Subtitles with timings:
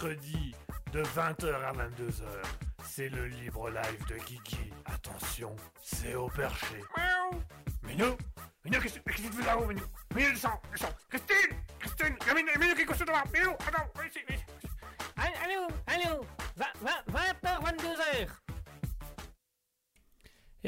[0.00, 0.54] mercredi
[0.92, 2.24] de 20h à 22h.
[2.84, 4.72] C'est le libre live de Guigui.
[4.86, 6.80] Attention, c'est au perché.
[6.96, 7.42] Miaou
[7.82, 8.16] Minou
[8.64, 9.82] Minou, qu'est-ce que tu fais là-haut, Minou?
[10.14, 13.89] Minou, descends, descends Christine Christine Minou, Minou qui est couché devant Minou, attends,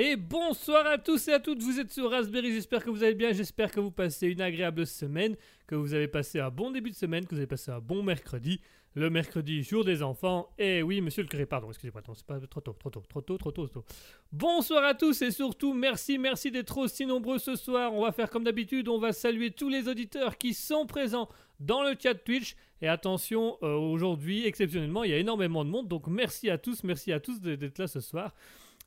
[0.05, 3.15] Et bonsoir à tous et à toutes, vous êtes sur Raspberry, j'espère que vous allez
[3.15, 5.37] bien, j'espère que vous passez une agréable semaine,
[5.69, 8.03] que vous avez passé un bon début de semaine, que vous avez passé un bon
[8.03, 8.61] mercredi,
[8.97, 12.41] le mercredi, jour des enfants, et oui, monsieur le curé, pardon, excusez-moi, attends, c'est pas
[12.41, 13.85] trop tôt, trop tôt, trop tôt, trop tôt, trop tôt.
[14.33, 18.29] Bonsoir à tous et surtout, merci, merci d'être aussi nombreux ce soir, on va faire
[18.29, 21.29] comme d'habitude, on va saluer tous les auditeurs qui sont présents
[21.61, 25.87] dans le chat Twitch, et attention, euh, aujourd'hui, exceptionnellement, il y a énormément de monde,
[25.87, 28.35] donc merci à tous, merci à tous d'être là ce soir.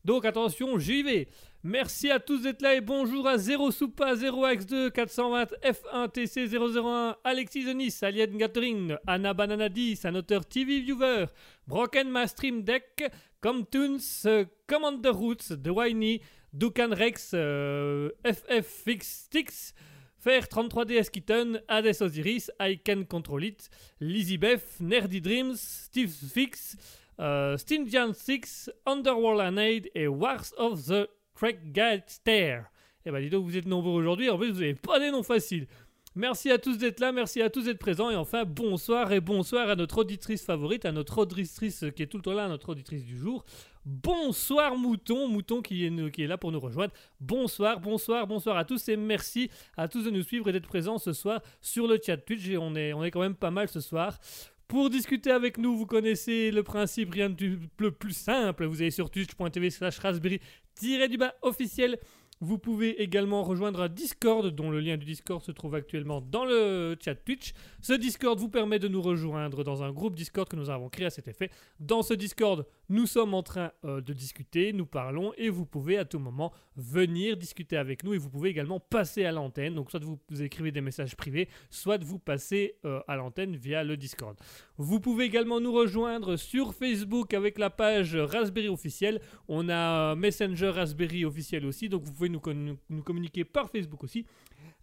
[0.06, 1.28] Donc attention, j'y vais.
[1.64, 7.16] Merci à tous d'être là et bonjour à 0 Soupa, 0x2, 420, F1, TC 001,
[7.24, 11.26] Alexis Denis, Alien Gathering, Anna Banana 10, un TV Viewer,
[11.66, 13.12] Broken Ma Stream Deck,
[13.42, 13.98] Comtoons,
[14.68, 16.22] Commander Roots, The Whiny,
[16.54, 19.74] Dukan Rex, euh, FF Fix Sticks,
[20.20, 26.78] Faire 33DS Kitten, Hades Osiris, I Can Control It, Lizzie Beth, Nerdy Dreams, Steve Fix,
[27.20, 31.10] euh, Stingian 6, Underworld Aid et Wars of the
[32.08, 32.66] Stair.
[33.06, 35.24] Et bah dis donc, vous êtes nombreux aujourd'hui, en plus vous n'avez pas des noms
[35.24, 35.68] faciles.
[36.18, 39.70] Merci à tous d'être là, merci à tous d'être présents et enfin bonsoir et bonsoir
[39.70, 43.04] à notre auditrice favorite, à notre auditrice qui est tout le temps là, notre auditrice
[43.04, 43.44] du jour.
[43.84, 46.94] Bonsoir Mouton, Mouton qui est, là pour nous rejoindre.
[47.20, 50.98] Bonsoir, bonsoir, bonsoir à tous et merci à tous de nous suivre et d'être présents
[50.98, 52.48] ce soir sur le chat Twitch.
[52.48, 54.18] Et on est quand même pas mal ce soir.
[54.68, 58.66] Pour discuter avec nous, vous connaissez le principe, rien de plus simple.
[58.66, 62.00] Vous allez sur twitch.tv slash raspberry-du-bas officiel.
[62.46, 66.46] Vous pouvez également rejoindre un Discord, dont le lien du Discord se trouve actuellement dans
[66.46, 67.54] le chat Twitch.
[67.82, 71.08] Ce Discord vous permet de nous rejoindre dans un groupe Discord que nous avons créé
[71.08, 71.50] à cet effet.
[71.80, 75.98] Dans ce Discord, nous sommes en train euh, de discuter, nous parlons, et vous pouvez
[75.98, 79.74] à tout moment venir discuter avec nous, et vous pouvez également passer à l'antenne.
[79.74, 83.98] Donc soit vous, écrivez des messages privés, soit vous passez euh, à l'antenne via le
[83.98, 84.38] Discord.
[84.78, 89.22] Vous pouvez également nous rejoindre sur Facebook avec la page Raspberry officielle.
[89.48, 92.42] On a Messenger Raspberry officiel aussi, donc vous pouvez nous,
[93.02, 94.26] communiquer par Facebook aussi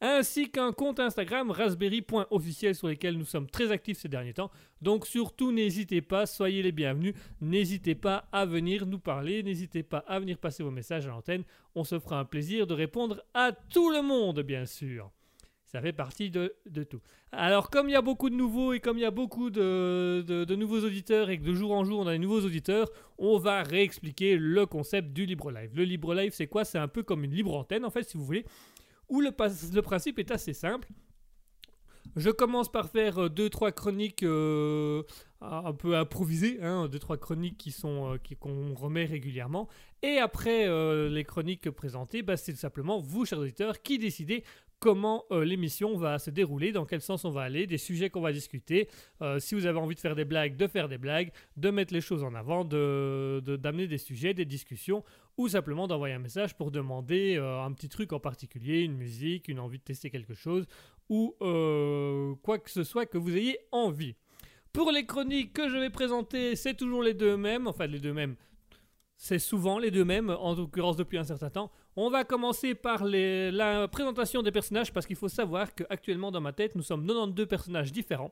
[0.04, 4.50] ainsi qu'un compte Instagram raspberry.officiel sur lequel nous sommes très actifs ces derniers temps.
[4.82, 9.98] Donc surtout n'hésitez pas, soyez les bienvenus, n'hésitez pas à venir nous parler, n'hésitez pas
[10.08, 11.44] à venir passer vos messages à l'antenne,
[11.76, 15.12] on se fera un plaisir de répondre à tout le monde bien sûr.
[15.72, 16.52] Ça fait partie de,
[16.84, 17.00] tout.
[17.32, 20.54] Alors, comme il y a beaucoup de nouveaux et comme il y a beaucoup de,
[20.54, 23.62] nouveaux auditeurs et que de jour en jour on a des nouveaux auditeurs, on va
[23.62, 25.70] réexpliquer le concept du libre live.
[25.74, 26.66] Le libre live, c'est quoi?
[26.66, 28.44] C'est un peu comme une libre antenne, en fait, si vous voulez,
[29.08, 30.88] où le, le principe est assez simple.
[32.16, 35.02] Je commence par faire 2-3 euh, chroniques euh,
[35.40, 39.68] un peu improvisées, 2-3 hein, chroniques qui sont euh, qu'on remet régulièrement.
[40.02, 40.68] Et après
[41.08, 44.44] les chroniques présentées, bah, c'est tout simplement vous, chers auditeurs, qui décidez
[44.82, 48.20] comment euh, l'émission va se dérouler, dans quel sens on va aller, des sujets qu'on
[48.20, 48.88] va discuter.
[49.22, 51.94] Euh, si vous avez envie de faire des blagues, de faire des blagues, de mettre
[51.94, 55.04] les choses en avant, d'amener de, des sujets, des discussions,
[55.36, 59.46] ou simplement d'envoyer un message pour demander euh, un petit truc en particulier, une musique,
[59.46, 60.66] une envie de tester quelque chose,
[61.08, 61.36] ou
[62.42, 64.16] quoi que ce soit que vous ayez envie.
[64.72, 68.14] Pour les chroniques que je vais présenter, c'est toujours les deux mêmes, enfin les deux
[68.14, 68.34] mêmes.
[69.16, 71.70] C'est souvent les deux mêmes, en l'occurrence depuis un certain temps.
[71.94, 76.52] On va commencer par la présentation des personnages parce qu'il faut savoir qu'actuellement dans ma
[76.52, 78.30] tête, nous sommes 92 personnages différents.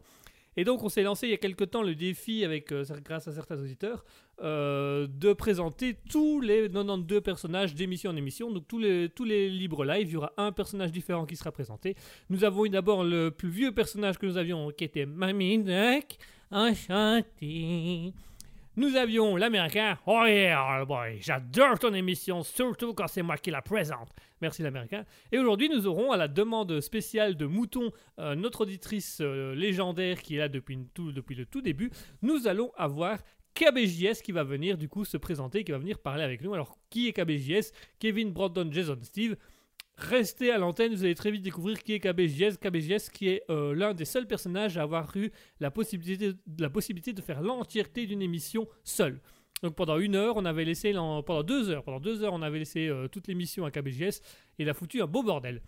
[0.56, 3.28] Et donc on s'est lancé il y a quelque temps le défi, avec, euh, grâce
[3.28, 4.04] à certains auditeurs,
[4.42, 8.50] euh, de présenter tous les 92 personnages d'émission en émission.
[8.50, 11.52] Donc tous les, tous les libres live, il y aura un personnage différent qui sera
[11.52, 11.94] présenté.
[12.30, 16.18] Nous avons eu d'abord le plus vieux personnage que nous avions, qui était Mamie Duck.
[16.50, 18.12] Enchanté.
[18.80, 19.98] Nous avions l'américain.
[20.06, 24.08] Oh yeah, boy, j'adore ton émission, surtout quand c'est moi qui la présente.
[24.40, 25.04] Merci l'américain.
[25.30, 30.22] Et aujourd'hui, nous aurons, à la demande spéciale de Mouton, euh, notre auditrice euh, légendaire
[30.22, 31.90] qui est là depuis, depuis le tout début,
[32.22, 33.18] nous allons avoir
[33.52, 36.54] KBJS qui va venir du coup se présenter, qui va venir parler avec nous.
[36.54, 39.36] Alors, qui est KBJS Kevin, Brandon, Jason, Steve.
[40.00, 42.56] Restez à l'antenne, vous allez très vite découvrir qui est KBJS.
[42.58, 45.30] KBJS qui est euh, l'un des seuls personnages à avoir eu
[45.60, 46.32] la possibilité,
[47.12, 49.20] de faire l'entièreté d'une émission seul.
[49.62, 52.60] Donc pendant une heure, on avait laissé, pendant deux heures, pendant deux heures, on avait
[52.60, 54.22] laissé euh, toute l'émission à KBJS
[54.58, 55.60] et il a foutu un beau bordel.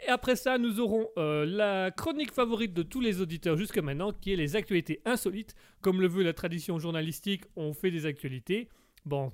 [0.00, 4.10] Et après ça, nous aurons euh, la chronique favorite de tous les auditeurs jusqu'à maintenant,
[4.10, 5.54] qui est les actualités insolites.
[5.82, 8.70] Comme le veut la tradition journalistique, on fait des actualités.
[9.04, 9.32] Bon,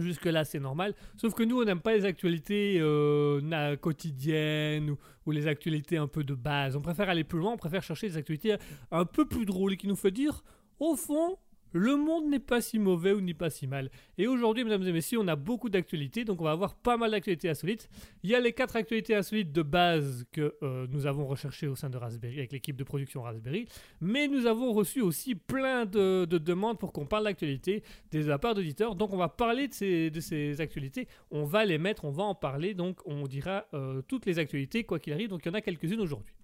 [0.00, 0.94] Jusque-là, c'est normal.
[1.16, 6.06] Sauf que nous, on n'aime pas les actualités euh, quotidiennes ou, ou les actualités un
[6.06, 6.76] peu de base.
[6.76, 8.56] On préfère aller plus loin, on préfère chercher des actualités
[8.90, 10.44] un peu plus drôles et qui nous fait dire,
[10.78, 11.38] au fond,
[11.72, 13.90] le monde n'est pas si mauvais ou n'est pas si mal.
[14.18, 17.10] Et aujourd'hui, mesdames et messieurs, on a beaucoup d'actualités, donc on va avoir pas mal
[17.10, 17.88] d'actualités insolites.
[18.22, 21.76] Il y a les quatre actualités insolites de base que euh, nous avons recherchées au
[21.76, 23.66] sein de Raspberry, avec l'équipe de production Raspberry,
[24.00, 27.82] mais nous avons reçu aussi plein de, de demandes pour qu'on parle d'actualité
[28.12, 28.94] de la part d'auditeurs.
[28.94, 32.24] Donc on va parler de ces, de ces actualités, on va les mettre, on va
[32.24, 35.50] en parler, donc on dira euh, toutes les actualités, quoi qu'il arrive, donc il y
[35.50, 36.35] en a quelques-unes aujourd'hui.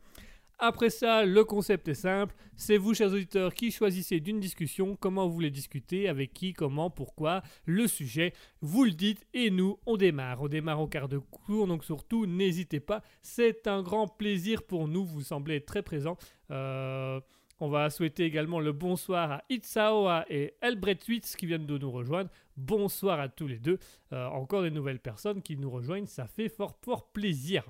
[0.64, 2.36] Après ça, le concept est simple.
[2.54, 6.88] C'est vous, chers auditeurs, qui choisissez d'une discussion, comment vous voulez discuter, avec qui, comment,
[6.88, 8.32] pourquoi, le sujet.
[8.60, 10.40] Vous le dites et nous, on démarre.
[10.40, 13.02] On démarre au quart de cours, donc surtout, n'hésitez pas.
[13.22, 15.04] C'est un grand plaisir pour nous.
[15.04, 16.16] Vous semblez très présents.
[16.52, 17.20] Euh,
[17.58, 22.30] on va souhaiter également le bonsoir à Itzaoa et Elbretwitz qui viennent de nous rejoindre.
[22.56, 23.80] Bonsoir à tous les deux.
[24.12, 26.06] Euh, encore des nouvelles personnes qui nous rejoignent.
[26.06, 27.64] Ça fait fort, fort plaisir.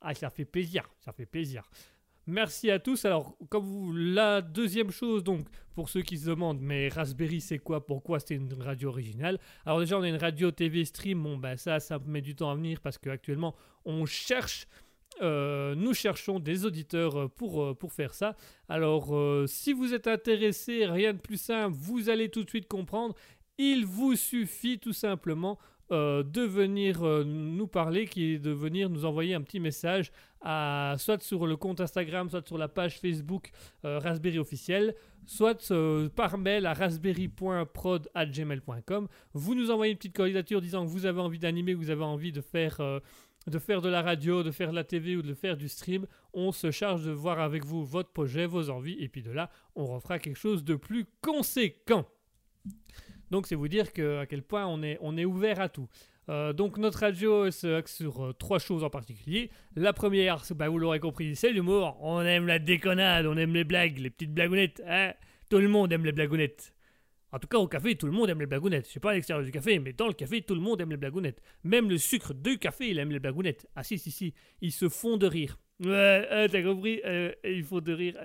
[0.00, 0.88] Ah, ça fait plaisir.
[1.00, 1.68] Ça fait plaisir.
[2.26, 3.04] Merci à tous.
[3.04, 7.58] Alors, comme vous, la deuxième chose, donc, pour ceux qui se demandent, mais Raspberry, c'est
[7.58, 7.84] quoi?
[7.84, 9.38] Pourquoi c'est une radio originale?
[9.66, 11.22] Alors, déjà, on a une radio TV stream.
[11.22, 14.66] Bon, ben, ça, ça met du temps à venir parce qu'actuellement, on cherche.
[15.22, 18.36] euh, nous cherchons des auditeurs euh, pour, euh, pour faire ça.
[18.68, 19.14] Alors,
[19.48, 23.14] si vous êtes intéressé, rien de plus simple, vous allez tout de suite comprendre.
[23.58, 25.58] Il vous suffit tout simplement
[25.92, 30.12] euh, de venir euh, nous parler, qui est de venir nous envoyer un petit message
[30.42, 33.50] soit sur le compte Instagram, soit sur la page Facebook
[33.84, 34.94] euh, Raspberry officiel,
[35.26, 35.72] soit
[36.14, 39.08] par mail à raspberry.prod@gmail.com.
[39.34, 42.04] Vous nous envoyez une petite candidature disant que vous avez envie d'animer, que vous avez
[42.04, 42.80] envie de faire
[43.46, 46.06] de faire de la radio, de faire de la TV ou de faire du stream.
[46.32, 49.50] On se charge de voir avec vous votre projet, vos envies, et puis de là,
[49.74, 52.06] on refera quelque chose de plus conséquent.
[53.30, 55.88] Donc c'est vous dire que, à quel point on est, on est ouvert à tout.
[56.28, 59.50] Euh, donc notre radio se axe sur euh, trois choses en particulier.
[59.74, 61.96] La première, bah, vous l'aurez compris, c'est l'humour.
[62.00, 64.82] On aime la déconnade, on aime les blagues, les petites blagounettes.
[64.86, 65.12] hein.
[65.48, 66.74] tout le monde aime les blagounettes.
[67.32, 68.88] En tout cas, au café, tout le monde aime les blagounettes.
[68.88, 70.90] Je sais pas à l'extérieur du café, mais dans le café, tout le monde aime
[70.90, 71.40] les blagounettes.
[71.62, 73.68] Même le sucre du café, il aime les blagounettes.
[73.76, 75.56] Ah si, si, si, ils se font de rire.
[75.78, 78.16] Ouais, t'as compris Euh, Il faut de rire.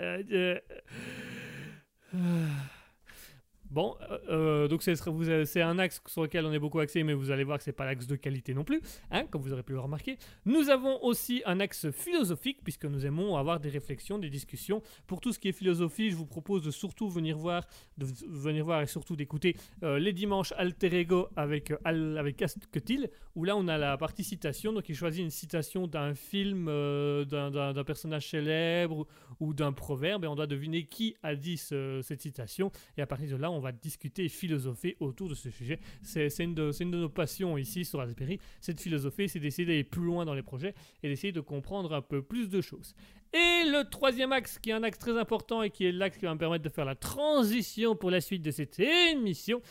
[3.75, 3.81] Euh, euh.
[3.81, 7.13] Bon, euh, euh, donc avez- c'est un axe sur lequel on est beaucoup axé, mais
[7.13, 9.63] vous allez voir que c'est pas l'axe de qualité non plus, hein, comme vous aurez
[9.63, 10.17] pu le remarquer.
[10.45, 14.81] Nous avons aussi un axe philosophique, puisque nous aimons avoir des réflexions, des discussions.
[15.07, 17.63] Pour tout ce qui est philosophie, je vous propose de surtout venir voir,
[17.97, 23.43] venir voir et surtout d'écouter euh, les dimanches Alter Ego avec euh, avec Asketil, où
[23.43, 27.51] là on a la partie citation, donc il choisit une citation d'un film, euh, d'un-
[27.83, 29.05] personnage célèbre
[29.39, 32.71] ou, d'un proverbe, et on doit deviner qui a dit ce- cette citation.
[32.97, 35.79] Et à partir de là, on va discuter et philosopher autour de ce sujet.
[36.03, 40.03] C'est une, de- nos passions ici sur Raspberry, c'est de philosopher, c'est d'essayer d'aller plus
[40.03, 42.95] loin dans les projets et d'essayer de comprendre un peu plus de choses.
[43.33, 46.25] Et le troisième axe, qui est un axe très important et qui est l'axe qui
[46.25, 49.61] va me permettre de faire la transition pour la suite de cette émission,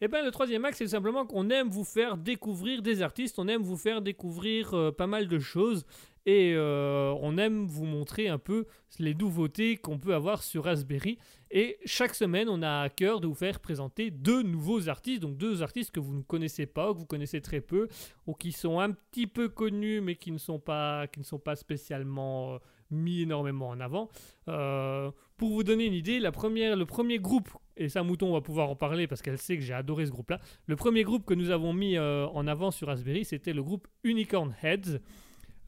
[0.00, 3.48] eh bien, le troisième axe, c'est simplement qu'on aime vous faire découvrir des artistes, on
[3.48, 5.84] aime vous faire découvrir euh, pas mal de choses
[6.24, 8.66] et euh, on aime vous montrer un peu
[8.98, 11.18] les nouveautés qu'on peut avoir sur Raspberry.
[11.50, 15.36] Et chaque semaine, on a à cœur de vous faire présenter deux nouveaux artistes, donc
[15.36, 17.88] deux artistes que vous ne connaissez pas, ou que vous connaissez très peu,
[18.26, 21.40] ou qui sont un petit peu connus, mais qui ne sont pas, qui ne sont
[21.40, 22.58] pas spécialement euh,
[22.92, 24.08] mis énormément en avant.
[24.48, 28.40] Euh, pour vous donner une idée, la première, le premier groupe, et ça Mouton va
[28.40, 31.34] pouvoir en parler parce qu'elle sait que j'ai adoré ce groupe-là, le premier groupe que
[31.34, 35.00] nous avons mis euh, en avant sur Raspberry, c'était le groupe Unicorn Heads.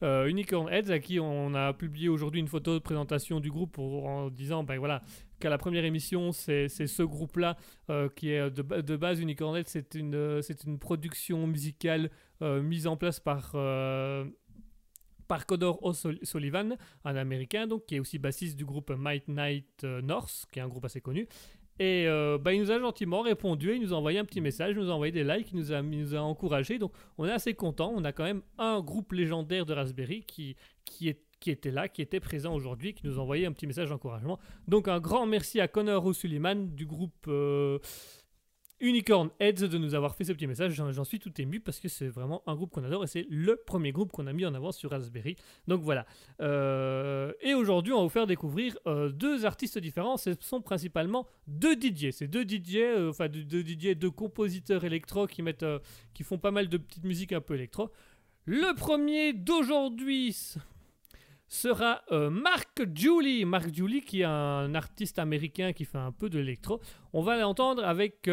[0.03, 3.71] Euh, Unicorn Heads, à qui on a publié aujourd'hui une photo de présentation du groupe
[3.71, 5.01] pour- en disant ben voilà,
[5.39, 7.55] qu'à la première émission, c'est ce groupe-là
[7.89, 12.09] euh, qui est de, de base Unicorn Heads, c'est une, euh, une production musicale
[12.41, 13.51] euh, mise en place par.
[15.29, 20.45] par Codor O'Sullivan, un américain donc qui est aussi bassiste du groupe Might Night North,
[20.51, 21.27] qui est un groupe assez connu.
[21.79, 24.41] Et euh, bah, il nous a gentiment répondu, et il nous a envoyé un petit
[24.41, 26.77] message, il nous a envoyé des likes, il nous a, il nous a encouragé.
[26.77, 27.91] Donc on est assez content.
[27.95, 31.87] On a quand même un groupe légendaire de Raspberry qui, qui, est, qui était là,
[31.87, 34.39] qui était présent aujourd'hui, qui nous a envoyé un petit message d'encouragement.
[34.67, 37.79] Donc un grand merci à Connor O'Sullivan du groupe euh,
[38.83, 40.73] Unicorn Heads de nous avoir fait ce petit message.
[40.73, 43.55] J'en suis tout ému parce que c'est vraiment un groupe qu'on adore et c'est le
[43.55, 45.37] premier groupe qu'on a mis en avant sur Raspberry.
[45.67, 46.05] Donc voilà.
[46.41, 50.17] Euh, et aujourd'hui, on va vous faire découvrir euh, deux artistes différents.
[50.17, 52.11] Ce sont principalement deux DJ.
[52.11, 55.65] C'est deux DJ, euh, enfin deux, DJ, deux compositeurs électro qui mettent,
[56.13, 57.89] qui font pas mal de petites musiques un peu électro.
[58.45, 60.35] Le premier d'aujourd'hui
[61.53, 63.45] sera euh, Mark Julie.
[63.45, 66.81] Mark Julie, qui est un artiste américain qui fait un peu de l'électro.
[67.13, 68.29] On va l'entendre avec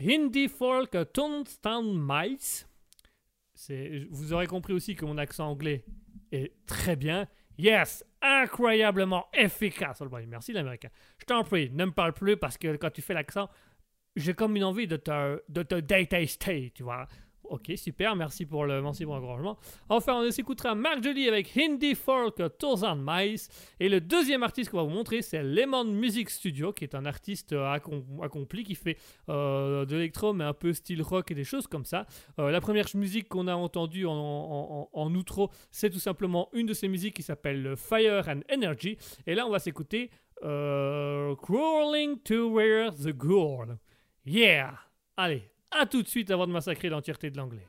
[0.00, 2.66] Hindi Folk Townstown Mice.
[4.10, 5.84] Vous aurez compris aussi que mon accent anglais
[6.30, 7.26] est très bien.
[7.58, 10.02] Yes, incroyablement efficace.
[10.02, 10.90] Oh, merci l'américain.
[11.18, 13.48] Je t'en prie, ne me parle plus parce que quand tu fais l'accent,
[14.14, 17.06] j'ai comme une envie de te, de te détester, tu vois.
[17.48, 19.20] Ok, super, merci pour le merci pour.
[19.88, 23.48] Enfin, on s'écoutera Mark Jolie avec Hindi Folk Tours and Mice.
[23.78, 27.06] Et le deuxième artiste qu'on va vous montrer, c'est Lemon Music Studio, qui est un
[27.06, 28.98] artiste euh, accom- accompli qui fait
[29.28, 32.06] euh, de l'électro, mais un peu style rock et des choses comme ça.
[32.38, 36.88] Euh, la première musique qu'on a entendue en, outro, c'est tout simplement une de ses
[36.88, 38.98] musiques qui s'appelle Fire and Energy.
[39.26, 40.10] Et là, on va s'écouter
[40.40, 43.76] Crawling to Where the Gourd.
[44.24, 44.74] Yeah!
[45.16, 45.48] Allez,
[45.78, 47.66] à tout de suite avant de massacrer l'entièreté de l'anglais.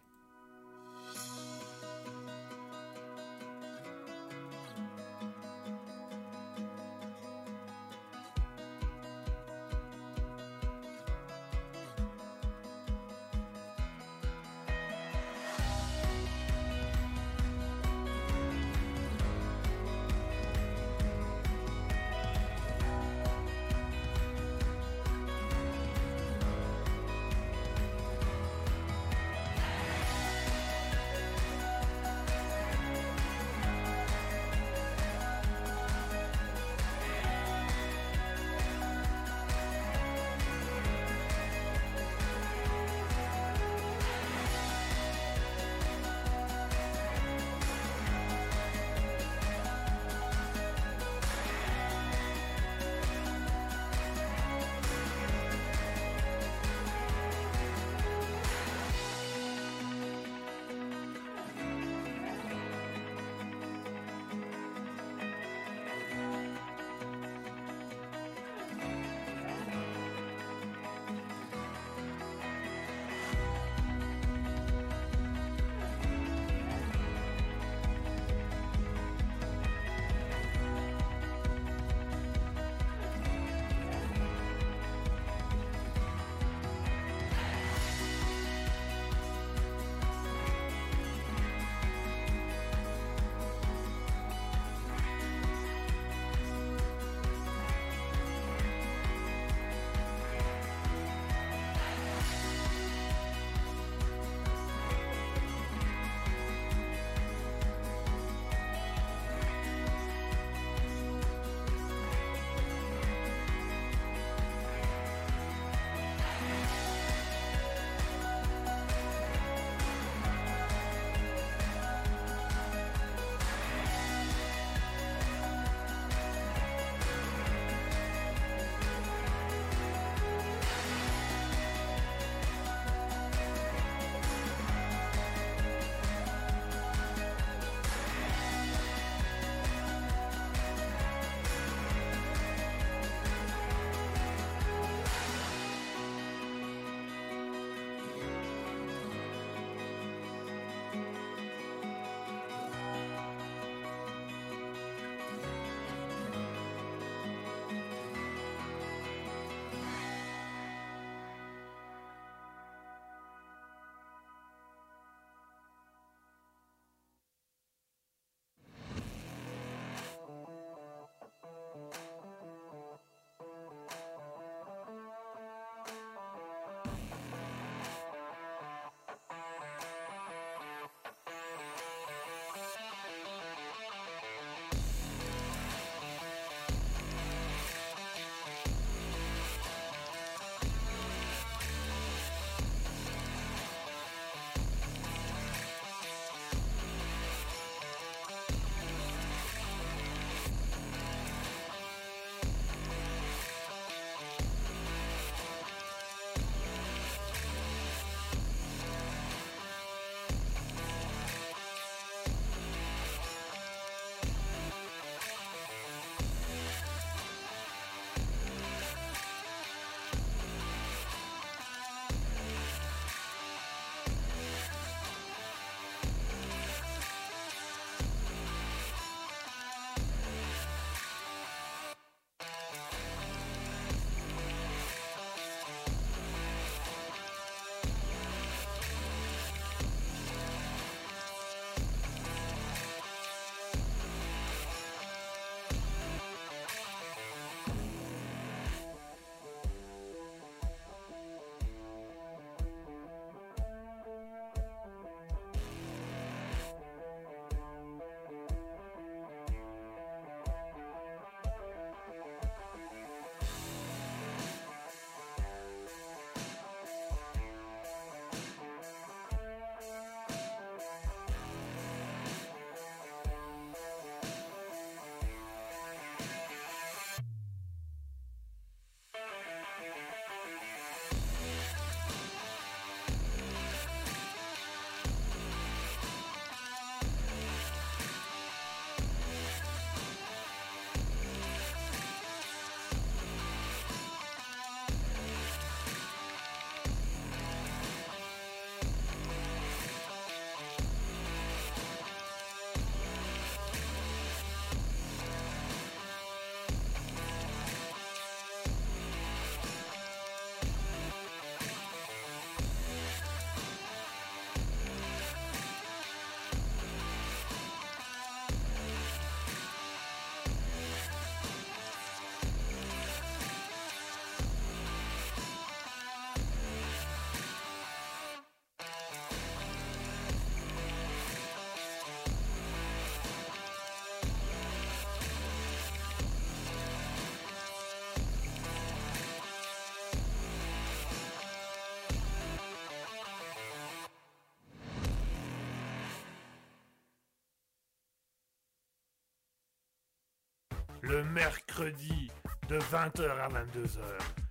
[351.08, 352.30] Le mercredi
[352.68, 354.00] de 20h à 22h.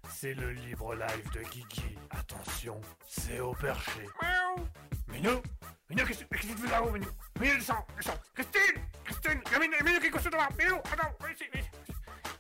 [0.08, 1.98] C'est le libre live de Kiki.
[2.10, 4.06] Attention, c'est au perché.
[4.22, 4.66] Miaou.
[5.08, 5.42] Minou
[5.90, 7.10] Minou, qu'est-ce que qu'est-ce que tu fais là-haut, Minou?
[7.40, 11.44] Minou, descends, descends Christine Christine Minou, Minou qui est couché devant Minou, attends, viens ici,
[11.52, 11.70] viens ici.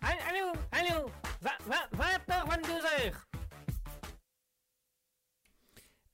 [0.00, 1.10] Allô, allô,
[1.42, 3.12] 20h, 22h.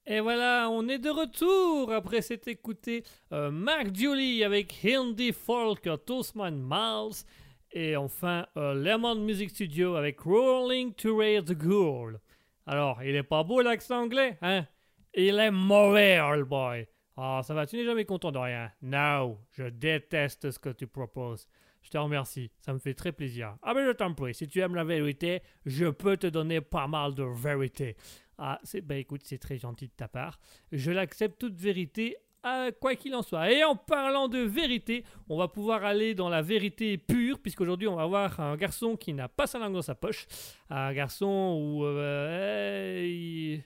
[0.06, 5.88] Et voilà, on est de retour après s'être écouté euh, Mark Julie avec Hindi Folk
[6.04, 7.24] Toastman Miles
[7.72, 12.20] et enfin euh, Lemon Music Studio avec Rolling to Raise the Girl.
[12.66, 14.66] Alors, il est pas beau l'accent anglais, hein?
[15.14, 16.86] Il est mauvais, old boy.
[17.16, 18.70] Ah, ça va, tu n'es jamais content de rien.
[18.80, 21.46] No, je déteste ce que tu proposes.
[21.82, 23.56] Je te remercie, ça me fait très plaisir.
[23.62, 26.86] Ah ben je t'en prie, si tu aimes la vérité, je peux te donner pas
[26.86, 27.96] mal de vérité.
[28.38, 30.38] Ah, c'est, bah écoute, c'est très gentil de ta part.
[30.70, 33.50] Je l'accepte toute vérité, à quoi qu'il en soit.
[33.52, 37.96] Et en parlant de vérité, on va pouvoir aller dans la vérité pure, puisqu'aujourd'hui on
[37.96, 40.26] va voir un garçon qui n'a pas sa langue dans sa poche.
[40.70, 41.84] Un garçon où...
[41.84, 43.62] euh, il-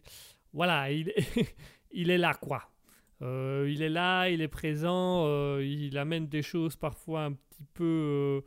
[0.53, 1.09] Voilà, il,
[2.11, 2.62] est là, quoi.
[3.23, 7.65] Euh, il est là, il est présent, euh, il amène des choses parfois un petit
[7.73, 8.43] peu...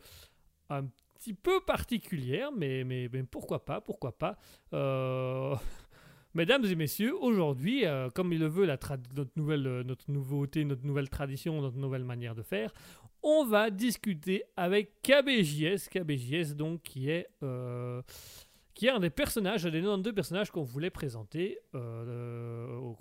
[0.70, 0.84] un
[1.16, 4.38] petit peu particulières, mais, mais pourquoi pas, pourquoi pas.
[6.36, 8.78] Mesdames et messieurs, aujourd'hui, euh, comme il le veut la
[9.16, 12.72] notre, nouvelle, euh, notre nouveauté, notre nouvelle tradition, notre nouvelle manière de faire,
[13.24, 18.02] on va discuter avec KBJS, KBJS donc qui est, euh,
[18.76, 22.96] qui est un des personnages, un des 92 personnages qu'on voulait présenter, qu'on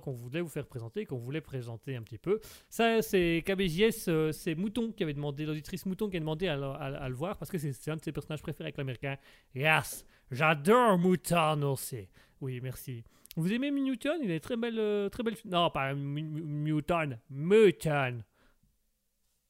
[0.00, 2.40] qu'on voulait vous faire présenter, qu'on voulait présenter un petit peu.
[2.68, 6.96] Ça, c'est KBJS, c'est Mouton qui avait demandé, l'auditrice Mouton qui a demandé à, à-
[6.96, 9.16] à le voir parce que c'est un de ses personnages préférés avec l'américain.
[9.54, 12.08] Yes, j'adore Mouton aussi.
[12.44, 13.02] Oui, merci.
[13.36, 15.34] Vous aimez Newton Il est très belle, euh, très belle.
[15.46, 18.22] Non, pas Newton, Mouton.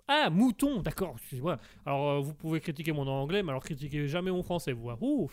[0.07, 1.17] Ah, mouton, d'accord.
[1.85, 4.91] Alors, euh, vous pouvez critiquer mon anglais, mais alors critiquez jamais mon français, vous.
[4.91, 4.99] hein.
[5.01, 5.29] Ouh.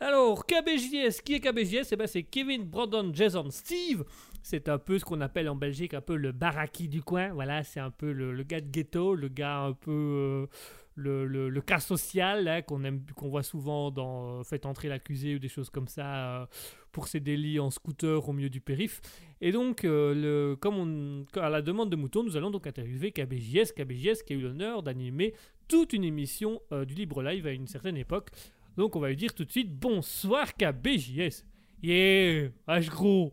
[0.00, 4.02] Alors, KBJS, qui est KBJS Eh ben, c'est Kevin, Brandon, Jason, Steve.
[4.42, 7.32] C'est un peu ce qu'on appelle en Belgique un peu le baraki du coin.
[7.32, 10.46] Voilà, c'est un peu le, le gars de ghetto, le gars un peu euh,
[10.94, 15.70] le, le- cas social qu'on voit souvent dans euh, Faites entrer l'accusé ou des choses
[15.70, 16.46] comme ça euh,
[16.90, 19.00] pour ses délits en scooter au milieu du périph.
[19.40, 23.12] Et donc, euh, le, comme on, à la demande de Mouton, nous allons donc interviewer
[23.12, 25.34] KBJS, KBJS qui a eu l'honneur d'animer
[25.68, 28.28] toute une émission euh, du Libre Live à une certaine époque.
[28.76, 31.44] Donc, on va lui dire tout de suite bonsoir KBJS.
[31.82, 33.32] Yeah, wesh gros.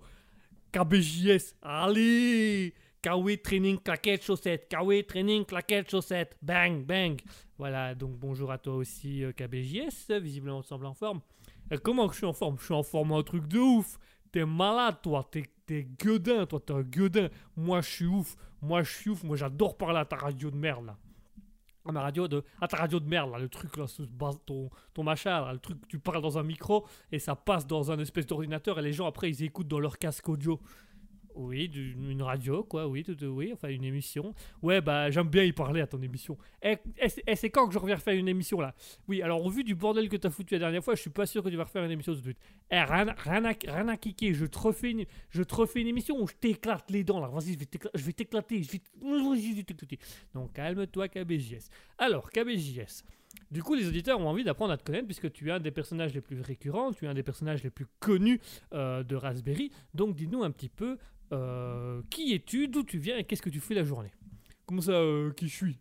[0.72, 7.18] KBJS, allez Kawi training claquette chaussette, Kawi training claquette chaussette, bang bang.
[7.58, 11.22] Voilà, donc bonjour à toi aussi euh, KBJS, visiblement on semble en forme.
[11.72, 12.58] Euh, comment que je suis en forme?
[12.60, 13.98] Je suis en forme un truc de ouf.
[14.34, 17.30] T'es malade toi, t'es, t'es gueudin, toi t'es un gueudin.
[17.56, 20.58] Moi je suis ouf, moi je suis ouf, moi j'adore parler à ta radio de
[20.58, 20.98] merde là.
[21.86, 24.04] À ma radio de, à ta radio de merde là, le truc là, ce
[24.46, 27.92] ton, ton machin là, le truc tu parles dans un micro et ça passe dans
[27.92, 30.60] un espèce d'ordinateur et les gens après ils écoutent dans leur casque audio.
[31.36, 34.34] Oui, une radio, quoi, oui, tout, oui, enfin une émission.
[34.62, 36.38] Ouais, bah j'aime bien y parler à ton émission.
[36.62, 36.78] Et,
[37.36, 38.74] c'est quand que je reviens faire une émission là?
[39.08, 41.26] Oui, alors au vu du bordel que t'as foutu la dernière fois, je suis pas
[41.26, 42.40] sûr que tu vas refaire une émission tout de suite.
[42.72, 46.20] Eh, rien, rien, à, rien à kicker, je te, refais une, je refais une émission
[46.20, 47.28] où je t'éclate les dents là.
[47.28, 47.60] Vas-y, je
[48.04, 50.00] vais t'éclater, je vais t'éclater.
[50.34, 51.70] Donc calme-toi, KBJS.
[51.98, 53.04] Alors, KBJS.
[53.52, 55.72] Du coup, les auditeurs ont envie d'apprendre à te connaître puisque tu es un des
[55.72, 58.40] personnages les plus récurrents, tu es un des personnages les plus connus
[58.74, 59.72] euh, de Raspberry.
[59.94, 60.98] Donc, dis-nous un petit peu
[61.32, 64.12] euh, qui es-tu, d'où tu viens et qu'est-ce que tu fais la journée?
[64.66, 65.80] Comment ça, euh, qui je suis?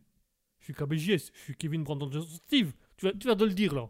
[0.60, 2.72] Je suis KBJS, je suis Kevin Brandon Johnson Steve.
[2.96, 3.88] Tu vas, tu vas de le dire là.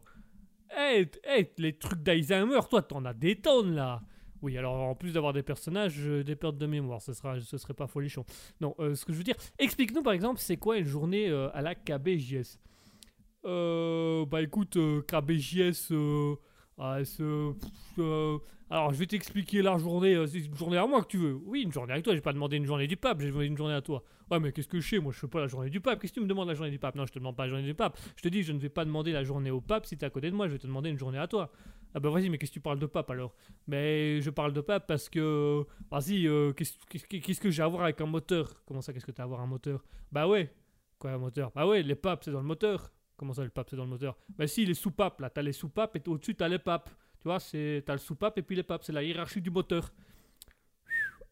[0.94, 4.02] Eh, t- eh, les trucs d'Alzheimer, toi, t'en as des tonnes là.
[4.42, 7.58] Oui, alors en plus d'avoir des personnages, euh, des pertes de mémoire, ce, sera, ce
[7.58, 8.24] serait pas folichon.
[8.60, 11.74] Non, ce que je veux dire, explique-nous par exemple, c'est quoi une journée à la
[11.74, 12.58] KBJS
[13.44, 15.92] Euh, bah écoute, KBJS,
[16.78, 16.98] ah,
[17.98, 18.38] euh,
[18.70, 21.34] alors je vais t'expliquer la journée, euh, c'est une journée à moi que tu veux.
[21.44, 23.56] Oui, une journée avec toi, j'ai pas demandé une journée du pape, j'ai demandé une
[23.56, 24.02] journée à toi.
[24.30, 26.12] Ouais, mais qu'est-ce que je sais, moi je fais pas la journée du pape, qu'est-ce
[26.12, 26.94] que tu me demandes la journée du pape?
[26.94, 28.68] Non, je te demande pas la journée du pape, je te dis, je ne vais
[28.68, 30.66] pas demander la journée au pape si t'es à côté de moi, je vais te
[30.66, 31.50] demander une journée à toi.
[31.94, 33.34] Ah bah vas-y, mais qu'est-ce que tu parles de pape alors?
[33.66, 37.62] Mais je parle de pape parce que, vas-y, euh, qu'est-ce qu'est-ce que- qu'est-ce que j'ai
[37.62, 38.62] à voir avec un moteur?
[38.66, 39.82] Comment ça, qu'est-ce que t'as à voir un moteur?
[40.12, 40.52] Bah ouais,
[40.98, 41.50] quoi un moteur?
[41.54, 42.92] Bah ouais, les papes c'est dans le moteur.
[43.18, 44.16] Comment ça, le pape c'est dans le moteur?
[44.38, 46.88] Bah si, les soupapes, là, t'as les soupapes et au-dessus t'as les papes.
[47.20, 49.92] Tu vois, t'as le soupape et puis les papes, c'est la hiérarchie du moteur.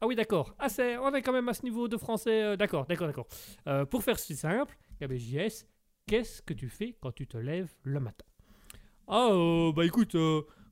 [0.01, 0.55] Ah oui, d'accord.
[0.59, 2.42] Ah, c'est, on est quand même à ce niveau de français.
[2.42, 3.27] euh, d'accord, d'accord, d'accord.
[3.68, 5.64] Euh, pour faire si simple, KBJS,
[6.07, 8.25] qu'est-ce que tu fais quand tu te lèves le matin?
[9.07, 10.16] Ah, euh, bah écoute,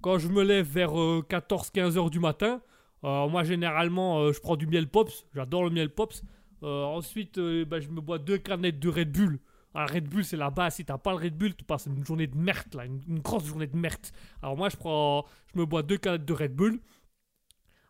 [0.02, 2.60] quand je me lève vers 14-15 heures du matin,
[3.04, 6.24] moi généralement je prends du miel pops, j'adore le miel pops.
[6.62, 9.38] Ensuite, bah, je me bois deux canettes de Red Bull
[9.74, 10.76] Un Red Bull, c'est la base.
[10.76, 12.84] Si t'as pas le Red Bull, tu passes une journée de merde, là.
[12.86, 14.06] Une, grosse journée de merde.
[14.42, 15.24] Alors moi, je prends.
[15.52, 16.80] Je me bois deux canettes de Red Bull.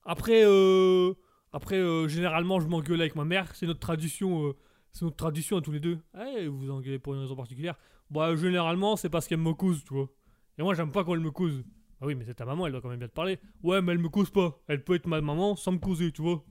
[0.05, 1.13] Après, euh,
[1.53, 3.55] après euh, généralement, je m'engueule avec ma mère.
[3.55, 4.49] C'est notre tradition.
[4.49, 4.53] euh,
[4.93, 5.99] c'est notre tradition à tous les deux.
[6.17, 7.75] Eh, vous engueulez pour une raison particulière.
[8.11, 10.09] Bah, généralement, c'est parce qu'elle me cause, tu vois.
[10.57, 11.65] Et moi, j'aime pas quand elle me cause.
[12.01, 13.41] Ah oui, mais c'est ta maman, elle doit quand même bien te parler.
[13.63, 14.61] Ouais, mais elle me cause pas.
[14.69, 16.45] Elle peut être ma maman sans me causer, tu vois.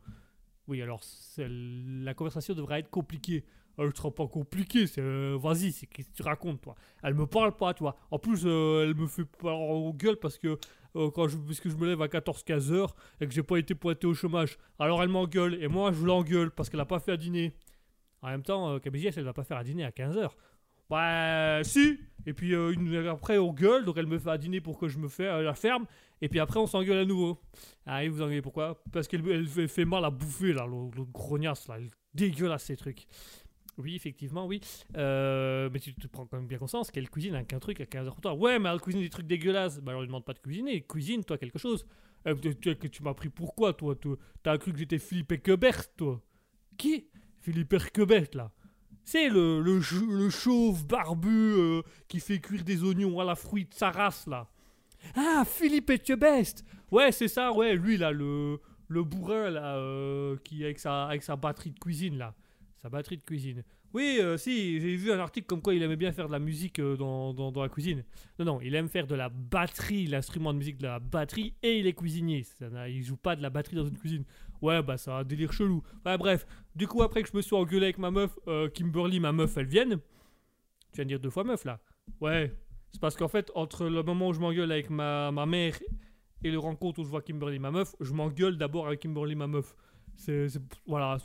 [0.67, 1.01] Oui, alors,
[1.37, 3.45] la conversation devrait être compliquée.
[3.77, 5.01] Elle sera pas compliquée, c'est.
[5.01, 6.75] euh, Vas-y, c'est qu'est-ce que tu racontes, toi.
[7.01, 7.95] Elle me parle pas, tu vois.
[8.11, 10.57] En plus, euh, elle me fait pas en gueule parce que.
[10.95, 13.57] euh, quand je, parce que je me lève à 14-15 heures et que j'ai pas
[13.57, 14.57] été pointé au chômage.
[14.77, 17.53] Alors elle m'engueule et moi je l'engueule parce qu'elle a pas fait à dîner.
[18.21, 20.29] En même temps, KBJS, elle va pas faire à dîner à 15h.
[20.89, 24.61] Bah, si Et puis euh, une après, on gueule, donc elle me fait à dîner
[24.61, 25.85] pour que je me fais la ferme.
[26.21, 27.41] Et puis après, on s'engueule à nouveau.
[27.85, 28.81] Ah, et vous engueulez pourquoi?
[28.91, 31.75] Parce qu'elle elle fait, mal à bouffer, là, le grognasse, là.
[31.79, 33.07] Elle dégueulasse, ces trucs.
[33.77, 34.61] Oui, effectivement, oui.
[34.97, 38.09] Euh, mais tu te prends quand même bien conscience qu'elle cuisine un truc à 15h
[38.11, 38.33] pour toi.
[38.35, 39.79] Ouais, mais elle cuisine des trucs dégueulasses.
[39.79, 40.81] Bah alors, lui demande pas de cuisiner.
[40.81, 41.85] Cuisine, toi, quelque chose.
[42.27, 43.95] Euh, tu, m'as pris pourquoi, toi,
[44.43, 46.21] T'as cru que j'étais Philippe Quebert, toi?
[46.77, 47.07] Qui?
[47.39, 48.51] Philippe Quebert, là.
[49.03, 53.35] C'est le, le, ch- le chauve barbu euh, qui fait cuire des oignons à la
[53.35, 54.47] fruite de sa race, là.
[55.15, 60.79] Ah, Philippe Etchebest Ouais, c'est ça, ouais, lui, là, le, le bourrin, là, qui avec
[60.79, 62.33] sa, avec sa batterie de cuisine, là.
[62.83, 63.63] Sa batterie de cuisine.
[63.93, 66.39] Oui, euh, si, j'ai vu un article comme quoi il aimait bien faire de la
[66.39, 68.03] musique euh, dans, dans, la cuisine.
[68.37, 71.79] Non, non, il aime faire de la batterie, l'instrument de musique de la batterie, et
[71.79, 72.43] il est cuisinier.
[72.43, 74.25] Ça il joue pas de la batterie dans une cuisine.
[74.61, 75.81] Ouais, bah, c'est un délire chelou.
[76.05, 76.45] Ouais, bref.
[76.75, 79.55] Du coup, après que je me suis engueulé avec ma meuf, euh, Kimberly, ma meuf,
[79.55, 79.99] elle vienne.
[80.91, 81.79] Tu viens de dire deux fois meuf, là
[82.19, 82.53] Ouais.
[82.91, 85.79] C'est parce qu'en fait, entre le moment où je m'engueule avec ma, ma mère
[86.43, 89.47] et le rencontre où je vois Kimberly, ma meuf, je m'engueule d'abord avec Kimberly, ma
[89.47, 89.73] meuf.
[90.15, 90.47] C'est,
[90.87, 91.17] voilà,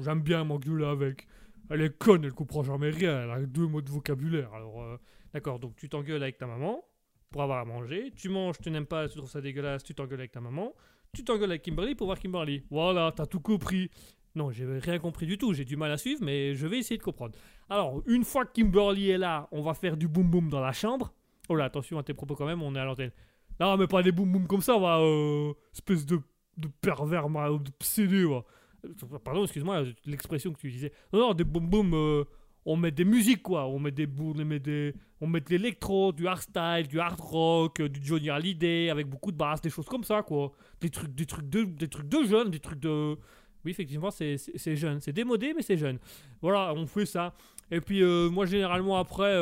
[0.00, 1.26] j'aime bien m'engueuler avec.
[1.68, 4.52] Elle est conne, elle comprend jamais rien, elle a deux mots de vocabulaire.
[4.54, 4.96] Alors, euh,
[5.34, 6.84] d'accord, donc tu t'engueules avec ta maman
[7.30, 8.12] pour avoir à manger.
[8.16, 10.74] Tu manges, tu n'aimes pas, tu trouves ça dégueulasse, tu t'engueules avec ta maman.
[11.12, 12.62] Tu t'engueules avec Kimberly pour voir Kimberly.
[12.70, 13.90] Voilà, t'as tout compris.
[14.34, 16.98] Non, j'ai rien compris du tout, j'ai du mal à suivre, mais je vais essayer
[16.98, 17.34] de comprendre.
[17.70, 20.72] Alors, une fois que Kimberly est là, on va faire du boum boum dans la
[20.72, 21.14] chambre.
[21.48, 23.12] Oh là, attention à tes propos quand même, on est à l'antenne.
[23.58, 26.20] Non, mais pas des boum boum comme ça, va, euh, espèce de,
[26.56, 27.48] de pervers, va.
[27.48, 30.92] Euh, Pardon, excuse-moi, l'expression que tu disais.
[31.12, 32.24] Non, non, des boum boum, euh,
[32.64, 33.66] on met des musiques, quoi.
[33.66, 37.20] On met des bou- on met des, on met de l'électro, du hardstyle, du hard
[37.20, 40.52] rock, euh, du Johnny Hallyday, avec beaucoup de basses, des choses comme ça, quoi.
[40.80, 43.16] Des trucs, des trucs de, des trucs de jeunes, des trucs de.
[43.64, 44.36] Oui, effectivement, c'est
[44.76, 45.00] jeune.
[45.00, 45.98] C'est démodé, mais c'est jeune.
[46.40, 47.34] Voilà, on fait ça.
[47.70, 49.36] Et puis, moi, généralement, après,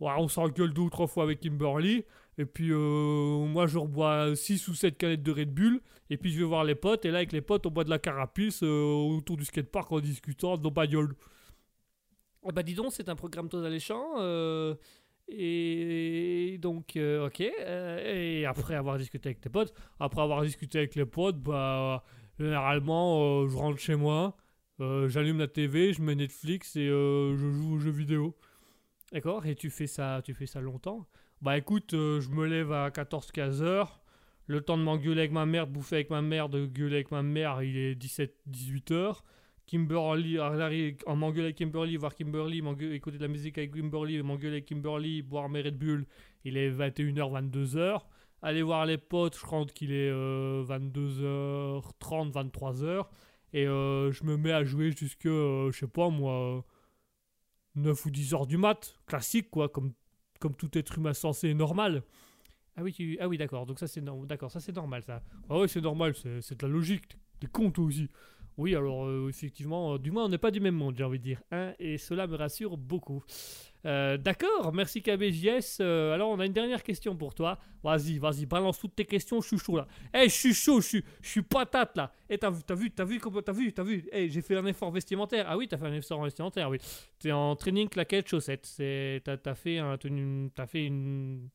[0.00, 2.04] on s'engueule deux ou trois fois avec Kimberly.
[2.38, 5.80] Et puis, euh, moi, je rebois 6 ou 7 canettes de Red Bull.
[6.08, 7.04] Et puis, je vais voir les potes.
[7.04, 9.98] Et là, avec les potes, on boit de la carapuce euh, autour du skatepark en
[9.98, 11.14] discutant de nos bagnoles.
[12.46, 14.20] Ah bah, dis donc, c'est un programme très alléchant.
[14.20, 14.74] euh,
[15.30, 17.40] et donc, euh, ok.
[17.40, 22.02] et après avoir discuté avec tes potes, après avoir discuté avec les potes, bah,
[22.38, 24.36] généralement, je rentre chez moi.
[24.78, 28.36] J'allume la TV, je mets Netflix et je joue aux jeux vidéo.
[29.12, 29.44] D'accord?
[29.44, 31.06] Et tu fais ça, tu fais ça longtemps?
[31.40, 34.00] Bah écoute, euh, je me lève à 14-15 heures.
[34.46, 37.10] Le temps de m'engueuler avec ma mère, de bouffer avec ma mère, de gueuler avec
[37.12, 39.24] ma mère, il est 17-18 heures.
[39.66, 42.62] Kimberly, en m'engueuler avec Kimberly, voir Kimberly,
[42.94, 46.06] écouter de la musique avec Kimberly, m'engueuler avec Kimberly, boire mes Red Bull,
[46.44, 48.00] il est 21h, 22h.
[48.40, 53.04] Aller voir les potes, je rentre qu'il est euh, 22h30, 23h.
[53.52, 56.64] Et euh, je me mets à jouer jusque, euh, je sais pas moi,
[57.76, 58.98] 9 ou 10 heures du mat.
[59.06, 59.92] Classique, quoi, comme,
[60.38, 62.02] comme tout être humain sensé et normal.
[62.76, 64.02] Ah oui, ah oui d'accord, donc ça c'est
[64.50, 65.22] ça c'est normal ça.
[65.50, 67.18] Ah oui, c'est normal, c'est de la logique.
[67.40, 68.08] T'es con aussi.
[68.56, 71.18] Oui, alors euh, effectivement, euh, du moins on n'est pas du même monde, j'ai envie
[71.18, 71.42] de dire.
[71.52, 73.22] hein, et cela me rassure beaucoup.
[73.88, 75.78] Euh, d'accord, merci KBJS.
[75.80, 77.58] Euh, alors on a une dernière question pour toi.
[77.82, 79.86] Vas-y, vas-y, balance toutes tes questions, je suis chaud là.
[80.12, 82.12] Eh, je suis chaud, je suis, je suis patate là.
[82.28, 84.04] Eh, t'as vu, t'as vu, t'as vu t'as vu, t'as vu.
[84.12, 85.46] Eh, j'ai fait un effort vestimentaire.
[85.48, 86.78] Ah oui, t'as fait un effort vestimentaire, oui.
[87.18, 88.66] T'es en training claquette chaussettes.
[88.66, 89.96] C'est, t'as, t'as fait un
[90.54, 91.48] t'as fait une,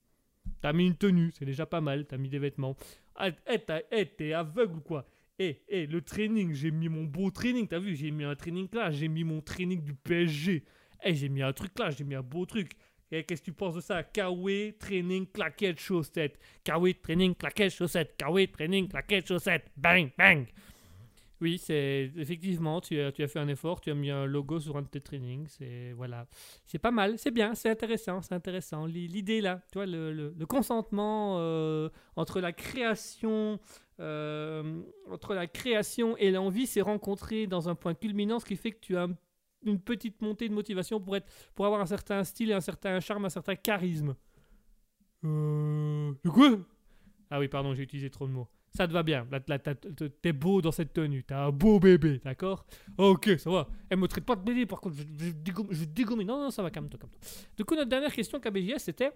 [0.60, 1.32] t'as mis une tenue.
[1.38, 2.08] C'est déjà pas mal.
[2.08, 2.76] T'as mis des vêtements.
[3.15, 3.60] Ah, eh,
[3.91, 5.06] eh, t'es aveugle ou quoi?
[5.38, 7.67] Eh, eh, le training, j'ai mis mon beau training.
[7.67, 8.89] T'as vu, j'ai mis un training là.
[8.89, 10.63] J'ai mis mon training du PSG.
[11.04, 11.89] Eh, j'ai mis un truc là.
[11.92, 12.72] J'ai mis un beau truc.
[13.12, 14.04] Eh, Qu'est-ce que tu penses de ça?
[14.04, 16.39] Kawaii training claquette chaussettes.
[16.63, 18.16] Kawaii training claquette chaussettes.
[18.18, 19.70] Kawaii training claquette chaussettes.
[19.78, 20.46] Bang, bang.
[21.42, 24.62] Oui, c'est effectivement, tu as, tu as fait un effort, tu as mis un logo
[24.62, 26.26] sur un de tes trainings, c'est voilà,
[26.66, 28.86] c'est pas mal, c'est bien, c'est intéressant, c'est intéressant.
[28.86, 33.60] L'i- L'idée là, tu vois, le, le- le consentement euh, entre la création,
[34.00, 38.72] euh, entre la création et l'envie s'est rencontré dans un point culminant, ce qui fait
[38.72, 39.18] que tu as un-
[39.65, 42.99] une petite montée de motivation pour, être, pour avoir un certain style et un certain
[42.99, 44.15] charme, un certain charisme.
[45.26, 46.12] Euh.
[46.23, 46.58] De quoi?
[47.30, 48.47] Ah oui, pardon, j'ai utilisé trop de mots.
[48.76, 49.28] Ça te va bien.
[49.32, 51.23] Là, là, T'es beau dans cette tenue.
[51.23, 52.65] T'as un beau bébé, d'accord?
[52.97, 53.67] Ok, ça va.
[53.89, 56.23] Elle me traite pas de bébé, par contre, je, je, dégomme- je dégomme.
[56.23, 57.19] Non, non, ça va, calme-toi, calme-toi.
[57.56, 59.12] Du coup, notre dernière question KBJS, c'était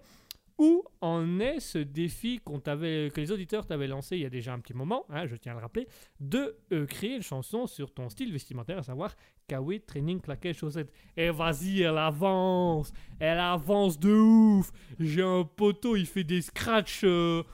[0.58, 4.58] où en est ce défi que les auditeurs t'avaient lancé il y a déjà un
[4.58, 5.86] petit moment, hein, je tiens à le rappeler,
[6.20, 9.14] de euh, créer une chanson sur ton style vestimentaire, à savoir
[9.46, 10.92] Kawi, training, claquette, chaussette.
[11.16, 14.72] Et vas-y, elle avance, elle avance de ouf.
[14.98, 17.44] J'ai un poteau, il fait des scratchs, euh,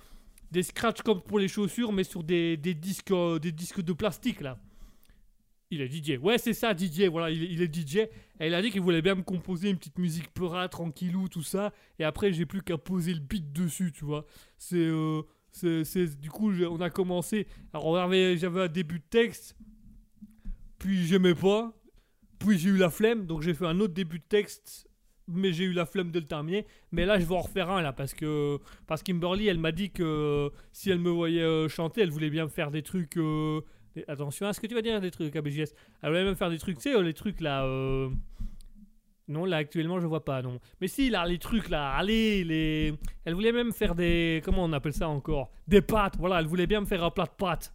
[0.50, 4.40] des scratchs comme pour les chaussures, mais sur des disques, euh, des disques de plastique
[4.40, 4.58] là.
[5.70, 6.18] Il est DJ.
[6.22, 7.08] Ouais, c'est ça, DJ.
[7.10, 7.96] Voilà, il, est- DJ.
[8.40, 11.42] Et il a dit qu'il voulait bien me composer une petite musique peura, tranquillou, tout
[11.42, 11.72] ça.
[11.98, 14.26] Et après, j'ai plus qu'à poser le beat dessus, tu vois.
[14.58, 14.76] C'est.
[14.76, 15.22] euh,
[15.52, 17.46] c'est, du coup, on a commencé.
[17.72, 19.56] Alors, j'avais un début de texte.
[20.78, 21.72] Puis, j'aimais pas.
[22.38, 23.26] Puis, j'ai eu la flemme.
[23.26, 24.88] Donc, j'ai fait un autre début de texte.
[25.26, 26.66] Mais j'ai eu la flemme de le terminer.
[26.92, 27.92] Mais là, je vais en refaire un, là.
[27.92, 28.58] Parce que.
[28.86, 32.44] Parce Kimberly, elle m'a dit que si elle me voyait euh, chanter, elle voulait bien
[32.44, 33.16] me faire des trucs.
[33.16, 33.62] euh,
[34.08, 35.72] Attention à ce que tu vas dire, des trucs ABJS.
[36.02, 37.64] Elle voulait même faire des trucs, tu sais, euh, les trucs là.
[37.64, 38.10] euh,
[39.28, 40.60] Non, là actuellement je vois pas, non.
[40.80, 42.94] Mais si, là, les trucs là, allez, les.
[43.24, 44.42] Elle voulait même faire des.
[44.44, 45.50] Comment on appelle ça encore?
[45.66, 47.72] Des pâtes, voilà, elle voulait bien me faire un plat de pâtes.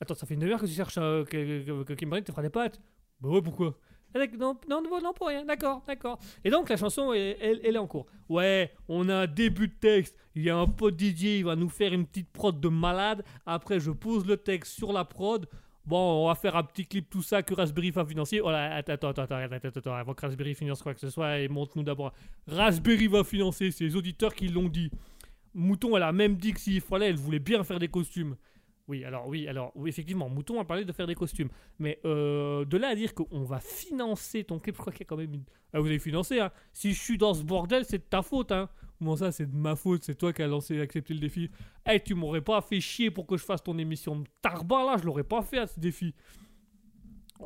[0.00, 2.80] Attends, ça fait une demi-heure que tu cherches euh, que, te fera des pâtes
[3.20, 3.76] Bah ouais, pourquoi?
[4.14, 6.18] Non, non, pour rien, d'accord, d'accord.
[6.44, 8.06] Et donc la chanson, elle, elle- est en cours.
[8.28, 11.56] Ouais, on a un début de texte, il y a un pote DJ, il va
[11.56, 13.24] nous faire une petite prod de malade.
[13.46, 15.46] Après, je pose le texte sur la prod.
[15.86, 18.40] Bon, on va faire un petit clip, tout ça, que Raspberry va financer.
[18.40, 21.08] Oh là, attends, attends, attends, attends, attends, attends, avant que Raspberry finance quoi que ce
[21.10, 22.12] soit, et montre-nous d'abord.
[22.46, 24.90] Raspberry va financer, c'est les auditeurs qui l'ont dit.
[25.54, 28.36] Mouton, elle a même dit que s'il fallait, elle voulait bien faire des costumes.
[28.90, 31.48] Oui, alors oui, alors effectivement, Mouton a parlé de faire des costumes.
[31.78, 35.06] Mais euh, de là à dire qu'on va financer ton clip, je qu'il y a
[35.06, 35.44] quand même une...
[35.72, 36.50] Ah, vous avez financé, hein.
[36.72, 38.68] Si je suis dans ce bordel, c'est de ta faute, hein.
[38.98, 40.02] Comment ça, c'est de ma faute?
[40.02, 41.52] C'est toi qui as lancé, accepté le défi.
[41.88, 45.04] Eh, tu m'aurais pas fait chier pour que je fasse ton émission de là, je
[45.04, 46.12] l'aurais pas fait à ce défi.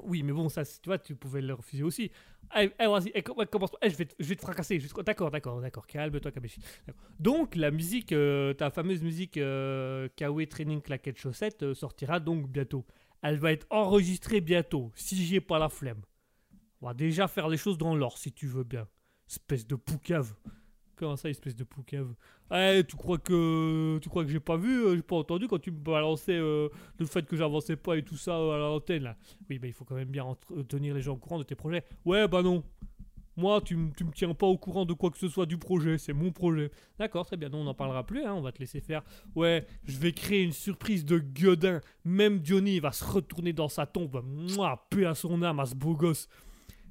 [0.03, 2.11] Oui, mais bon, ça, tu vois, tu pouvais le refuser aussi.
[2.57, 3.71] Eh, vas-y, com- commence.
[3.83, 4.79] Eh, je, vais te, fracasser.
[5.05, 5.87] D'accord, d'accord, d'accord.
[5.87, 6.31] Calme-toi.
[6.31, 7.05] D'accord.
[7.21, 12.49] Donc, la musique, euh, ta fameuse musique euh, Kawe Training Claquette Chaussette euh, sortira donc
[12.49, 12.85] bientôt.
[13.23, 16.03] Elle va être enregistrée bientôt, si j'ai pas la flemme.
[16.81, 18.87] On va déjà faire les choses dans l'or, si tu veux bien.
[19.29, 20.35] Espèce de poucave.
[20.97, 22.15] Comment ça, espèce de poucave?
[22.53, 25.59] Eh, tu crois que tu crois que j'ai pas vu, euh, j'ai pas entendu quand
[25.59, 29.03] tu me balançais euh, le fait que j'avançais pas et tout ça euh, à l'antenne
[29.03, 29.17] là.
[29.51, 30.25] Oui, bah il faut quand même bien
[30.69, 31.85] tenir les gens au courant de tes projets.
[32.05, 32.63] Ouais, bah non.
[33.37, 35.99] Moi, tu, tu me tiens pas au courant de quoi que ce soit du projet,
[35.99, 36.71] c'est mon projet.
[37.01, 39.03] D'accord, très bien, non, on n'en parlera plus, hein, on va te laisser faire.
[39.35, 41.81] Ouais, je vais créer une surprise de gueudin.
[42.05, 44.23] Même Johnny va se retourner dans sa tombe.
[44.25, 46.29] Mouah, paix à son âme, à ce beau gosse.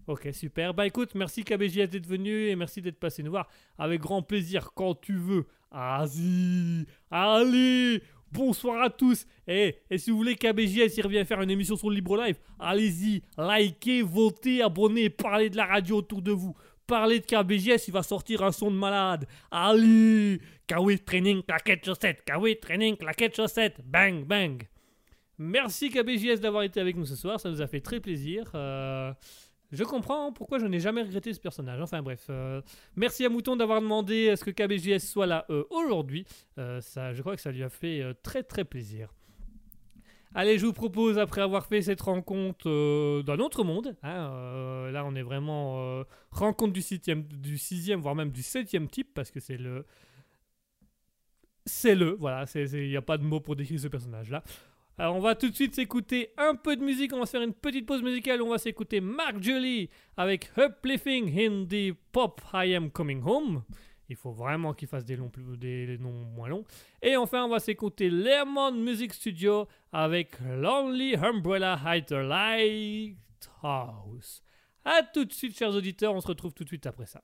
[0.06, 0.74] Ok, super.
[0.74, 3.48] Bah écoute, merci KBJS d'être venu et merci d'être passé nous voir.
[3.78, 5.46] Avec grand plaisir, quand tu veux.
[7.10, 9.26] Allez, bonsoir à tous.
[9.48, 12.38] Et, et si vous voulez KBJS, il revient faire une émission sur le Libre Live,
[12.60, 16.54] allez-y, likez, votez, abonnez, parlez de la radio autour de vous.
[16.86, 19.26] Parlez de KBJS, il va sortir un son de malade.
[19.50, 24.62] Allez, Kawi Training, claquette chaussette, Kawi Training, claquette chaussette, bang, bang.
[25.38, 28.52] Merci KBJS d'avoir été avec nous ce soir, ça nous a fait très plaisir.
[28.54, 29.12] Euh,
[29.74, 31.82] je comprends pourquoi je n'ai jamais regretté ce personnage.
[31.82, 32.62] Enfin bref, euh,
[32.96, 36.26] merci à Mouton d'avoir demandé à ce que KBJS soit là euh, aujourd'hui.
[36.60, 39.14] Euh, je crois que ça lui a fait très très plaisir.
[40.36, 45.14] Allez, je vous propose, après avoir fait cette rencontre d'un autre monde, hein, là on
[45.14, 47.60] est vraiment rencontre du sixième, du
[47.98, 49.86] voire même du septième type, parce que c'est le...
[51.66, 54.44] C'est le, voilà, il n'y a pas de mot pour décrire ce personnage-là.
[55.00, 57.42] Alors on va tout de suite s'écouter un peu de musique, on va se faire
[57.42, 62.76] une petite pause musicale, on va s'écouter Mark Julie avec Uplifting in the Pop I
[62.76, 63.64] Am Coming Home.
[64.08, 65.32] Il faut vraiment qu'il fasse des, longs,
[66.00, 66.64] noms moins longs.
[67.02, 72.22] Et enfin on va s'écouter Lemon Music Studio avec Lonely Umbrella Hider
[73.64, 74.44] Lighthouse.
[74.86, 77.22] A tout de suite chers auditeurs, on se retrouve tout de suite après ça.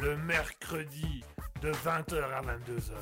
[0.00, 1.24] Le mercredi
[1.60, 2.92] de 20h à 22h.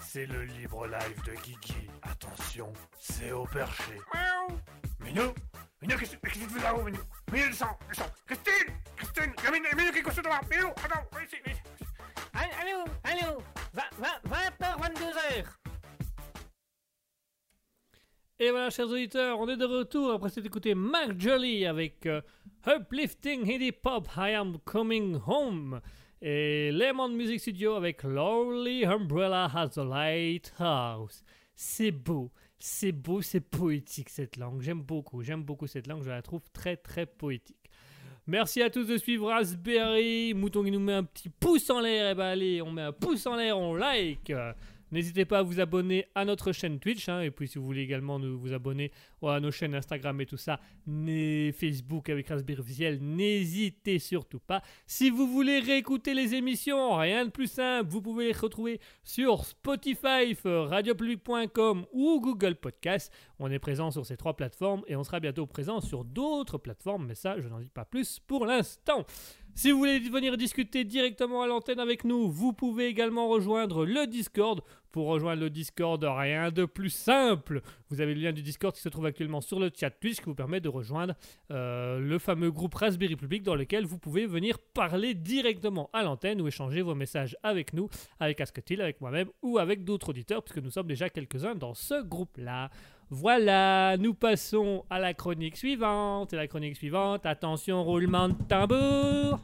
[0.00, 1.88] C'est le libre live de Kiki.
[2.02, 3.98] Attention, c'est au perché.
[4.14, 4.58] Miaou
[5.00, 5.34] Minou
[5.82, 7.00] Minou, qu'est-ce que tu fais là-haut, Minou?
[7.32, 10.68] Minou, descends, descends Christine Christine Il y a Minou, Minou qui est couché devant Minou,
[10.68, 11.62] attends, viens ici, viens ici.
[12.32, 13.42] Allô, allô
[13.74, 15.44] 20h, 22h
[18.38, 22.20] Et voilà, chers auditeurs, on est de retour après s'être écouté Mark Jolly avec euh,
[22.66, 25.80] Uplifting Hip Pop, I Am Coming Home.
[26.28, 31.22] Et Lemon Music Studio avec Lonely Umbrella Has a Lighthouse.
[31.54, 34.60] C'est beau, c'est beau, c'est poétique cette langue.
[34.60, 37.70] J'aime beaucoup, j'aime beaucoup cette langue, je la trouve très très poétique.
[38.26, 40.34] Merci à tous de suivre Raspberry.
[40.34, 42.10] Mouton qui nous met un petit pouce en l'air.
[42.10, 44.32] Et ben allez, on met un pouce en l'air, on like.
[44.92, 47.08] N'hésitez pas à vous abonner à notre chaîne Twitch.
[47.08, 50.26] hein, et puis si vous voulez également nous, vous abonner à nos chaînes Instagram et
[50.26, 54.62] tout ça, Facebook avec Raspberry Officiel, n'hésitez surtout pas.
[54.86, 59.44] Si vous voulez réécouter les émissions, rien de plus simple, vous pouvez les retrouver sur
[59.44, 63.12] Spotify, radiopublic.com ou Google Podcast.
[63.38, 67.06] On est présent sur ces trois plateformes et on sera bientôt présent sur d'autres plateformes,
[67.06, 69.04] mais ça, je n'en dis pas plus pour l'instant.
[69.56, 74.06] Si vous voulez venir discuter directement à l'antenne avec nous, vous pouvez également rejoindre le
[74.06, 74.60] Discord.
[74.92, 77.62] Pour rejoindre le Discord, rien de plus simple.
[77.88, 80.24] Vous avez le lien du Discord qui se trouve actuellement sur le chat Twitch qui
[80.24, 81.14] vous permet de rejoindre
[81.50, 86.42] euh, le fameux groupe Raspberry Public dans lequel vous pouvez venir parler directement à l'antenne
[86.42, 87.88] ou échanger vos messages avec nous,
[88.20, 92.02] avec Asketil, avec moi-même ou avec d'autres auditeurs, puisque nous sommes déjà quelques-uns dans ce
[92.02, 92.68] groupe-là.
[93.08, 96.32] Voilà, nous passons à la chronique suivante.
[96.32, 99.38] Et la chronique suivante, attention, roulement de tambour.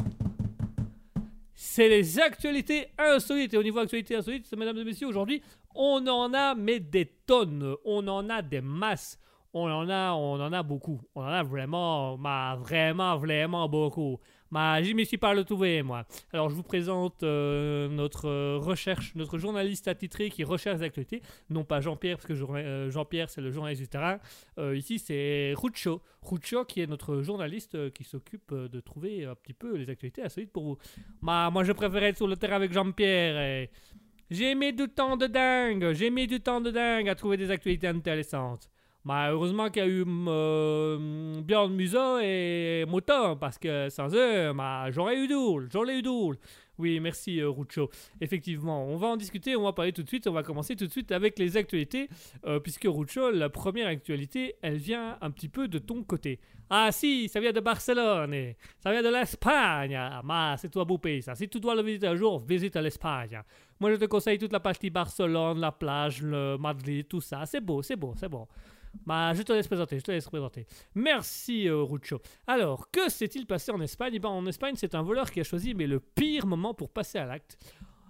[1.55, 3.55] C'est les actualités insolites.
[3.55, 5.43] Et au niveau actualités insolites, mesdames et messieurs, aujourd'hui,
[5.77, 7.77] on en a mais des tonnes.
[7.85, 9.17] On en a des masses.
[9.55, 11.01] On en a, on en a beaucoup.
[11.15, 12.17] On en a vraiment,
[12.57, 14.19] vraiment, vraiment beaucoup.
[14.53, 16.05] Ma, j'y me suis pas le trouvé, moi.
[16.31, 21.23] Alors, je vous présente euh, notre euh, recherche, notre journaliste attitré qui recherche les actualités.
[21.49, 24.19] Non pas Jean-Pierre, parce que euh, Jean-Pierre, c'est le journaliste du terrain.
[24.75, 26.03] Ici, c'est Rucho.
[26.21, 30.53] Rucho, qui est notre journaliste qui s'occupe de trouver un petit peu les actualités insolites
[30.53, 30.79] pour vous.
[31.23, 33.69] Ma, moi, je préférais être sur le terrain avec Jean-Pierre.
[34.31, 35.95] J'ai mis du temps de dingue.
[35.95, 38.69] J'ai mis du temps de dingue à trouver des actualités intéressantes.
[39.05, 44.53] Mais heureusement qu'il y a eu euh, Björn Museau et Mouton, parce que sans eux,
[44.53, 46.39] bah, j'aurais eu doule, j'aurais eu doule.
[46.79, 47.91] Oui, merci euh, Rucho.
[48.21, 50.87] Effectivement, on va en discuter, on va parler tout de suite, on va commencer tout
[50.87, 52.09] de suite avec les actualités,
[52.47, 56.41] euh, puisque Rucho, la première actualité, elle vient un petit peu de ton côté.
[56.71, 59.95] Ah si, ça vient de Barcelone, ça vient de l'Espagne.
[59.95, 61.35] Ah, ma, c'est toi beau pays ça.
[61.35, 63.43] Si tu dois le visiter un jour, visite l'Espagne.
[63.79, 67.45] Moi, je te conseille toute la partie Barcelone, la plage, le Madrid, tout ça.
[67.47, 68.47] C'est beau, c'est beau, c'est bon.
[69.07, 70.67] Bah, je te laisse présenter, je te laisse présenter.
[70.95, 72.21] Merci, euh, Rucho.
[72.47, 74.13] Alors, que s'est-il passé en Espagne?
[74.15, 76.91] Eh ben, En Espagne, c'est un voleur qui a choisi mais le pire moment pour
[76.91, 77.59] passer à l'acte.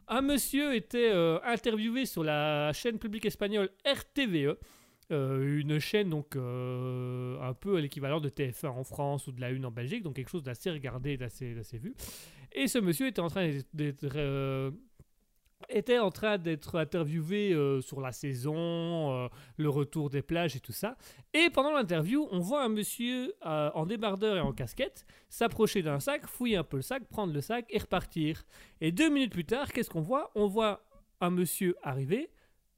[0.09, 4.57] Un monsieur était euh, interviewé sur la chaîne publique espagnole RTVE,
[5.11, 9.41] euh, une chaîne donc euh, un peu à l'équivalent de TF1 en France ou de
[9.41, 11.95] la Une en Belgique, donc quelque chose d'assez regardé, d'assez d'assez vu.
[12.53, 14.07] Et ce monsieur était en train d'être-
[15.69, 20.61] était en train d'être interviewé euh, sur la saison, euh, le retour des plages et
[20.61, 20.97] tout ça.
[21.35, 26.01] Et pendant l'interview, on voit un monsieur euh, en débardeur et en casquette s'approcher d'un
[26.01, 28.45] sac, fouiller un peu le sac, prendre le sac et repartir.
[28.81, 30.31] Et deux minutes plus tard, qu'est-ce qu'on voit?
[30.35, 30.85] On voit
[31.21, 32.31] un monsieur arriver,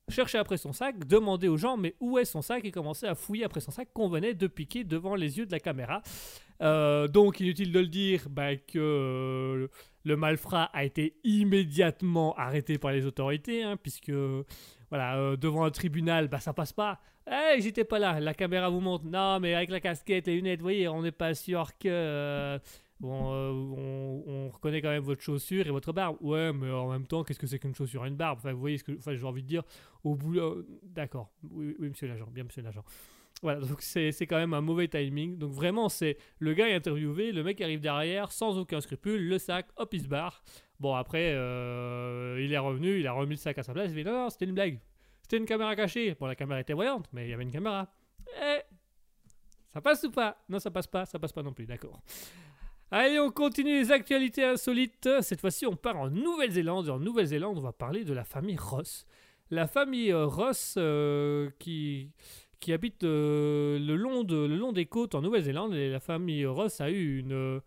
[0.09, 2.65] chercher après son sac, demander aux gens mais où est son sac?
[2.65, 5.53] Et commencer à fouiller après son sac qu'on venait de piquer devant les yeux de
[5.53, 6.03] la caméra.
[6.61, 9.69] Donc inutile de le dire bah, que
[10.05, 14.13] le malfrat a été immédiatement arrêté par les autorités, hein, puisque
[14.91, 17.01] voilà, euh, devant un tribunal, bah, ça passe pas.
[17.27, 19.07] Hey, j'étais pas là, la caméra vous montre.
[19.07, 21.89] Non, mais avec la casquette, les lunettes, vous voyez, on n'est pas sûr que.
[21.89, 22.59] euh,
[23.01, 26.19] bon, euh, on, on reconnaît quand même votre chaussure et votre barbe.
[26.21, 28.39] Ouais, mais en même temps, qu'est-ce que c'est qu'une chaussure et une barbe?
[28.41, 29.63] Enfin, vous voyez ce que enfin, j'ai envie de dire.
[30.05, 30.39] Au bout.
[30.83, 31.31] D'accord.
[31.51, 32.85] Oui, monsieur l'agent, bien, monsieur l'agent.
[33.45, 35.37] Voilà, donc c'est quand même un mauvais timing.
[35.37, 39.39] Donc vraiment, c'est le gars est interviewé, le mec arrive derrière sans aucun scrupule, le
[39.39, 40.43] sac, hop, il se barre.
[40.81, 43.97] Bon, après, euh, il est revenu, il a remis le sac à sa place, il
[43.97, 44.81] dit non, non, c'était une blague.
[45.21, 46.17] C'était une caméra cachée.
[46.19, 47.87] Bon, la caméra était voyante, mais il y avait une caméra.
[48.43, 48.61] Eh,
[49.75, 50.43] ça passe ou pas?
[50.49, 52.01] Non, ça passe pas, ça passe pas non plus, d'accord.
[52.91, 55.21] Allez, on continue les actualités insolites.
[55.21, 56.87] Cette fois-ci, on part en Nouvelle-Zélande.
[56.87, 59.05] Et en Nouvelle-Zélande, on va parler de la famille Ross.
[59.51, 62.13] La famille euh, Ross euh, qui,
[62.61, 65.75] qui habite euh, le, long de, le long des côtes en Nouvelle-Zélande.
[65.75, 67.61] Et la famille Ross a eu, une,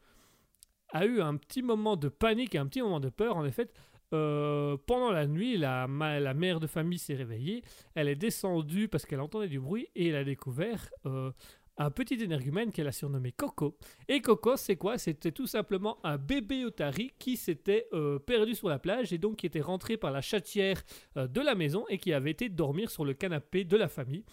[0.92, 3.38] a eu un petit moment de panique et un petit moment de peur.
[3.38, 3.70] En effet,
[4.14, 7.64] euh, pendant la nuit, la, la mère de famille s'est réveillée.
[7.96, 11.32] Elle est descendue parce qu'elle entendait du bruit et elle a découvert euh,
[11.78, 13.78] un petit énergumène qu'elle a surnommé Coco.
[14.08, 14.98] Et Coco, c'est quoi?
[14.98, 17.88] C'était tout simplement un bébé otari qui s'était
[18.26, 20.82] perdu sur la plage et donc qui était rentré par la chatière
[21.16, 24.24] de la maison et qui avait été dormir sur le canapé de la famille.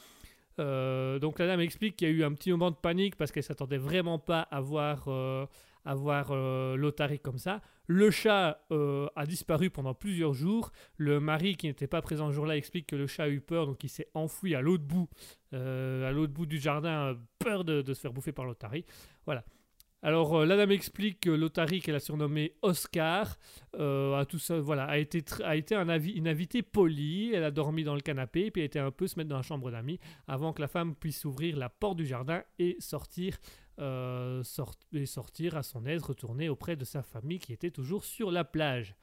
[0.60, 3.32] Euh, donc la dame explique qu'il y a eu un petit moment de panique parce
[3.32, 5.46] qu'elle s'attendait vraiment pas à voir, euh,
[5.84, 7.60] à voir euh, l'otari comme ça.
[7.86, 10.70] Le chat euh, a disparu pendant plusieurs jours.
[10.96, 13.66] Le mari qui n'était pas présent ce jour-là explique que le chat a eu peur,
[13.66, 15.08] donc il s'est enfoui à l'autre bout,
[15.52, 18.84] à l'autre bout du jardin, peur de, de se faire bouffer par l'otari.
[19.26, 19.44] Voilà.
[20.06, 23.38] Alors euh, la dame explique que l'otari qu'elle a surnommé Oscar
[23.74, 27.32] euh, a tout ça, voilà, a été, a été un avi- une invitée polie.
[27.32, 29.42] Elle a dormi dans le canapé, puis elle était un peu se mettre dans la
[29.42, 29.98] chambre d'amis
[30.28, 33.38] avant que la femme puisse ouvrir la porte du jardin et sortir,
[33.78, 38.44] euh, sortir à son aise, retourner auprès de sa famille qui était toujours sur la
[38.44, 38.94] plage.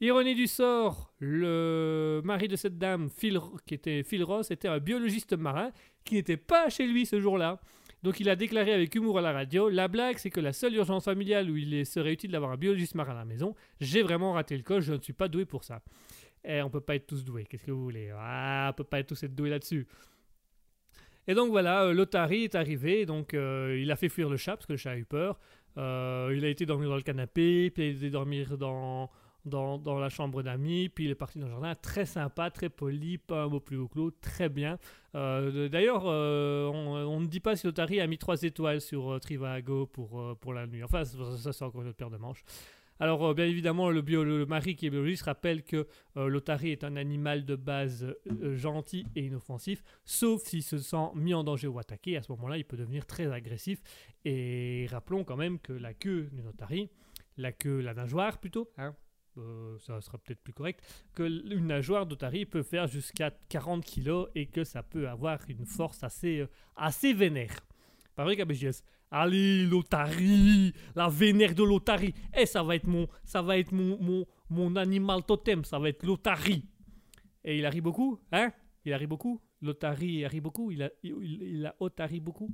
[0.00, 4.78] Ironie du sort, le mari de cette dame, Phil, qui était Phil Ross, était un
[4.78, 5.72] biologiste marin
[6.04, 7.60] qui n'était pas chez lui ce jour-là.
[8.02, 10.74] Donc il a déclaré avec humour à la radio La blague, c'est que la seule
[10.74, 14.56] urgence familiale où il serait utile d'avoir un biologiste à la maison, j'ai vraiment raté
[14.56, 15.82] le coche, je ne suis pas doué pour ça.
[16.44, 18.12] Eh, on peut pas être tous doués, qu'est-ce que vous voulez?
[18.16, 19.86] Ah, on peut pas être tous être doués là-dessus.
[21.28, 24.66] Et donc voilà, euh, est arrivé, donc euh, il a fait fuir le chat parce
[24.66, 25.38] que le chat a eu peur.
[25.78, 29.08] Euh, il a été dormir dans le canapé, puis il a été dormir dans,
[29.44, 31.74] dans, dans la chambre d'amis, puis il est parti dans le jardin.
[31.74, 34.78] Très sympa, très poli, pas un mot plus haut l'autre, très bien.
[35.14, 39.18] Euh, D'ailleurs, euh, on, ne dit pas si l'Otari a mis 3 étoiles sur euh,
[39.18, 40.82] Trivago pour, pour la nuit.
[40.82, 42.44] Enfin, ça, c'est encore une autre paire de manches.
[43.02, 46.84] Alors, bien évidemment, le, bio, le mari qui est biologiste rappelle que euh, l'Otari est
[46.84, 48.14] un animal de base
[48.54, 52.16] gentil et inoffensif, sauf s'il se sent mis en danger ou attaqué.
[52.16, 53.80] À ce moment-là, il peut devenir très agressif.
[54.24, 56.90] Et rappelons quand même que la queue d'une Otari,
[57.38, 58.94] la queue, la nageoire plutôt, hein,
[59.38, 60.82] euh, ça sera peut-être plus correct,
[61.14, 65.66] que une nageoire d'Otari peut faire jusqu'à 40 kg et que ça peut avoir une
[65.66, 67.56] force assez, euh, assez vénère.
[68.14, 68.82] Pas vrai, KBGS
[69.14, 72.14] Allez, l'Otari La vénère de l'Otari.
[72.34, 75.90] Eh, ça va être mon, ça va être mon, mon, mon animal totem, ça va
[75.90, 76.64] être l'Otari.
[77.44, 78.52] Et il arrive beaucoup, hein?
[78.84, 79.40] Il arrive beaucoup?
[79.60, 80.70] L'Otari arrive beaucoup?
[80.70, 82.50] Il a, il, a Otari beaucoup?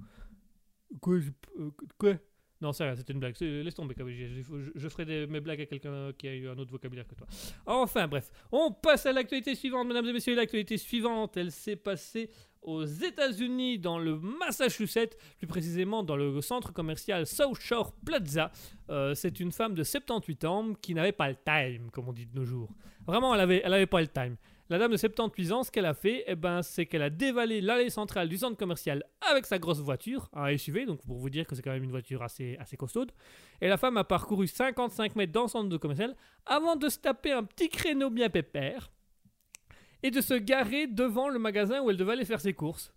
[1.00, 1.16] Quoi
[1.58, 2.14] euh, Quoi?
[2.60, 3.36] Non, rien, c'était une blague.
[3.40, 3.94] Laisse tomber.
[3.98, 7.26] Je, je ferai mes blagues à quelqu'un qui a eu un autre vocabulaire que toi.
[7.66, 8.30] Enfin, bref.
[8.50, 10.34] On passe à l'actualité suivante, mesdames et messieurs.
[10.34, 12.30] L'actualité suivante, elle s'est passée
[12.62, 18.50] aux États-Unis, dans le Massachusetts, plus précisément dans le centre commercial South Shore Plaza.
[18.90, 22.26] Euh, c'est une femme de 78 ans qui n'avait pas le time, comme on dit
[22.26, 22.70] de nos jours.
[23.06, 24.36] Vraiment, elle avait, elle avait pas le time.
[24.70, 27.62] La dame de 78 ans, ce qu'elle a fait, eh ben, c'est qu'elle a dévalé
[27.62, 31.46] l'allée centrale du centre commercial avec sa grosse voiture, un SUV, donc pour vous dire
[31.46, 33.10] que c'est quand même une voiture assez, assez costaude.
[33.62, 36.14] Et la femme a parcouru 55 mètres dans le centre commercial
[36.44, 38.90] avant de se taper un petit créneau bien pépère
[40.02, 42.92] et de se garer devant le magasin où elle devait aller faire ses courses.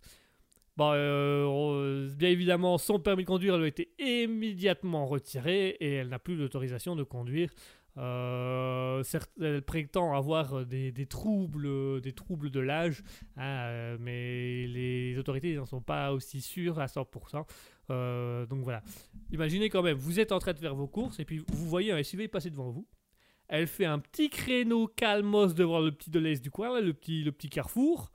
[0.80, 6.36] Euh, bien évidemment, son permis de conduire a été immédiatement retiré et elle n'a plus
[6.36, 7.50] l'autorisation de conduire.
[7.98, 9.02] Euh,
[9.40, 13.02] elle prétend avoir des, troubles, des troubles de l'âge,
[13.36, 17.44] hein, euh, mais les autorités n'en sont pas aussi sûres à 100%.
[17.90, 18.82] Euh, donc voilà.
[19.30, 21.92] Imaginez quand même, vous êtes en train de faire vos courses et puis vous voyez
[21.92, 22.86] un SUV passer devant vous.
[23.48, 27.32] Elle fait un petit créneau calmos devant le petit Deleuze du coin, le, petit, le
[27.32, 28.10] petit carrefour.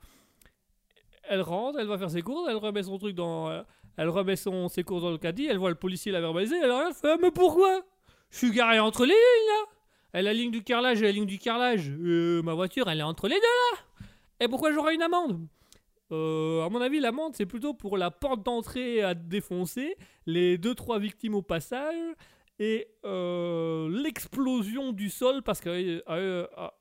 [1.22, 3.48] Elle rentre, elle va faire ses courses, elle remet son truc dans.
[3.48, 3.62] euh,
[3.96, 6.70] elle remet son, ses courses dans le caddie, elle voit le policier la verbaliser, elle
[6.70, 7.82] regarde, fait Mais pourquoi?
[8.30, 9.78] Je suis garé entre les lignes là
[10.14, 11.90] a la ligne du carrelage et la ligne du carrelage.
[11.90, 14.06] Euh, ma voiture, elle est entre les deux là
[14.40, 15.46] Et pourquoi j'aurai une amende?
[16.10, 20.98] Euh, à mon avis, l'amende, c'est plutôt pour la porte d'entrée à défoncer, les 2-3
[20.98, 22.14] victimes au passage,
[22.58, 26.00] et euh, l'explosion du sol, parce qu'un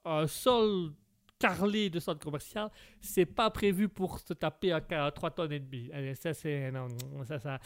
[0.05, 0.93] un sol
[1.39, 2.71] carrelé de centre commercial,
[3.01, 5.91] c'est pas prévu pour se taper à, à 3 tonnes et.
[5.93, 6.71] Allez, ça, c'est.
[6.71, 6.87] Non,
[7.27, 7.59] ça, ça.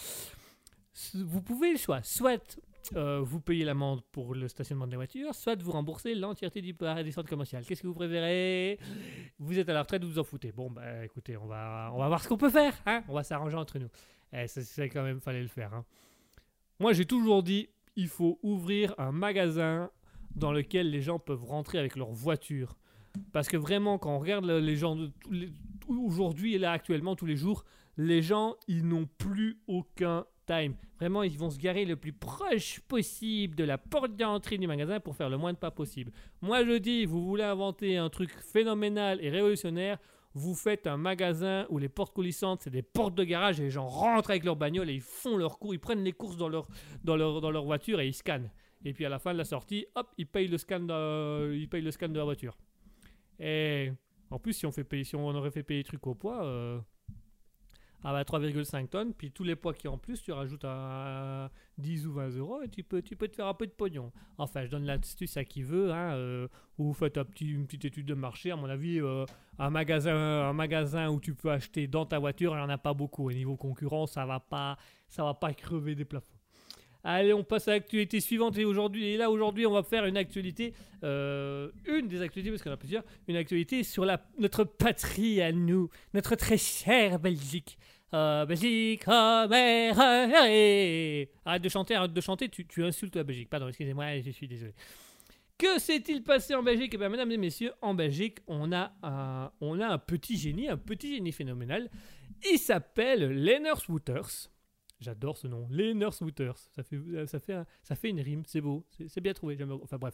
[1.13, 2.01] Vous pouvez le choix.
[2.03, 2.59] Soit
[2.95, 6.73] euh, vous payez l'amende pour le stationnement de la voiture, soit vous remboursez l'entièreté du
[6.73, 7.59] parc des centres commerciaux.
[7.67, 8.79] Qu'est-ce que vous préférez?
[9.39, 10.51] Vous êtes à la retraite, vous vous en foutez.
[10.51, 12.73] Bon, bah écoutez, on va, on va voir ce qu'on peut faire.
[12.85, 13.89] Hein on va s'arranger entre nous.
[14.33, 15.73] Eh, ça, c'est quand même, fallait le faire.
[15.73, 15.85] hein.
[16.79, 19.91] Moi, j'ai toujours dit, il faut ouvrir un magasin
[20.35, 22.77] dans lequel les gens peuvent rentrer avec leur voiture.
[23.33, 24.97] Parce que vraiment, quand on regarde le- les gens
[25.87, 27.65] aujourd'hui et là actuellement, tous les jours,
[27.97, 30.25] les gens, ils n'ont plus aucun
[30.99, 34.99] Vraiment, ils vont se garer le plus proche possible de la porte d'entrée du magasin
[34.99, 36.11] pour faire le moins de pas possible.
[36.41, 39.97] Moi, je dis, vous voulez inventer un truc phénoménal et révolutionnaire,
[40.33, 43.69] vous faites un magasin où les portes coulissantes, c'est des portes de garage et les
[43.69, 46.49] gens rentrent avec leur bagnole et ils font leur cours, ils prennent les courses dans
[46.49, 46.67] leur,
[47.03, 48.49] dans leur, dans leur voiture et ils scannent.
[48.83, 51.67] Et puis à la fin de la sortie, hop, ils payent le scan de, ils
[51.67, 52.57] payent le scan de la voiture.
[53.39, 53.91] Et
[54.29, 56.45] en plus, si on, fait payer, si on aurait fait payer les trucs au poids,
[56.45, 56.79] euh,
[58.03, 62.07] Ah bah 3,5 tonnes, puis tous les poids qui en plus, tu rajoutes à 10
[62.07, 64.11] ou 20 euros et tu peux, tu peux te faire un peu de pognon.
[64.39, 66.47] Enfin, je donne l'astuce à qui veut, hein, euh,
[66.79, 68.49] ou faites un petit, une petite étude de marché.
[68.49, 69.25] À mon avis, euh,
[69.59, 72.79] un, magasin, un magasin où tu peux acheter dans ta voiture, il n'y en a
[72.79, 73.29] pas beaucoup.
[73.29, 74.77] Au niveau concurrence, ça va pas,
[75.07, 76.30] ça va pas crever des plafonds.
[77.03, 78.57] Allez, on passe à l'actualité suivante.
[78.57, 80.73] Et aujourd'hui, et là aujourd'hui, on va faire une actualité,
[81.03, 84.05] euh, une des actualités parce qu'on a plusieurs, une actualité sur
[84.37, 87.77] notre patrie à nous, notre très chère Belgique.
[88.13, 92.49] Euh, Belgique, oh, mère, euh, arrête de chanter, arrête de chanter.
[92.49, 93.49] Tu, tu insultes la Belgique.
[93.49, 94.73] Pardon, excusez-moi, je suis désolé.
[95.57, 96.91] Que s'est-il passé en Belgique?
[96.95, 100.67] Eh bien, mesdames et messieurs, en Belgique, on a un, on a un petit génie,
[100.67, 101.89] un petit génie phénoménal.
[102.51, 104.49] Il s'appelle Lenners Wouters.
[105.01, 106.57] J'adore ce nom, les Nurse Wooters.
[106.75, 109.57] Ça fait, ça, fait ça fait une rime, c'est beau, c'est bien trouvé.
[109.83, 110.13] Enfin bref.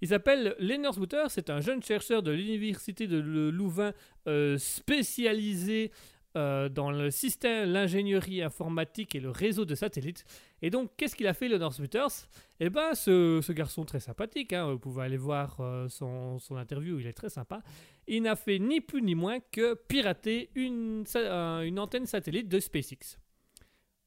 [0.00, 3.92] Il s'appelle Lenners Wooters, c'est un jeune chercheur de l'université de Le- Louvain
[4.28, 5.90] euh, spécialisé
[6.36, 10.24] euh, dans le système, l'ingénierie informatique et le réseau de satellites.
[10.62, 12.28] Et donc, qu'est-ce qu'il a fait, Lenners Wooters
[12.60, 17.08] Eh ben, ce, garçon très sympathique, hein, vous pouvez aller voir euh, son, interview, il
[17.08, 17.60] est très sympa.
[18.06, 23.18] Il n'a fait ni plus ni moins que pirater euh, une antenne satellite de SpaceX.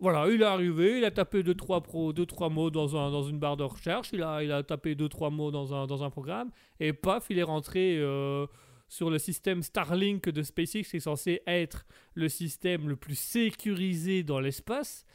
[0.02, 3.22] Voilà, il est arrivé, il a tapé 2-3 pro, deux, trois mots dans, un, dans
[3.22, 6.10] une barre de recherche, il a, il a tapé 2-3 mots dans un, dans un
[6.10, 6.50] programme,
[6.80, 8.48] et paf, il est rentré euh,
[8.88, 11.86] sur le système Starlink de SpaceX, qui est censé être
[12.16, 15.06] le système le plus sécurisé dans l'espace.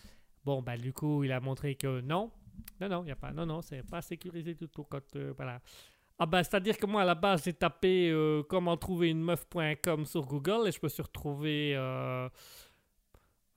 [0.44, 2.30] Bon, bah du coup, il a montré que non,
[2.80, 4.84] non, non, il a pas, non, non, c'est pas sécurisé du tout.
[4.84, 5.60] Quand, euh, voilà.
[6.20, 10.06] Ah bah, c'est-à-dire que moi, à la base, j'ai tapé euh, comment trouver une meuf.com
[10.06, 11.74] sur Google, et je me suis retrouvé...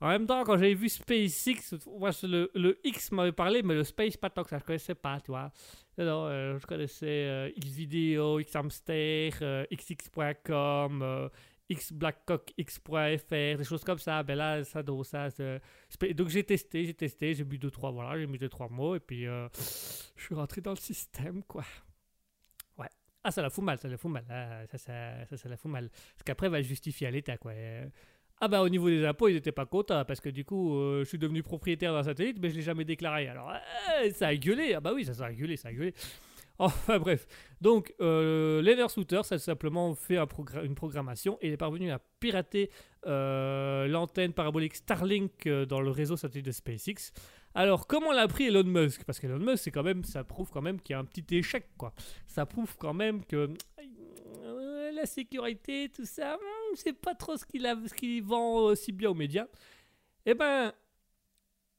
[0.00, 4.16] en même temps, quand j'ai vu SpaceX, moi, le, X m'avait parlé, mais le Space,
[4.16, 5.52] pas tant que ça, je connaissais pas, tu vois.
[5.98, 11.28] Non, euh, je connaissais euh, Xvideo, Xhamster, euh, XX.com, euh,
[11.70, 14.22] Xblackcock, X.fr, des choses comme ça.
[14.22, 15.28] Ben là, ça, donc, ça,
[16.14, 18.96] donc j'ai testé, j'ai testé, j'ai mis deux, trois, voilà, j'ai mis deux, trois mots,
[18.96, 19.48] et puis euh,
[20.16, 21.64] je suis rentré dans le système, quoi.
[22.76, 22.88] Ouais.
[23.22, 24.24] Ah, ça la fout mal, ça la fout mal.
[24.28, 25.90] Ah, ça, ça, ça, ça la fout mal.
[25.90, 27.52] Parce qu'après, va justifier à l'État, quoi.
[27.52, 27.86] Euh,
[28.42, 31.00] ah bah au niveau des impôts, ils n'étaient pas contents parce que du coup, euh,
[31.00, 33.28] je suis devenu propriétaire d'un satellite, mais je l'ai jamais déclaré.
[33.28, 34.72] Alors euh, ça a gueulé.
[34.74, 35.94] Ah bah oui, ça, ça a gueulé, ça a gueulé.
[36.58, 37.26] Enfin bref.
[37.62, 40.18] Donc euh, Leather Shooter, ça a simplement fait
[40.62, 42.70] une programmation et il est parvenu à pirater
[43.06, 47.12] euh, l'antenne parabolique Starlink dans le réseau satellite de SpaceX.
[47.54, 49.04] Alors comment l'a pris Elon Musk?
[49.04, 51.64] Parce qu'Elon Musk, quand même, ça prouve quand même qu'il y a un petit échec,
[51.78, 51.94] quoi.
[52.26, 53.50] Ça prouve quand même que
[55.00, 56.38] la sécurité, tout ça,
[56.74, 59.46] c'est pas trop ce qu'il vend euh, si bien aux médias.
[60.26, 60.72] Eh ben,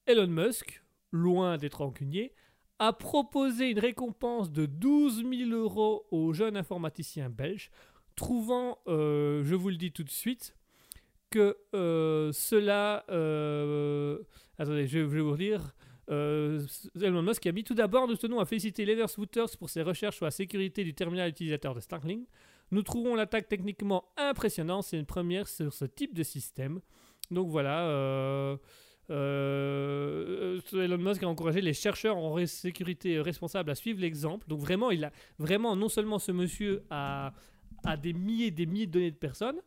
[0.05, 2.33] Elon Musk, loin d'être rancunier,
[2.79, 7.69] a proposé une récompense de 12 000 euros aux jeunes informaticiens belges,
[8.15, 10.55] trouvant, euh, je vous le dis tout de suite,
[11.29, 13.05] que euh, cela...
[13.09, 14.17] euh,
[14.57, 15.73] attendez, je, vais vous dire...
[16.09, 16.65] Euh,
[16.99, 20.17] Elon Musk a mis tout d'abord, nous tenons à féliciter Leathers Wooters pour ses recherches
[20.17, 22.27] sur la sécurité du terminal utilisateur de Starlink.
[22.71, 26.79] Nous trouvons l'attaque techniquement impressionnante, c'est une première sur ce type de système.
[27.29, 28.57] Donc voilà, euh,
[29.09, 34.47] euh, Elon Musk a encouragé les chercheurs en sécurité responsables à suivre l'exemple.
[34.47, 37.33] Donc vraiment, il a vraiment non seulement ce monsieur a,
[38.01, 39.59] des milliers et des milliers de données de personnes,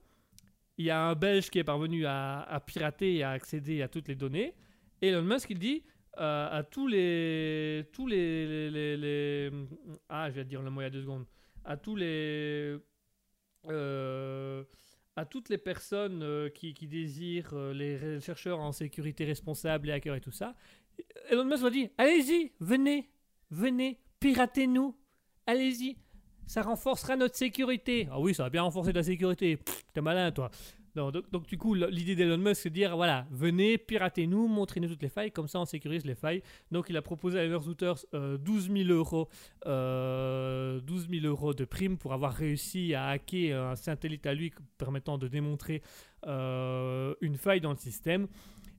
[0.76, 4.08] il y a un Belge qui est parvenu à, pirater et à accéder à toutes
[4.08, 4.54] les données.
[5.00, 5.84] Et Elon Musk, il dit
[6.18, 9.50] euh, à tous les, tous les,
[10.08, 11.26] ah, je vais dire le mot il y a deux secondes,
[11.64, 12.78] à tous les, euh,
[15.16, 20.16] à toutes les personnes euh, qui, désirent euh, les chercheurs en sécurité responsable, les hackers
[20.16, 20.54] et tout ça,
[21.30, 23.10] Elon Musk va dire allez-y, venez,
[23.50, 24.96] venez, piratez-nous,
[25.46, 25.96] allez-y,
[26.46, 28.08] ça renforcera notre sécurité.
[28.10, 29.58] Ah oui, ça va bien renforcer ta sécurité.
[29.92, 30.50] T'es malin, toi.
[30.94, 35.02] Donc, donc, du coup, l'idée d'Elon Musk, c'est de dire voilà, venez, piratez-nous, montrez-nous toutes
[35.02, 36.42] les failles, comme ça on sécurise les failles.
[36.70, 39.28] Donc il a proposé à Elon Wooters euh, 12 000 euros,
[39.66, 44.52] euh, 12 000 euros de prime pour avoir réussi à hacker un satellite à lui
[44.78, 45.82] permettant de démontrer
[46.26, 48.28] euh, une faille dans le système.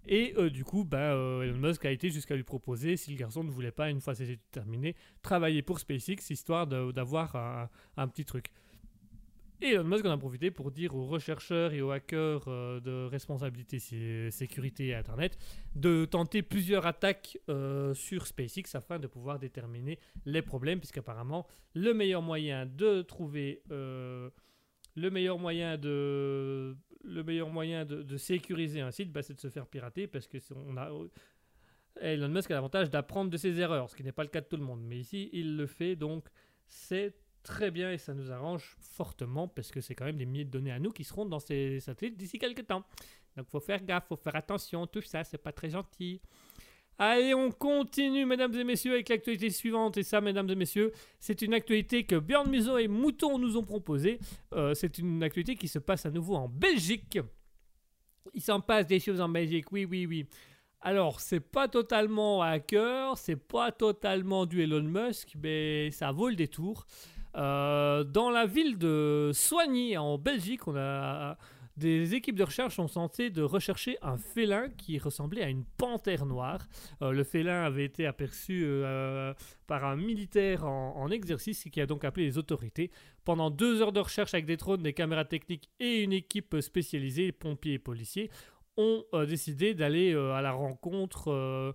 [0.07, 3.43] Et euh, du coup, euh, Elon Musk a été jusqu'à lui proposer, si le garçon
[3.43, 8.25] ne voulait pas, une fois ses études terminées, travailler pour SpaceX, histoire d'avoir un petit
[8.25, 8.51] truc.
[9.61, 13.05] Et Elon Musk en a profité pour dire aux rechercheurs et aux hackers euh, de
[13.05, 15.37] responsabilité sé- sécurité et Internet
[15.75, 21.93] de tenter plusieurs attaques euh, sur SpaceX afin de pouvoir déterminer les problèmes, puisqu'apparemment le
[21.93, 24.29] meilleur moyen de trouver euh,
[24.95, 29.49] le meilleur moyen de le meilleur moyen de, sécuriser un site, bah, c'est de se
[29.49, 30.89] faire pirater parce que on a
[32.01, 34.47] Elon Musk a l'avantage d'apprendre de ses erreurs, ce qui n'est pas le cas de
[34.47, 34.81] tout le monde.
[34.83, 36.27] Mais ici, il le fait, donc
[36.67, 37.15] c'est
[37.45, 40.49] très bien et ça nous arrange fortement parce que c'est quand même des milliers de
[40.49, 42.83] données à nous qui seront dans ces satellites d'ici quelques temps.
[43.37, 46.21] Donc faut faire gaffe, faut faire attention, tout ça, c'est pas très gentil.
[46.97, 49.97] Allez, on continue, mesdames et messieurs, avec l'actualité suivante.
[49.97, 53.63] Et ça, mesdames et messieurs, c'est une actualité que Björn Museau et Mouton nous ont
[53.63, 54.17] proposée.
[54.53, 57.19] Euh, c'est une actualité qui se passe à nouveau en Belgique.
[58.33, 60.25] Il s'en passe des choses en Belgique, oui, oui, oui.
[60.79, 66.35] Alors, c'est pas totalement hacker, c'est pas totalement du Elon Musk, mais ça vaut le
[66.35, 66.85] détour.
[67.35, 71.37] Euh, dans la ville de Soigny, en Belgique, on a
[71.75, 76.25] des équipes de recherche sont censées de rechercher un félin qui ressemblait à une panthère
[76.25, 76.65] noire.
[77.01, 79.33] Euh, le félin avait été aperçu euh,
[79.67, 82.91] par un militaire en, exercice qui a donc appelé les autorités.
[83.25, 87.33] Pendant deux heures de recherche avec des drones, des caméras techniques et une équipe spécialisée,
[87.33, 88.31] pompiers et policiers,
[88.77, 91.73] ont décidé d'aller à la rencontre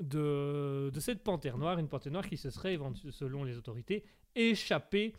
[0.00, 2.78] de, de cette panthère noire, une panthère noire qui se serait,
[3.10, 4.04] selon les autorités,
[4.36, 5.12] échappée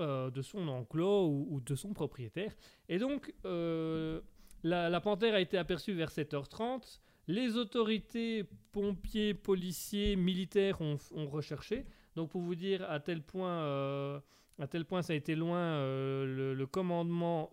[0.00, 2.52] euh, de son enclos ou, de son propriétaire.
[2.88, 4.20] Et donc, euh,
[4.64, 7.00] la, panthère a été aperçue vers 7h30.
[7.28, 10.98] Les autorités, pompiers, policiers, militaires ont,
[11.28, 11.84] recherché.
[12.16, 14.18] Donc, pour vous dire à tel point, euh,
[14.58, 17.50] à tel point ça a été loin, le, le commandement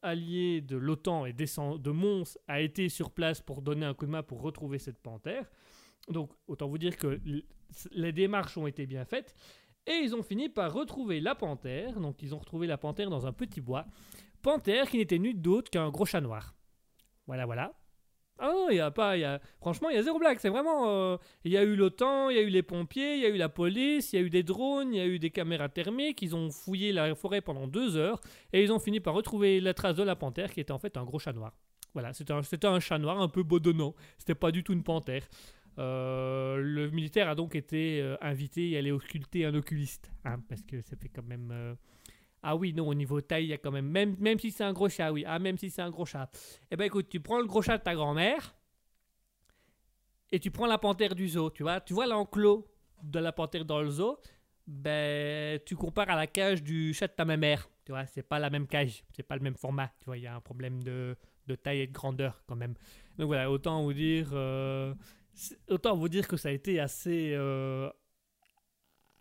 [0.00, 4.12] allié de l'OTAN et de Mons a été sur place pour donner un coup de
[4.12, 5.44] main pour retrouver cette panthère.
[6.08, 7.20] Donc, autant vous dire que
[7.92, 9.34] les démarches ont été bien faites.
[9.88, 11.98] Et ils ont fini par retrouver la panthère.
[11.98, 13.86] Donc, ils ont retrouvé la panthère dans un petit bois.
[14.42, 16.54] Panthère qui n'était nulle d'autre qu'un gros chat noir.
[17.26, 17.72] Voilà, voilà.
[18.38, 20.38] Ah non, il y a pas, y a, franchement, il y a zéro blague.
[20.40, 23.22] C'est vraiment, euh, il y a eu l'OTAN, il y a eu les pompiers, il
[23.22, 25.18] y a eu la police, il y a eu des drones, il y a eu
[25.18, 26.20] des caméras thermiques.
[26.20, 28.20] Ils ont fouillé la forêt pendant deux heures
[28.52, 30.98] et ils ont fini par retrouver la trace de la panthère qui était en fait
[30.98, 31.54] un gros chat noir.
[31.94, 33.94] Voilà, c'était un, un chat noir un peu bedonnant.
[34.18, 35.26] C'était pas du tout une panthère.
[35.78, 40.62] Euh, le militaire a donc été euh, invité à aller occulter un oculiste, hein, parce
[40.62, 41.50] que ça fait quand même.
[41.52, 41.74] euh,
[42.42, 43.88] Ah oui, non, au niveau taille, il y a quand même.
[43.88, 45.24] Même, même si c'est un gros chat, oui.
[45.26, 46.30] Ah, même si c'est un gros chat.
[46.70, 48.54] Eh ben écoute, tu prends le gros chat de ta grand-mère
[50.30, 51.80] et tu prends la panthère du zoo, tu vois.
[51.80, 52.66] Tu vois l'enclos
[53.02, 54.18] de la panthère dans le zoo
[54.66, 57.68] Ben, tu compares à la cage du chat de ta mère.
[57.84, 59.90] Tu vois, c'est pas la même cage, c'est pas le même format.
[60.00, 61.16] Tu vois, il y a un problème de,
[61.46, 62.74] de taille et de grandeur quand même.
[63.16, 64.28] Donc voilà, autant vous dire.
[65.68, 67.32] Autant vous dire que ça a été assez.
[67.34, 67.90] euh,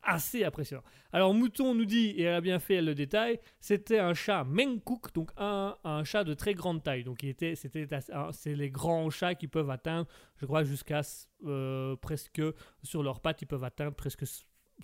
[0.03, 0.83] assez impressionnant.
[1.11, 5.13] Alors Mouton nous dit, et elle a bien fait le détail, c'était un chat Menkouk,
[5.13, 7.03] donc un, un chat de très grande taille.
[7.03, 7.87] Donc il était, c'était,
[8.31, 10.07] c'est les grands chats qui peuvent atteindre,
[10.37, 11.01] je crois, jusqu'à
[11.45, 12.41] euh, presque
[12.83, 14.23] sur leurs pattes, ils peuvent atteindre presque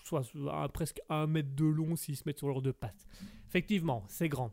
[0.04, 0.24] soit
[0.74, 3.06] presque un mètre de long s'ils se mettent sur leurs deux pattes.
[3.48, 4.52] Effectivement, c'est grand.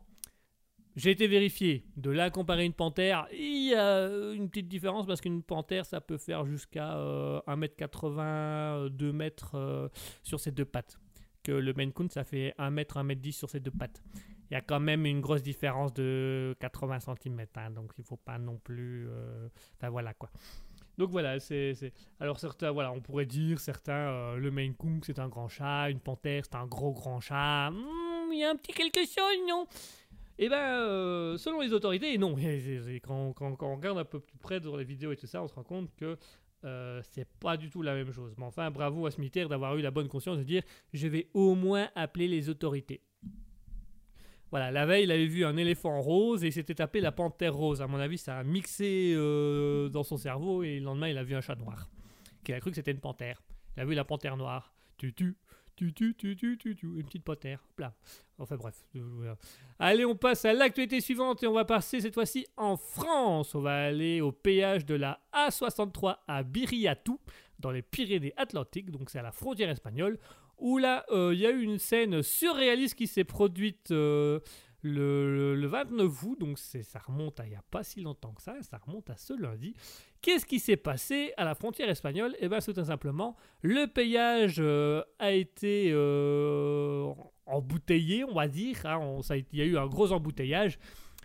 [0.95, 1.85] J'ai été vérifié.
[1.95, 6.01] De là comparer une panthère, il y a une petite différence parce qu'une panthère, ça
[6.01, 9.87] peut faire jusqu'à euh, 1m80, 2 mètres euh,
[10.23, 10.99] sur ses deux pattes.
[11.43, 14.03] Que le Maine Coon, ça fait 1 mètre, 1 mètre 10 sur ses deux pattes.
[14.49, 17.45] Il y a quand même une grosse différence de 80 cm.
[17.73, 19.07] donc il faut pas non plus.
[19.09, 20.29] euh, Enfin voilà quoi.
[20.97, 21.73] Donc voilà, c'est.
[22.19, 25.89] Alors certains, voilà, on pourrait dire, certains, euh, le Maine Coon, c'est un grand chat,
[25.89, 27.71] une panthère, c'est un gros grand chat.
[27.71, 29.65] Hmm, Il y a un petit quelque chose, non?
[30.43, 32.35] Eh ben, euh, selon les autorités, non.
[32.37, 35.41] Et Quand, quand- on regarde un peu plus près dans les vidéos et tout ça,
[35.43, 36.17] on se rend compte que
[36.65, 38.33] euh, c'est pas du tout la même chose.
[38.37, 40.63] Mais enfin, bravo à militaire d'avoir eu la bonne conscience de dire
[40.93, 43.01] je vais au moins appeler les autorités.
[44.49, 47.53] Voilà, la veille, il avait vu un éléphant rose et il s'était tapé la panthère
[47.53, 47.81] rose.
[47.81, 51.23] À mon avis, ça a mixé euh, dans son cerveau et le lendemain, il a
[51.23, 51.87] vu un chat noir.
[52.43, 53.41] Qui a cru que c'était une panthère.
[53.77, 54.73] Il a vu la panthère noire.
[54.97, 55.37] Tu tu
[55.81, 57.27] une petite.
[57.27, 57.93] Hop là.
[58.37, 58.75] Enfin bref.
[58.95, 59.35] euh.
[59.79, 63.55] Allez, on passe à l'actualité suivante et on va passer cette fois-ci en France.
[63.55, 67.19] On va aller au péage de la A63 à Biriatou,
[67.59, 70.17] dans les Pyrénées-Atlantiques, donc c'est à la frontière espagnole,
[70.57, 74.39] où là, euh, il y a eu une scène surréaliste qui s'est produite euh,
[74.83, 78.33] le, le- le 29 août, donc ça remonte à il n'y a pas si longtemps
[78.33, 79.75] que ça, ça remonte à ce lundi.
[80.21, 82.35] Qu'est-ce qui s'est passé à la frontière espagnole?
[82.39, 87.13] Eh bien, c'est tout simplement, le péage euh, a été euh,
[87.45, 88.85] embouteillé, on va dire.
[88.85, 90.79] hein, ça il y a eu un gros embouteillage.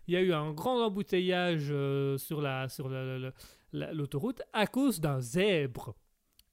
[0.09, 3.33] Il y a eu un grand embouteillage euh, sur la sur la- la-
[3.73, 5.95] la- l'autoroute à cause d'un zèbre.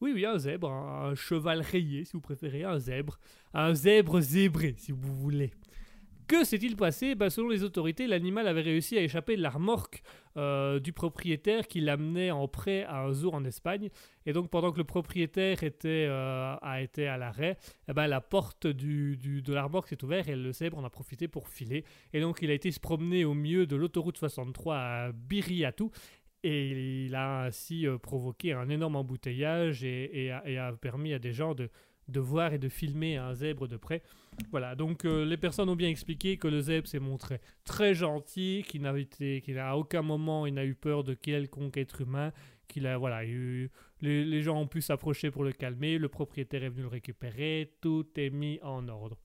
[0.01, 3.19] Oui, oui, un zèbre, un cheval rayé, si vous préférez, un zèbre.
[3.53, 5.51] Un zèbre zébré, si vous voulez.
[6.33, 7.13] Que s'est-il passé?
[7.13, 10.01] Ben, Selon les autorités, l'animal avait réussi à échapper de la remorque
[10.35, 13.91] euh, du propriétaire qui l'amenait en prêt à un zoo en Espagne.
[14.25, 18.19] Et donc, pendant que le propriétaire était, euh, a été à l'arrêt, eh ben, la
[18.19, 21.85] porte du, de la remorque s'est ouverte et le zèbre en a profité pour filer.
[22.13, 25.91] Et donc, il a été se promener au milieu de l'autoroute 63 à Biriatou.
[26.41, 31.53] Et il a ainsi euh, provoqué un énorme embouteillage et a permis à des gens
[31.53, 31.69] de,
[32.07, 34.01] de voir et de filmer un zèbre de près.
[34.51, 38.63] Voilà, donc euh, les personnes ont bien expliqué que le zèbre s'est montré très gentil,
[38.67, 42.31] qu'il n'a été, qu'il à aucun moment il n'a eu peur de quelconque être humain,
[42.67, 43.69] qu'il a voilà, eu,
[44.01, 48.07] les, gens ont pu s'approcher pour le calmer, le propriétaire est venu le récupérer, tout
[48.15, 49.17] est mis en ordre.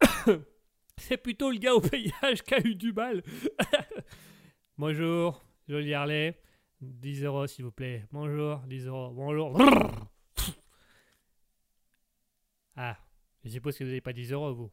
[0.98, 3.22] C'est plutôt le gars au payage qui a eu du mal.
[4.78, 6.38] Bonjour, joli Harley.
[6.80, 8.04] 10 euros s'il vous plaît.
[8.12, 9.10] Bonjour, 10 euros.
[9.12, 9.58] Bonjour.
[12.76, 12.96] Ah,
[13.44, 14.70] je suppose que vous n'avez pas 10 euros, vous.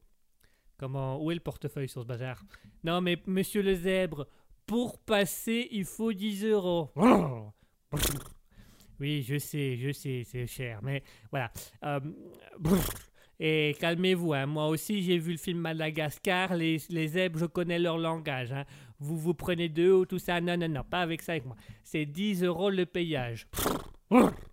[0.77, 2.43] Comment Où est le portefeuille sur ce bazar?
[2.83, 4.27] Non, mais monsieur le zèbre,
[4.65, 6.91] pour passer, il faut 10 euros.
[8.99, 11.51] Oui, je sais, je sais, c'est cher, mais voilà.
[11.83, 11.99] Euh,
[13.39, 14.45] et calmez-vous, hein.
[14.45, 18.51] moi aussi j'ai vu le film Madagascar, les, zèbres, je connais leur langage.
[18.53, 18.63] hein.
[18.99, 21.57] Vous vous prenez deux ou tout ça, non, non, non, pas avec ça avec moi.
[21.83, 23.47] C'est 10 euros le payage.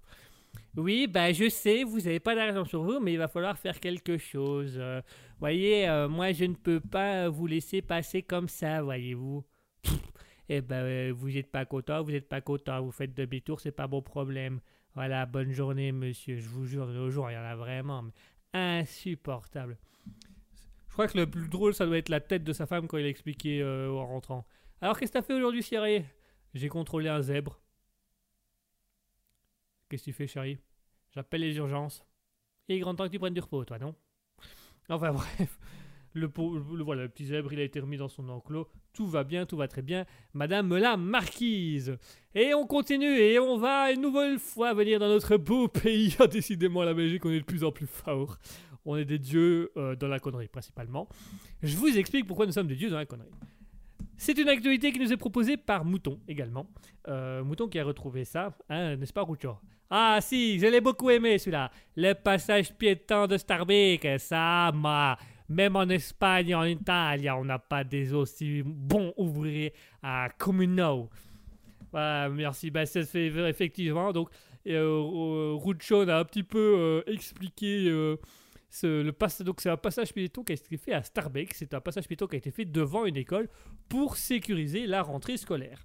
[0.77, 3.81] Oui, bah je sais, vous n'avez pas d'argent sur vous, mais il va falloir faire
[3.81, 4.77] quelque chose.
[4.79, 5.03] Euh,
[5.41, 9.45] voyez, euh, moi je ne peux pas vous laisser passer comme ça, voyez-vous.
[10.53, 13.71] Eh ben, euh, vous n'êtes pas content, vous n'êtes pas content, vous faites demi-tour, c'est
[13.71, 14.59] pas mon problème.
[14.97, 16.39] Voilà, bonne journée, monsieur.
[16.39, 18.05] Je vous jure, nos jours, il y en a vraiment
[18.53, 19.79] insupportable.
[20.89, 22.99] Je crois que le plus drôle, ça doit être la tête de sa femme quand
[22.99, 24.45] il a expliqué euh, en rentrant.
[24.81, 26.05] Alors, qu'est-ce que t'as fait aujourd'hui, chérie
[26.53, 27.61] J'ai contrôlé un zèbre.
[29.91, 30.59] Qu'est-ce que tu fais, chérie?
[31.15, 32.03] J'appelle les urgences.
[32.69, 33.95] Il est grand temps que tu prennes du repos, toi, non?
[34.89, 35.59] Enfin, bref.
[36.13, 36.31] Le-
[36.83, 38.69] voilà, le petit zèbre, il a été remis dans son enclos.
[38.93, 40.07] Tout va bien, tout va très bien.
[40.33, 41.97] Madame la marquise.
[42.35, 46.17] Et on continue et on va une nouvelle fois venir dans notre beau pays.
[46.21, 48.39] Ah, décidément, la Belgique, on est de plus en plus fort.
[48.85, 51.09] On est des dieux euh, dans la connerie, principalement.
[51.63, 53.31] Je vous explique pourquoi nous sommes des dieux dans la connerie.
[54.23, 56.67] C'est une actualité qui nous est proposée par Mouton également.
[57.09, 59.57] Euh, Mouton qui a retrouvé ça, hein, n'est-ce pas, Rucho
[59.89, 61.71] Ah si, je l'ai beaucoup aimé celui-là.
[61.97, 65.17] Le passage piéton de Starbeck, ça, ma.
[65.49, 71.09] Même en Espagne, en Italie, on n'a pas des aussi bons ouvriers à Communaux.
[71.91, 72.71] Voilà, merci.
[72.71, 74.13] Bah, ça se fait effectivement.
[74.13, 74.29] Donc,
[74.67, 75.57] euh,
[76.09, 78.17] a un petit peu euh, expliqué euh,
[79.45, 81.55] donc c'est un passage piéton qui a été fait à Starbeck.
[81.55, 83.49] C'est un passage piéton qui a été fait devant une école
[83.89, 85.85] pour sécuriser la rentrée scolaire.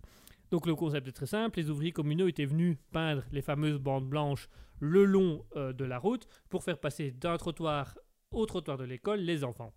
[0.51, 1.59] Donc le concept est très simple.
[1.59, 4.47] Les ouvriers communaux étaient venus peindre les fameuses bandes blanches
[4.79, 7.97] le long euh, de la route pour faire passer d'un trottoir
[8.31, 9.73] au trottoir de l'école les enfants.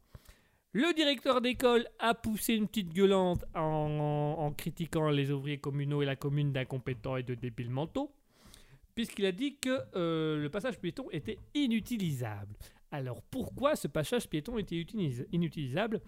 [0.72, 6.06] Le directeur d'école a poussé une petite gueulante en, en critiquant les ouvriers communaux et
[6.06, 8.12] la commune d'incompétents et de débiles mentaux,
[8.94, 12.54] puisqu'il a dit que euh, le passage piéton était inutilisable.
[12.90, 16.00] Alors pourquoi ce passage piéton était utilis- inutilisable?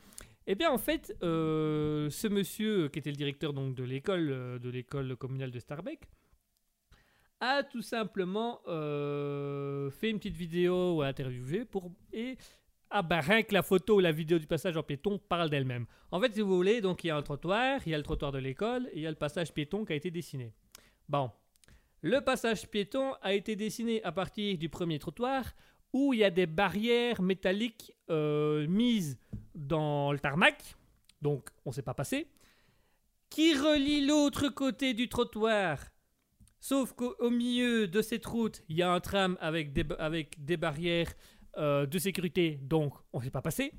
[0.47, 4.59] Eh bien en fait, euh, ce monsieur qui était le directeur donc, de l'école euh,
[4.59, 6.09] de l'école communale de Starbeck
[7.41, 12.37] a tout simplement euh, fait une petite vidéo ou interviewé pour et
[12.91, 15.87] ah bah rien que la photo ou la vidéo du passage en piéton parle d'elle-même.
[16.11, 18.03] En fait, si vous voulez, donc il y a un trottoir, il y a le
[18.03, 20.53] trottoir de l'école et il y a le passage piéton qui a été dessiné.
[21.09, 21.31] Bon,
[22.03, 25.45] le passage piéton a été dessiné à partir du premier trottoir
[25.93, 29.19] où il y a des barrières métalliques euh, mises
[29.55, 30.77] dans le tarmac,
[31.23, 32.29] donc on ne sait pas passer,
[33.29, 35.79] qui relie l'autre côté du trottoir.
[36.61, 41.13] Sauf qu'au au milieu de cette route, il y a un tram avec des, barrières
[41.57, 43.73] euh, de sécurité, donc on ne sait pas passer.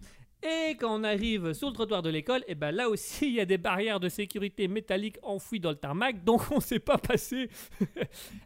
[0.44, 3.40] Et quand on arrive sur le trottoir de l'école, et ben là aussi il y
[3.40, 6.98] a des barrières de sécurité métalliques enfouies dans le tarmac, donc on ne sait pas
[6.98, 7.50] passer.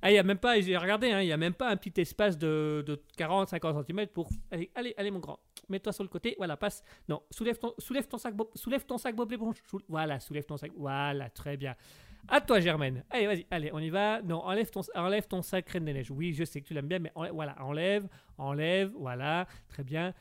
[0.02, 1.78] Ah, il y a même pas, j'ai regardé, hein, il y a même pas un
[1.78, 4.30] petit espace de, de 40-50 cm pour.
[4.52, 5.40] Allez, allez, mon grand,
[5.70, 6.84] mets-toi sur le côté, voilà, passe.
[7.08, 9.56] Non, soulève ton, soulève ton sac, soulève ton sac Bob l'éponge.
[9.88, 11.76] Voilà, soulève ton sac, voilà, très bien.
[12.28, 13.04] À toi Germaine.
[13.10, 14.22] Allez, vas-y, allez, on y va.
[14.22, 16.12] Non, enlève ton, enlève ton sac Reine des Neiges.
[16.12, 20.14] Oui, je sais que tu l'aimes bien, mais voilà, enlève, enlève, voilà, très bien.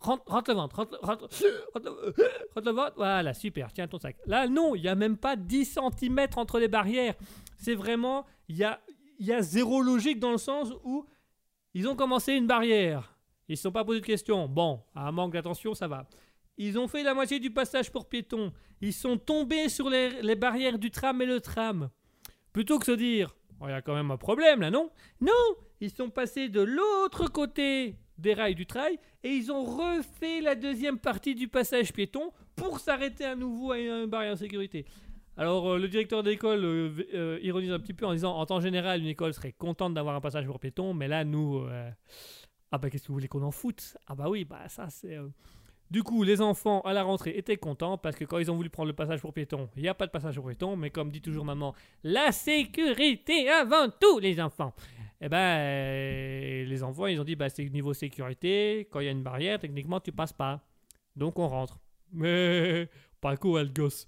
[0.00, 1.28] Rentre, le ventre, rentre, rentre,
[1.74, 2.14] rentre
[2.56, 4.16] le- ventre, voilà, super, tiens ton sac.
[4.26, 7.14] Là, non, il n'y a même pas 10 cm entre les barrières.
[7.58, 8.80] C'est vraiment, il y a,
[9.18, 11.04] y a zéro logique dans le sens où
[11.74, 13.14] ils ont commencé une barrière.
[13.48, 14.48] Ils ne se sont pas posé de questions.
[14.48, 16.06] Bon, à un manque d'attention, ça va.
[16.56, 18.52] Ils ont fait la moitié du passage pour piétons.
[18.80, 21.90] Ils sont tombés sur les, les barrières du tram et le tram.
[22.52, 24.88] Plutôt que se dire, Oh, il y a quand même un problème là, non?
[25.20, 25.32] Non,
[25.82, 30.54] ils sont passés de l'autre côté des rails du trail et ils ont refait la
[30.54, 34.84] deuxième partie du passage piéton pour s'arrêter à nouveau à une barrière de sécurité.
[35.36, 38.60] Alors euh, le directeur d'école euh, euh, ironise un petit peu en disant en temps
[38.60, 41.64] général une école serait contente d'avoir un passage pour piéton, mais là nous
[42.72, 43.96] ah bah qu'est-ce que vous voulez qu'on en foute?
[44.06, 45.18] Ah bah oui bah ça c'est
[45.90, 48.70] du coup, les enfants à la rentrée étaient contents parce que quand ils ont voulu
[48.70, 51.10] prendre le passage pour piéton, il n'y a pas de passage pour piéton, mais comme
[51.10, 54.72] dit toujours maman, la sécurité avant tout, les enfants.
[55.20, 59.08] Eh ben, euh, les enfants, ils ont dit, bah, c'est niveau sécurité, quand il y
[59.08, 60.62] a une barrière, techniquement, tu passes pas.
[61.16, 61.78] Donc on rentre.
[62.12, 62.88] Mais
[63.20, 64.06] pas quoi, le gosse.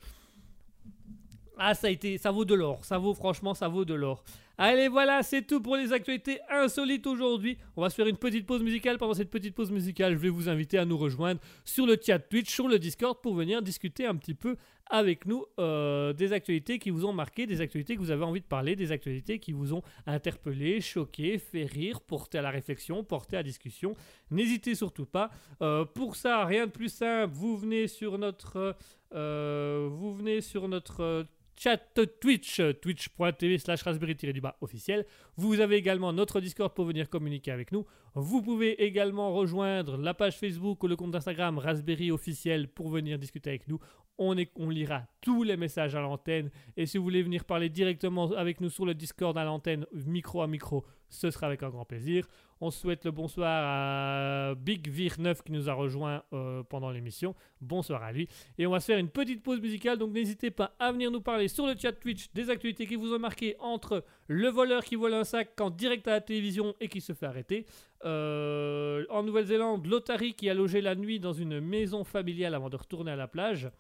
[1.58, 2.84] Ah, ça a été, ça vaut de l'or.
[2.84, 4.24] Ça vaut, franchement, ça vaut de l'or.
[4.58, 7.58] Allez, voilà, c'est tout pour les actualités insolites aujourd'hui.
[7.76, 8.98] On va se faire une petite pause musicale.
[8.98, 12.18] Pendant cette petite pause musicale, je vais vous inviter à nous rejoindre sur le chat
[12.18, 14.56] Twitch, sur le Discord, pour venir discuter un petit peu
[14.91, 18.41] avec nous euh, des actualités qui vous ont marqué, des actualités que vous avez envie
[18.41, 23.03] de parler, des actualités qui vous ont interpellé, choqué, fait rire, porté à la réflexion,
[23.05, 23.95] porté à discussion.
[24.30, 25.30] N'hésitez surtout pas.
[25.62, 28.76] Euh, pour ça, rien de plus simple, vous venez sur notre,
[29.14, 31.26] euh, vous venez sur notre
[31.57, 31.78] chat
[32.20, 35.07] Twitch, twitch.tv slash raspberry-du-bas officiel.
[35.37, 37.87] Vous avez également notre Discord pour venir communiquer avec nous.
[38.14, 43.18] Vous pouvez également rejoindre la page Facebook ou le compte Instagram Raspberry officiel pour venir
[43.18, 43.78] discuter avec nous.
[44.25, 46.51] On, lira tous les messages à l'antenne.
[46.77, 50.43] Et si vous voulez venir parler directement avec nous sur le Discord à l'antenne, micro
[50.43, 52.27] à micro, ce sera avec un grand plaisir.
[52.61, 57.35] On souhaite le bonsoir à Big Vir 9 qui nous a rejoint euh, pendant l'émission.
[57.61, 58.29] Bonsoir à lui.
[58.57, 59.99] Et on va se faire une petite pause musicale.
[59.99, 63.12] Donc n'hésitez pas à venir nous parler sur le chat Twitch des actualités qui vous
[63.12, 66.89] ont marqué entre le voleur qui vole un sac en direct à la télévision et
[66.89, 67.66] qui se fait arrêter.
[68.05, 72.77] Euh, en Nouvelle-Zélande, l'Otari qui a logé la nuit dans une maison familiale avant de
[72.77, 73.70] retourner à la plage.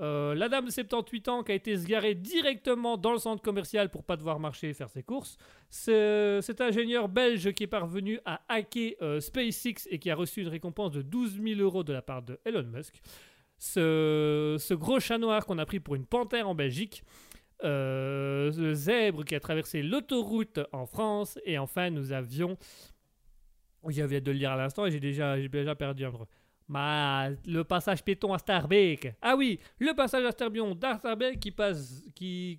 [0.00, 3.90] Euh, la dame de 78 ans qui a été se directement dans le centre commercial
[3.90, 5.36] pour pas devoir marcher et faire ses courses.
[5.68, 10.48] Cet ingénieur belge qui est parvenu à hacker euh, SpaceX et qui a reçu une
[10.48, 13.00] récompense de 12 000 euros de la part de Elon Musk.
[13.58, 17.04] Ce, gros chat noir qu'on a pris pour une panthère en Belgique.
[17.62, 21.38] Euh, le zèbre qui a traversé l'autoroute en France.
[21.44, 22.56] Et enfin, nous avions.
[23.88, 26.12] J'avais de le lire à l'instant et j'ai déjà, déjà perdu un.
[26.70, 29.16] Bah, le passage piéton à Starbeck.
[29.20, 30.78] Ah oui, le passage à Starbion
[31.40, 32.00] qui passe,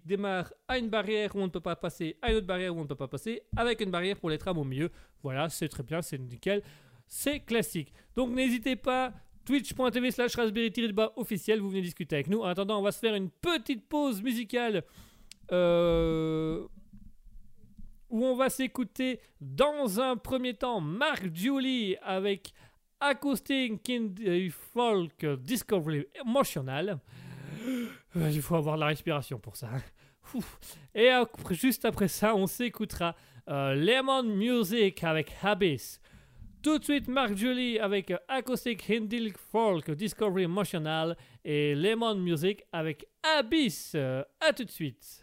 [0.03, 2.79] démarre à une barrière où on ne peut pas passer, à une autre barrière où
[2.79, 4.89] on ne peut pas passer, avec une barrière pour les trams au milieu.
[5.23, 6.61] Voilà, c'est très bien, c'est nickel.
[7.07, 7.93] C'est classique.
[8.13, 9.13] Donc n'hésitez pas,
[9.45, 10.73] twitch.tv slash raspberry
[11.15, 12.41] officiel, vous venez discuter avec nous.
[12.41, 14.83] En attendant, on va se faire une petite pause musicale.
[15.53, 16.67] Euh,
[18.09, 22.53] où on va s'écouter dans un premier temps Mark Julie avec
[23.03, 26.99] Acoustic Indie Folk Discovery Emotional.
[28.15, 29.69] Euh, il faut avoir la respiration pour ça.
[29.73, 30.39] Hein.
[30.93, 31.09] Et
[31.49, 33.15] juste après ça, on s'écoutera
[33.49, 35.99] euh, Lemon Music avec Abyss.
[36.61, 43.07] Tout de suite, Mark Julie avec Acoustic Indie Folk Discovery Emotional et Lemon Music avec
[43.23, 43.95] Abyss.
[43.95, 45.20] A tout de suite.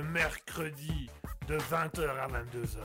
[0.00, 1.10] Le mercredi
[1.46, 2.78] de 20h à 22h.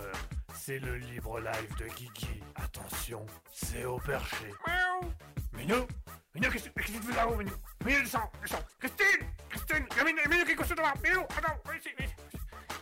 [0.54, 2.42] C'est le libre live de Guigui.
[2.56, 4.52] Attention, c'est au perché.
[4.68, 5.12] Miaou.
[5.54, 5.88] Minou
[6.34, 7.54] Minou, qu'est-ce que tu fais là-haut, Minou
[7.86, 8.64] Minou, descends, descends.
[8.80, 12.16] Christine Christine Minou, Minou, qu'est-ce que tu fais là Minou, attends, viens ici, viens ici.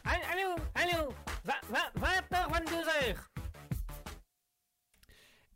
[0.06, 1.14] Allô, allô,
[1.46, 3.16] 20h, 22h.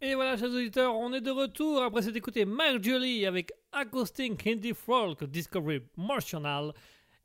[0.01, 4.45] Et voilà, chers auditeurs, on est de retour après s'être écouté Mark Jolie avec Acoustic
[4.45, 6.73] Indie Folk Discovery Martional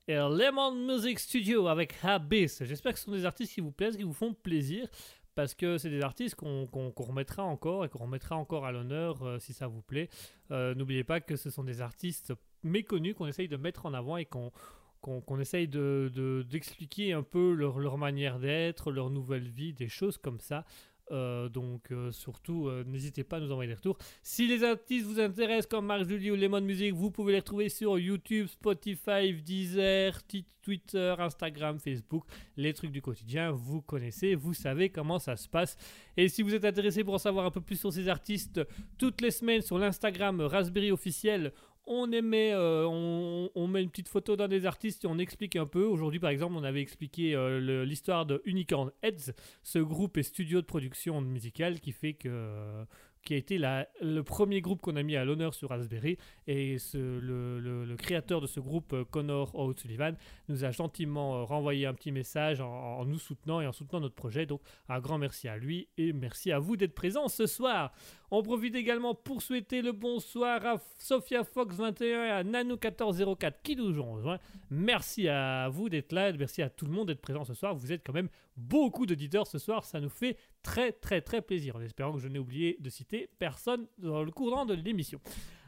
[0.08, 2.62] et Lemon Music Studio avec Abyss.
[2.64, 4.88] J'espère que ce sont des artistes qui vous plaisent, qui vous font plaisir,
[5.34, 6.66] parce que c'est des artistes qu'on
[6.96, 10.08] remettra encore et qu'on remettra encore à l'honneur euh, si ça vous plaît.
[10.50, 14.16] Euh, N'oubliez pas que ce sont des artistes méconnus qu'on essaye de mettre en avant
[14.16, 19.72] et qu'on essaye de- de- d'expliquer un peu leur, leur manière d'être, leur nouvelle vie,
[19.72, 20.64] des choses comme ça.
[21.12, 23.98] Euh, donc euh, surtout, euh, n'hésitez pas à nous envoyer des retours.
[24.22, 27.68] Si les artistes vous intéressent comme Marc Julie ou Lemon Music, vous pouvez les retrouver
[27.68, 30.20] sur YouTube, Spotify, Deezer,
[30.62, 32.24] Twitter, Instagram, Facebook,
[32.56, 33.50] les trucs du quotidien.
[33.50, 35.76] Vous connaissez, vous savez comment ça se passe.
[36.16, 38.60] Et si vous êtes intéressé pour en savoir un peu plus sur ces artistes,
[38.96, 41.52] toutes les semaines sur l'Instagram Raspberry officiel,
[41.88, 45.84] euh, on, met une petite photo d'un des artistes et on explique un peu.
[45.84, 49.32] Aujourd'hui, par exemple, on avait expliqué euh, l'histoire de Unicorn Heads,
[49.62, 52.84] ce groupe et studio de production musicale qui fait que
[53.22, 56.18] qui a été le premier groupe qu'on a mis à l'honneur sur Raspberry.
[56.46, 60.16] Et le, créateur de ce groupe euh, Connor O'Sullivan
[60.48, 64.00] nous a gentiment euh, renvoyé un petit message en, en nous soutenant et en soutenant
[64.00, 64.46] notre projet.
[64.46, 67.92] Donc un grand merci à lui et merci à vous d'être présents ce soir.
[68.30, 73.76] On profite également pour souhaiter le bonsoir à Sophia Fox 21 et à Nano1404 qui
[73.76, 74.38] nous ont rejoint
[74.70, 77.74] merci à vous d'être là merci à tout le monde d'être présent ce soir.
[77.74, 81.76] Vous êtes quand même beaucoup d'auditeurs ce soir ça nous fait très très très plaisir
[81.76, 85.20] en espérant que je n'ai oublié de citer personne dans le courant de l'émission.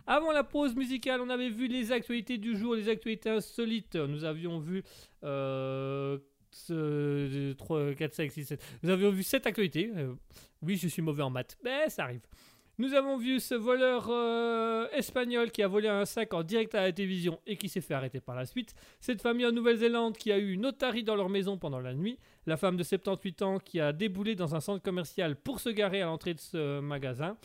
[0.06, 3.97] Avant la pause musicale, on avait vu les actualités du jour, les actualités insolites.
[3.97, 4.82] Nous avions vu
[5.23, 6.19] euh,
[6.51, 8.62] ce- 3, 4, 5, 6, 7.
[8.82, 9.90] Nous avions vu 7 actualités.
[9.97, 10.12] Euh,
[10.61, 12.20] oui, je suis mauvais en maths, mais ça arrive.
[12.76, 16.82] Nous avons vu ce voleur euh, espagnol qui a volé un sac en direct à
[16.82, 18.74] la télévision et qui s'est fait arrêter par la suite.
[18.98, 22.18] Cette famille en Nouvelle-Zélande qui a eu une otarie dans leur maison pendant la nuit.
[22.46, 26.02] La femme de 78 ans qui a déboulé dans un centre commercial pour se garer
[26.02, 27.36] à l'entrée de ce magasin.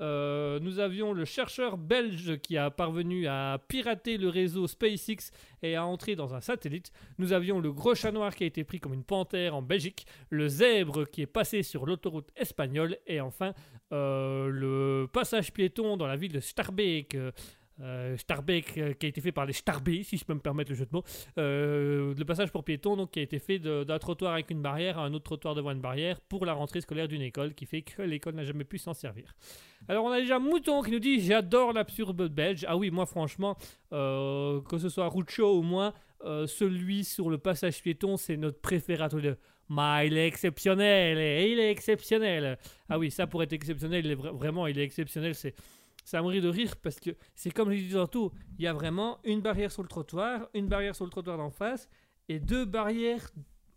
[0.00, 5.30] Euh, nous avions le chercheur belge qui a parvenu à pirater le réseau SpaceX
[5.62, 6.92] et à entrer dans un satellite.
[7.18, 10.06] Nous avions le gros chat noir qui a été pris comme une panthère en Belgique.
[10.30, 12.98] Le zèbre qui est passé sur l'autoroute espagnole.
[13.06, 13.54] Et enfin,
[13.92, 17.16] euh, le passage piéton dans la ville de Starbeek.
[17.80, 20.70] Euh, Starbeek, euh, qui a été fait par les Starbés, si je peux me permettre
[20.70, 21.02] le jeu de mots.
[21.38, 24.62] Euh, le passage pour piétons donc, qui a été fait de- d'un trottoir avec une
[24.62, 27.66] barrière à un autre trottoir devant une barrière pour la rentrée scolaire d'une école, qui
[27.66, 29.34] fait que l'école n'a jamais pu s'en servir.
[29.88, 32.64] Alors on a déjà Mouton qui nous dit j'adore l'absurde belge.
[32.68, 33.56] Ah oui, moi franchement,
[33.92, 35.92] euh, que ce soit Rucho ou moi,
[36.46, 39.36] celui sur le passage piéton, c'est notre préféré deux.
[39.68, 41.18] Mais il est exceptionnel,
[41.50, 42.58] il est exceptionnel.
[42.88, 45.34] Ah oui, ça pour être exceptionnel, il est vra- vraiment, il est exceptionnel.
[45.34, 45.54] C'est,
[46.04, 48.72] ça me rit de rire parce que c'est comme je disais tantôt, il y a
[48.72, 51.88] vraiment une barrière sur le trottoir, une barrière sur le trottoir d'en face,
[52.28, 53.30] et deux barrières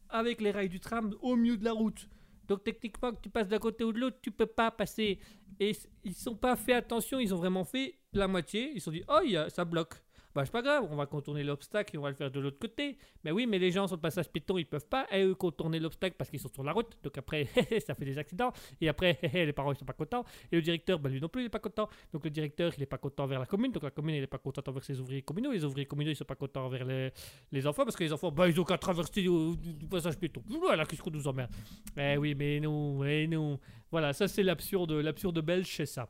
[0.10, 2.08] avec les rails du tram au milieu de la route.
[2.48, 5.20] Donc techniquement, que tu passes d'un côté ou de l'autre, tu peux pas passer.
[5.60, 8.72] Et ils sont pas fait attention, ils ont vraiment fait la moitié.
[8.74, 9.96] Ils se sont dit, oh, ça bloque.
[10.38, 12.60] Bah, c'est pas grave, on va contourner l'obstacle et on va le faire de l'autre
[12.60, 12.96] côté.
[13.24, 15.80] Mais oui, mais les gens sur le passage piéton, ils peuvent pas, et eux, contourner
[15.80, 16.96] l'obstacle parce qu'ils sont sur la route.
[17.02, 17.48] Donc après,
[17.88, 18.54] ça fait des accidents.
[18.80, 20.26] Et après, les parents, ils sont pas contents.
[20.52, 21.90] Et le directeur, bah, lui non plus, il est pas content.
[22.14, 23.72] Donc le directeur, il est pas content envers la commune.
[23.72, 25.52] Donc la commune, il est pas content envers ses ouvriers communaux.
[25.52, 28.48] Les ouvriers communaux, ils sont pas contents envers les, enfants parce que les enfants, bah,
[28.48, 30.44] ils ont qu'à traverser du, passage piéton.
[30.46, 31.50] Voilà, qu'est-ce qu'on nous emmerde.
[31.98, 33.60] Eh oui, mais non, eh non.
[33.90, 36.08] Voilà, ça c'est l'absurde, l'absurde belge, c'est ça.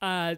[0.00, 0.34] Ah,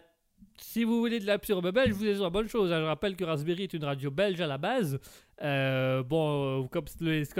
[0.57, 2.71] si vous voulez de l'absurde belge, je vous ai une bonne chose.
[2.71, 2.79] hein.
[2.79, 4.99] Je rappelle que Raspberry est une radio belge à la base.
[5.41, 6.85] Euh, bon, euh, comme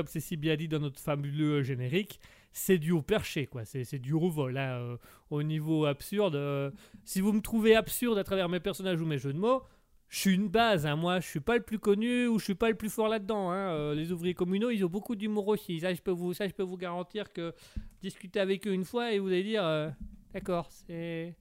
[0.08, 2.20] c'est si bien dit dans notre fabuleux générique,
[2.52, 3.66] c'est du haut perché, quoi.
[3.66, 4.58] C'est du haut vol.
[4.58, 4.98] hein, euh,
[5.30, 6.74] au niveau absurde,
[7.04, 9.64] si vous me trouvez absurde à travers mes personnages ou mes jeux de mots,
[10.08, 10.86] je suis une base.
[10.86, 10.96] hein.
[10.96, 13.50] Moi, je suis pas le plus connu ou je suis pas le plus fort là-dedans.
[13.52, 13.94] hein.
[13.94, 15.80] Les ouvriers communaux, ils ont beaucoup d'humour aussi.
[15.80, 17.54] Ça, je peux vous, ça, je peux vous garantir que
[18.02, 19.94] discuter avec eux une fois et vous allez dire,
[20.34, 21.36] d'accord, c'est.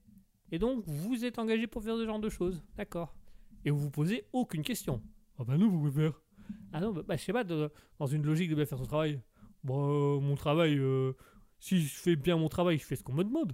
[0.51, 3.15] Et donc, vous êtes engagé pour faire ce genre de choses, d'accord.
[3.63, 5.01] Et vous vous posez aucune question.
[5.39, 6.21] Ah bah non, vous pouvez faire.
[6.71, 9.19] Ah non, bah, bah, je sais pas, dans une logique de bien faire son travail.
[9.63, 11.13] Bon, euh, mon travail, euh,
[11.59, 13.53] si je fais bien mon travail, je fais ce qu'on me demande.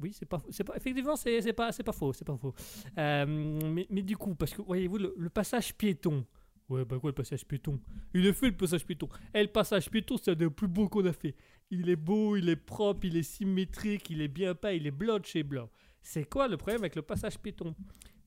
[0.00, 2.54] Oui, c'est pas, c'est pas, effectivement, c'est, c'est pas, c'est pas faux, c'est pas faux.
[2.96, 6.24] Euh, mais, mais du coup, parce que voyez-vous, le, passage piéton.
[6.70, 7.78] Ouais, bah quoi, le passage piéton?
[8.14, 9.08] Il est fait le passage piéton.
[9.34, 11.36] Et le passage piéton, c'est un des plus beaux qu'on a fait.
[11.70, 14.90] Il est beau, il est propre, il est symétrique, il est bien peint, il est
[14.90, 15.70] blanc de chez blanc.
[16.02, 17.74] C'est quoi le problème avec le passage piéton?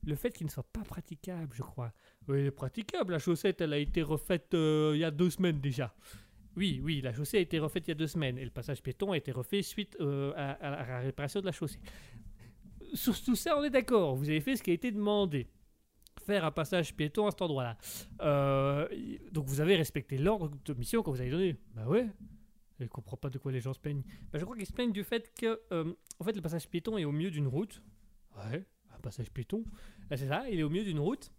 [0.06, 1.92] Le fait qu'il ne soit pas praticable, je crois.
[2.28, 3.12] Oui, elle est praticable.
[3.12, 5.94] La chaussette, elle a été refaite euh, il y a deux semaines déjà.
[6.56, 8.38] Oui, oui, la chaussée a été refaite il y a deux semaines.
[8.38, 11.52] Et le passage piéton a été refait suite euh, à, à la réparation de la
[11.52, 11.80] chaussée.
[12.92, 14.14] Sur tout ça, on est d'accord.
[14.14, 15.48] Vous avez fait ce qui a été demandé.
[16.24, 17.76] Faire un passage piéton à cet endroit-là.
[18.22, 18.88] Euh,
[19.32, 21.56] donc vous avez respecté l'ordre de mission qu'on vous avez donné.
[21.74, 22.06] Bah ouais.
[22.80, 24.02] Je comprends pas de quoi les gens se plaignent.
[24.32, 26.98] Bah, je crois qu'ils se plaignent du fait que, euh, en fait, le passage piéton
[26.98, 27.82] est au milieu d'une route.
[28.36, 29.64] Ouais, un passage piéton.
[30.08, 31.30] Bah, c'est ça, il est au milieu d'une route.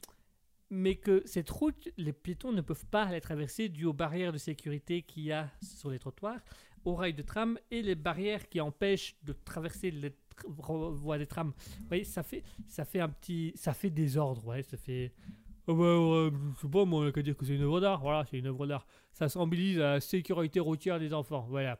[0.71, 4.37] Mais que cette route, les piétons ne peuvent pas la traverser dû aux barrières de
[4.37, 6.39] sécurité qu'il y a sur les trottoirs,
[6.85, 10.15] aux rails de tram et les barrières qui empêchent de traverser les
[10.47, 11.53] voies des trams.
[11.79, 15.13] Vous voyez, ça fait, ça fait un petit, ça fait désordre, ouais, ça fait.
[15.67, 17.79] Oh bah, ouais, je sais pas, moi, on a qu'à dire que c'est une œuvre
[17.81, 18.01] d'art.
[18.01, 18.85] Voilà, c'est une œuvre d'art.
[19.11, 21.45] Ça symbolise la sécurité routière des enfants.
[21.49, 21.79] Voilà.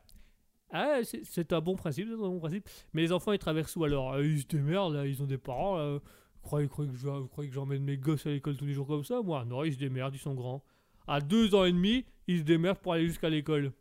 [0.72, 2.68] Ah, c'est- un bon principe, c'est un bon principe.
[2.94, 4.14] Mais les enfants, ils traversent où alors?
[4.14, 5.78] Euh, Ils se démerdent, là, ils ont des parents.
[5.78, 5.99] Là.
[5.99, 9.22] Je- vous croyez que j'emmène mes gosses à l'école tous les jours comme ça?
[9.22, 10.64] Moi, non, ils se démerdent, ils sont grands.
[11.07, 13.72] À deux ans et demi, ils se démerdent pour aller jusqu'à l'école.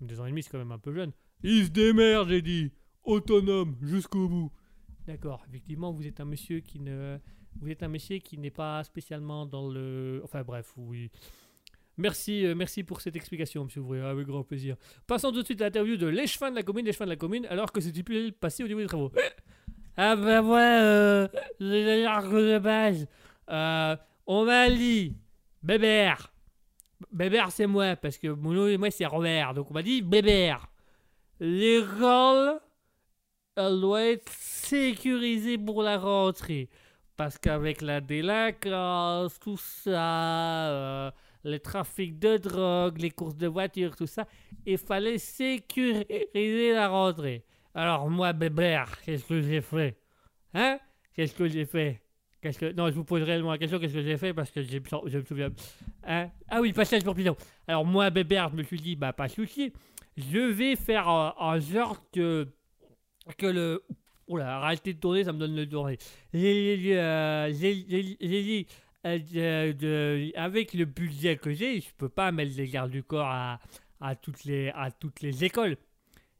[0.00, 1.12] Deux ans et demi, c'est quand même un peu jeune.
[1.42, 2.70] Ils se démerdent, j'ai dit.
[3.04, 4.52] Autonome, jusqu'au bout.
[5.06, 7.18] D'accord, effectivement, vous êtes un monsieur qui ne.
[7.60, 10.20] Vous êtes un monsieur qui n'est pas spécialement dans le.
[10.24, 11.10] Enfin bref, oui.
[11.96, 14.76] Merci, euh, merci pour cette explication, monsieur Ouvrier, avec grand plaisir.
[15.06, 17.46] Passons tout de suite à l'interview de l'échevin de la commune, l'échevin de la commune,
[17.46, 19.12] alors que c'était plus passé au niveau des travaux.
[19.96, 21.28] Ah ben voilà, euh,
[21.60, 23.06] de base.
[23.48, 25.16] Euh, on m'a dit,
[25.62, 26.32] Bébert.
[27.12, 29.54] Bébert, c'est moi, parce que mon nom et moi, c'est Robert.
[29.54, 30.66] Donc on m'a dit Bébert.
[31.38, 32.58] L'école,
[33.54, 36.68] elle doit être sécurisée pour la rentrée.
[37.16, 41.10] Parce qu'avec la délinquance, tout ça, euh,
[41.44, 44.26] les trafics de drogue, les courses de voitures, tout ça,
[44.66, 47.44] il fallait sécuriser la rentrée.
[47.72, 49.96] Alors moi, Bébert, qu'est-ce que j'ai fait?
[50.54, 50.78] Hein?
[51.14, 52.00] Qu'est-ce que j'ai fait?
[52.40, 52.72] Qu'est-ce que...
[52.72, 54.34] Non, je vous pose réellement la question, qu'est-ce que j'ai fait?
[54.34, 55.50] Parce que je me souviens...
[56.02, 56.30] Hein?
[56.48, 57.36] Ah oui, passage pour piéton.
[57.68, 59.72] Alors moi, Bébert, je me suis dit, bah pas de souci,
[60.16, 62.48] je vais faire en sorte que,
[63.38, 63.84] que le...
[64.26, 65.98] Oula, arrêtez de tourner, ça me donne le tourner.
[66.32, 67.52] J'ai euh,
[69.06, 73.26] euh, de- avec le budget que j'ai, je peux pas mettre les gardes du corps
[73.26, 73.60] à,
[74.00, 75.76] à, toutes les, à toutes les écoles.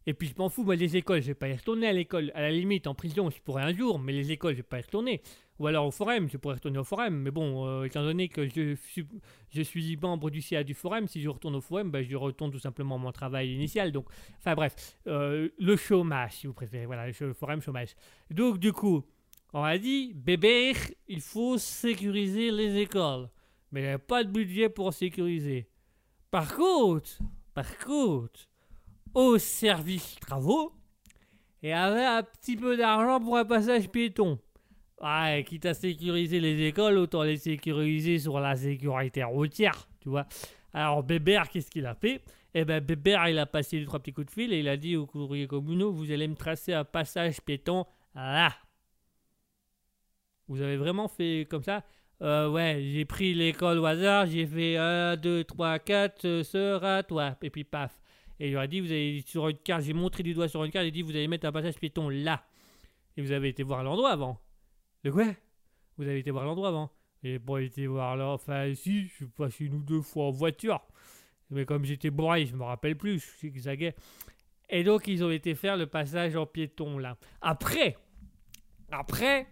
[0.07, 2.31] Et puis je m'en fous, moi, les écoles, je vais pas y retourner à l'école.
[2.35, 4.79] À la limite, en prison, je pourrais un jour, mais les écoles, je vais pas
[4.79, 5.23] y retourner.
[5.59, 7.15] Ou alors au forum, je pourrais retourner au forum.
[7.15, 9.07] Mais bon, euh, étant donné que je suis,
[9.51, 12.51] je suis membre du CA du forum, si je retourne au forum, ben, je retourne
[12.51, 13.93] tout simplement à mon travail initial.
[13.93, 14.07] Donc,
[14.39, 16.87] enfin bref, euh, le chômage, si vous préférez.
[16.87, 17.95] Voilà, le forum chômage.
[18.31, 19.05] Donc, du coup,
[19.53, 20.73] on a dit, bébé,
[21.07, 23.29] il faut sécuriser les écoles.
[23.71, 25.69] Mais il n'y a pas de budget pour sécuriser.
[26.31, 27.19] Par contre,
[27.55, 28.49] par contre,
[29.15, 30.73] au service travaux,
[31.63, 34.41] il y avait un petit peu d'argent pour un passage piéton.
[35.05, 40.27] Ouais, quitte à sécuriser les écoles, autant les sécuriser sur la sécurité routière, tu vois.
[40.73, 42.23] Alors Bébert, qu'est-ce qu'il a fait?
[42.55, 44.77] Eh ben Bébert, il a passé deux trois petits coups de fil et il a
[44.79, 48.53] dit aux courriers communaux, vous allez me tracer un passage piéton là.
[50.49, 51.85] Vous avez vraiment fait comme ça?
[52.23, 57.37] Euh, Ouais, j'ai pris l'école au hasard, j'ai fait 1, 2, 3, 4, sera toi,
[57.43, 58.01] et puis paf.
[58.41, 60.71] Et il a dit, vous avez sur une carte, j'ai montré du doigt sur une
[60.71, 62.45] carte, il dit, vous allez mettre un passage piéton là.
[63.17, 64.44] Et vous avez été voir l'endroit avant.
[65.05, 65.27] De quoi?
[65.99, 66.91] Vous avez été voir l'endroit avant.
[67.23, 70.31] Et pas été voir là, enfin si, je suis passé une ou deux fois en
[70.31, 70.81] voiture.
[71.51, 73.95] Mais comme j'étais bourré, je me rappelle plus, je zigzaguais.
[74.69, 77.17] Et donc ils ont été faire le passage en piéton là.
[77.41, 77.97] Après,
[78.91, 79.47] après,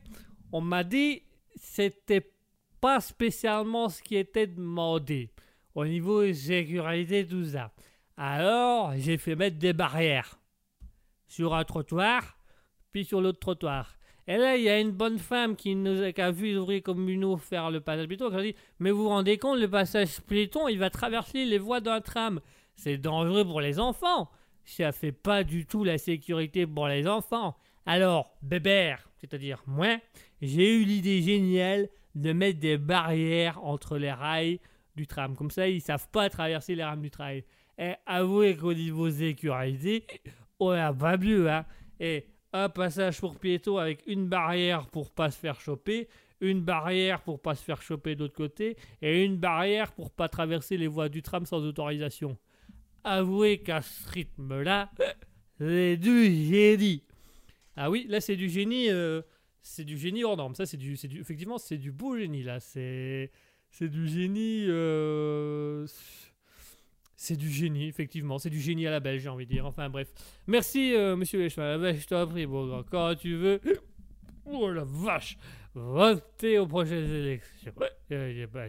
[0.53, 1.23] on m'a dit
[1.55, 2.33] c'était
[2.81, 5.31] pas spécialement ce qui était demandé
[5.75, 7.73] au niveau sécurité tout ça.
[8.17, 10.39] Alors j'ai fait mettre des barrières
[11.27, 12.39] sur un trottoir,
[12.91, 13.97] puis sur l'autre trottoir.
[14.29, 17.37] Et là, il y a une bonne femme qui nous a, vu les ouvriers communaux
[17.37, 20.69] faire le passage piéton, qui a dit Mais vous vous rendez compte, le passage piéton,
[20.69, 22.41] il va traverser les voies d'un tram.
[22.77, 24.31] C'est dangereux pour les enfants.
[24.65, 27.57] Ça fait pas du tout la sécurité pour les enfants.
[27.85, 29.99] Alors, bébert, c'est-à-dire moi,
[30.41, 34.61] j'ai eu l'idée géniale de mettre des barrières entre les rails
[34.95, 35.35] du tram.
[35.35, 37.41] Comme ça, ils savent pas traverser les rames du tram.
[37.79, 40.07] Et avouez qu'au niveau sécurité,
[40.61, 41.65] on a pas mieux, hein.
[41.99, 46.09] Et un passage pour piétons avec une barrière pour pas se faire choper,
[46.41, 50.29] une barrière pour pas se faire choper de l'autre côté, et une barrière pour pas
[50.29, 52.37] traverser les voies du tram sans autorisation.
[53.05, 54.91] Avouez qu'à ce rythme-là,
[55.59, 57.05] c'est du génie.
[57.77, 59.23] Ah oui, là c'est du génie, euh,
[59.63, 60.55] c'est du génie hors norme.
[60.55, 62.61] Ça c'est du, du, effectivement c'est du beau génie là.
[62.61, 63.31] C'est,
[63.71, 64.67] c'est du génie.
[64.69, 65.87] euh,
[67.23, 68.39] c'est du génie, effectivement.
[68.39, 69.65] C'est du génie à la belge, j'ai envie de dire.
[69.65, 70.13] Enfin, bref.
[70.49, 71.79] Merci, euh, monsieur Lechemin.
[71.79, 72.85] Ben, je t'en prie, bon.
[72.91, 73.61] Quand tu veux.
[74.45, 75.39] Oh la vache
[75.73, 77.73] voter aux prochaines élections.
[78.11, 78.65] Euh, bah,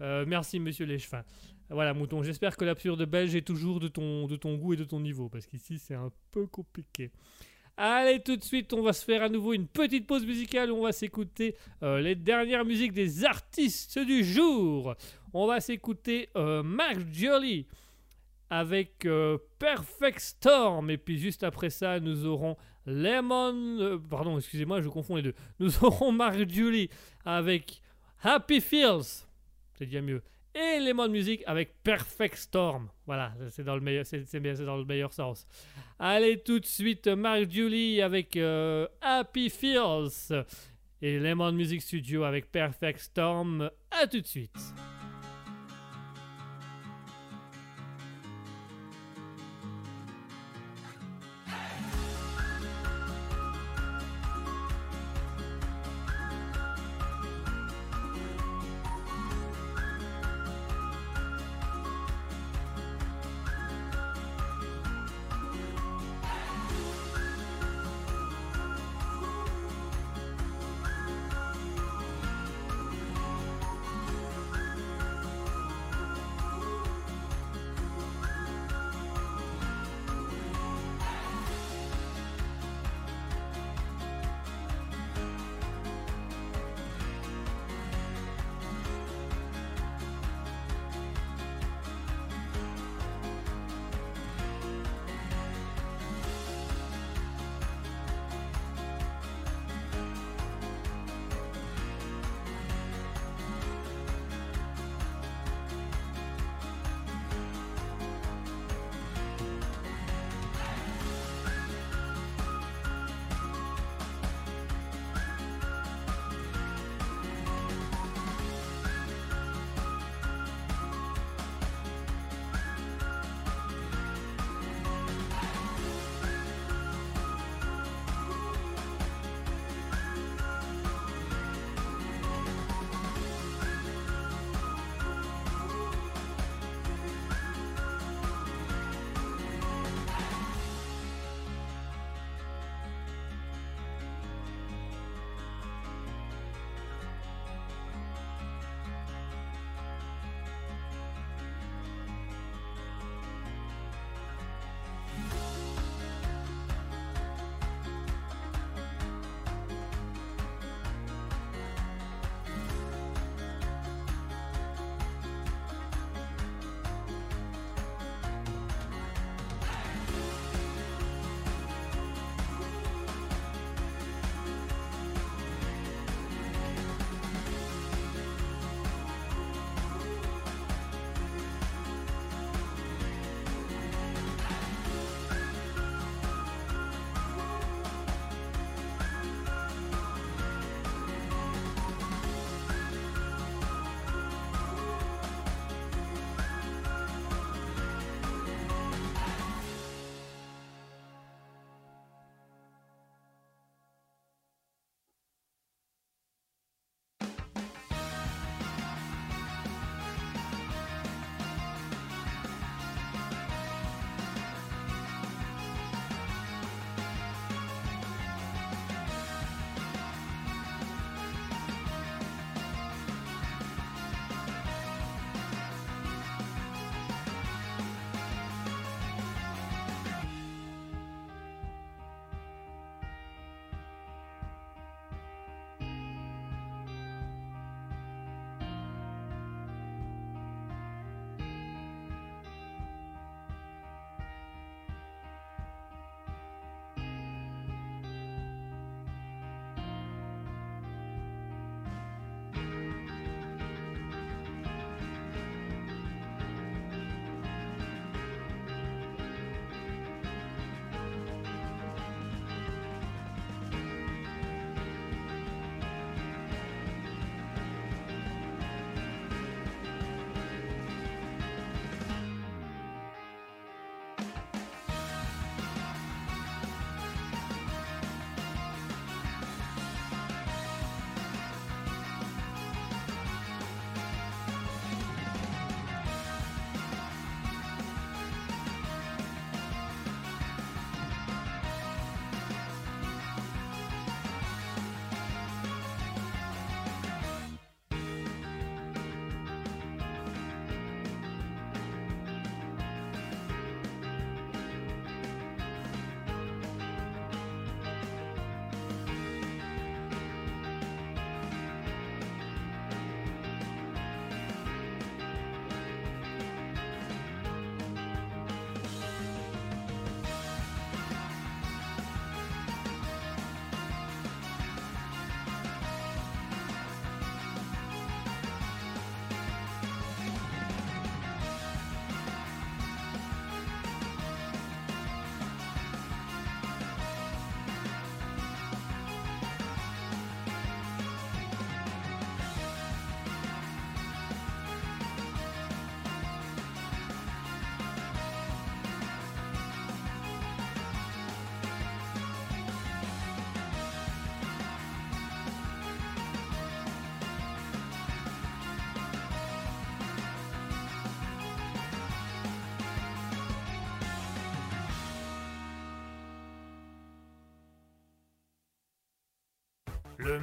[0.00, 1.22] euh, merci, monsieur Lechefin.
[1.68, 4.84] Voilà, Mouton, j'espère que l'absurde belge est toujours de ton, de ton goût et de
[4.84, 7.10] ton niveau, parce qu'ici, c'est un peu compliqué.
[7.76, 10.70] Allez, tout de suite, on va se faire à nouveau une petite pause musicale.
[10.70, 14.94] On va s'écouter euh, les dernières musiques des artistes du jour.
[15.32, 17.66] On va s'écouter euh, Mark Jolie
[18.50, 20.90] avec euh, Perfect Storm.
[20.90, 22.56] Et puis juste après ça, nous aurons
[22.86, 24.00] Lemon.
[24.10, 25.34] pardon, excusez-moi, je confonds les deux.
[25.58, 26.90] Nous aurons Mark Jolie
[27.24, 27.80] avec
[28.22, 29.24] Happy Feels.
[29.74, 30.22] C'est déjà mieux
[30.54, 32.88] et Lemon Music avec Perfect Storm.
[33.06, 34.24] Voilà, c'est dans le meilleur, c'est,
[34.64, 35.46] dans le meilleur sens.
[35.98, 40.44] Allez tout de suite, Mark Julie avec euh, Happy Feels
[41.02, 43.70] et Lemon Music Studio avec Perfect Storm.
[43.90, 44.56] À tout de suite.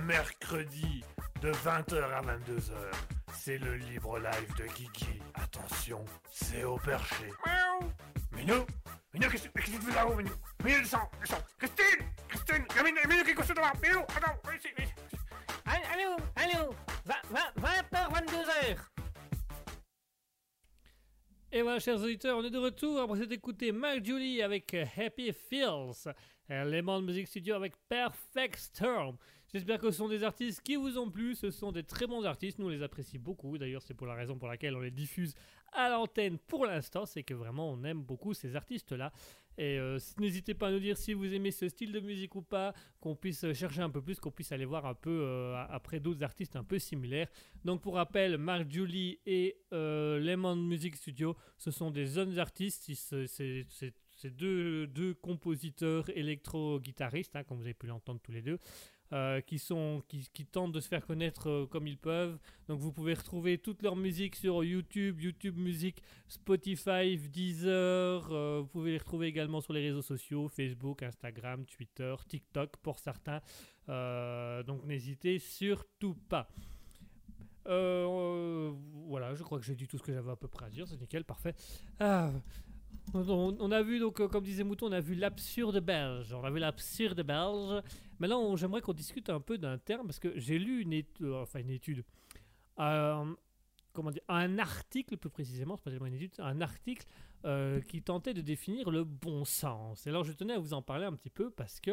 [0.08, 1.04] Mercredi
[1.42, 2.72] de 20h à 22h.
[3.34, 5.20] C'est le libre live de Kiki.
[5.34, 7.26] Attention, c'est au perché.
[7.46, 7.92] Miaou.
[8.32, 8.66] Minou
[9.14, 10.32] Minou, qu'est-ce que tu fais là-haut, Minou?
[10.64, 14.00] Minou, descends, descends Christine Christine Il y a Minou, Minou qui est couché devant Minou,
[14.00, 14.94] attends, viens ici, viens ici.
[15.66, 16.74] Allô, allô,
[17.06, 18.78] 20h, 22h.
[21.52, 24.86] Et voilà, chers auditeurs, on est de retour après s'être écouté Mark Julie avec euh,
[24.98, 26.14] Happy Feels,
[26.52, 29.18] euh, Lemon Music Studio avec Perfect Storm.
[29.54, 32.26] J'espère que ce sont des artistes qui vous ont plu, ce sont des très bons
[32.26, 34.92] artistes, nous on les apprécie beaucoup, d'ailleurs c'est pour la raison pour laquelle on les
[34.92, 35.36] diffuse
[35.72, 39.14] à l'antenne pour l'instant, c'est que vraiment on aime beaucoup ces artistes-là.
[39.58, 42.42] Et euh, n'hésitez pas à nous dire si vous aimez ce style de musique ou
[42.42, 46.00] pas, qu'on puisse chercher un peu plus, qu'on puisse aller voir un peu euh, après
[46.00, 47.28] d'autres artistes un peu similaires.
[47.66, 52.92] Donc pour rappel, Mark Julie et euh, Lemon Music Studio, ce sont des jeunes artistes,
[53.26, 58.60] c'est deux, compositeurs électro-guitaristes, hein, comme vous avez pu l'entendre tous les deux.
[59.14, 62.38] Euh, qui, sont, qui, tentent de se faire connaître euh, comme ils peuvent.
[62.68, 68.28] Donc vous pouvez retrouver toute leur musique sur YouTube, YouTube Music, Spotify, Deezer.
[68.34, 73.00] Euh, vous pouvez les retrouver également sur les réseaux sociaux, Facebook, Instagram, Twitter, TikTok pour
[73.00, 73.40] certains.
[73.88, 76.50] donc n'hésitez surtout pas.
[77.64, 80.86] voilà, je crois que j'ai dit tout ce que j'avais à peu près à dire,
[80.86, 81.56] c'est nickel, parfait.
[82.02, 82.34] Ah,
[83.14, 86.34] on, a vu, donc, euh, comme disait Mouton, on a vu l'absurde belge.
[86.34, 87.84] On a vu l'absurde belge.
[88.20, 91.42] Maintenant, j'aimerais qu'on discute un peu d'un terme, parce que j'ai lu une étude, euh,
[91.42, 92.04] enfin une étude,
[92.80, 93.34] euh,
[93.94, 97.06] comment dire, un article plus précisément, c'est pas tellement une étude, un article
[97.88, 100.06] qui tentait de définir le bon sens.
[100.06, 101.92] Et alors, je tenais à vous en parler un petit peu, parce que,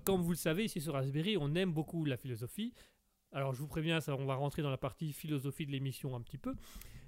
[0.00, 2.74] comme vous le savez, ici sur Raspberry, on aime beaucoup la philosophie.
[3.30, 6.22] Alors, je vous préviens, ça, on va rentrer dans la partie philosophie de l'émission un
[6.22, 6.56] petit peu.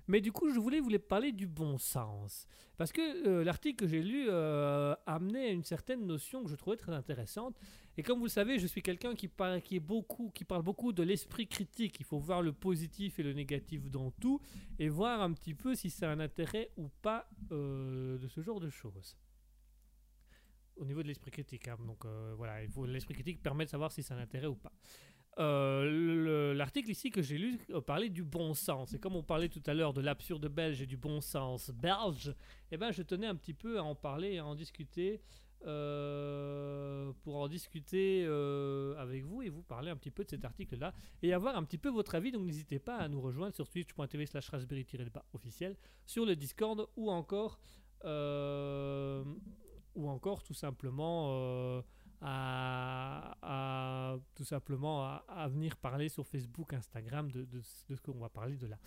[0.09, 2.47] Mais du coup, je voulais vous parler du bon sens.
[2.77, 6.77] Parce que euh, l'article que j'ai lu euh, amenait une certaine notion que je trouvais
[6.77, 7.59] très intéressante.
[7.97, 11.03] Et comme vous le savez, je suis quelqu'un qui, parle, beaucoup, qui parle beaucoup de
[11.03, 11.97] l'esprit critique.
[11.99, 14.41] Il faut voir le positif et le négatif dans tout
[14.79, 18.61] et voir un petit peu si c'est un intérêt ou pas euh, de ce genre
[18.61, 19.17] de choses.
[20.77, 21.69] Au niveau de l'esprit critique.
[21.69, 21.79] Hein.
[21.87, 22.05] Donc
[22.37, 24.73] voilà, l'esprit critique permet de savoir si c'est un intérêt ou pas.
[25.39, 28.95] Euh, l'article ici que j'ai lu euh, parlait du bon sens.
[28.95, 32.35] Et comme on parlait tout à l'heure de l'absurde belge et du bon sens belge,
[32.71, 35.21] eh ben, je tenais un petit peu à en parler et à en discuter.
[35.67, 38.25] Euh, pour en discuter
[38.99, 40.93] avec vous et vous parler un petit peu de cet article-là
[41.23, 42.31] et avoir un petit peu votre avis.
[42.31, 44.87] Donc n'hésitez pas à nous rejoindre sur twitch.tv slash raspberry
[45.33, 47.59] officiel, sur le Discord ou encore,
[48.05, 51.83] ou encore tout simplement
[52.21, 58.67] à, tout simplement à, venir parler sur Facebook, Instagram de, ce qu'on va parler de
[58.67, 58.79] là.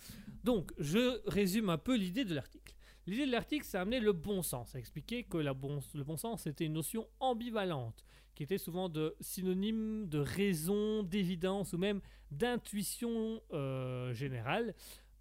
[0.44, 2.74] Donc, je résume un peu l'idée de l'article.
[3.06, 6.66] L'idée de l'article, c'est amener le bon sens, à expliquer que le bon sens était
[6.66, 8.04] une notion ambivalente,
[8.34, 8.90] qui était souvent
[9.20, 12.00] synonyme de raison, d'évidence ou même
[12.30, 14.74] d'intuition euh, générale.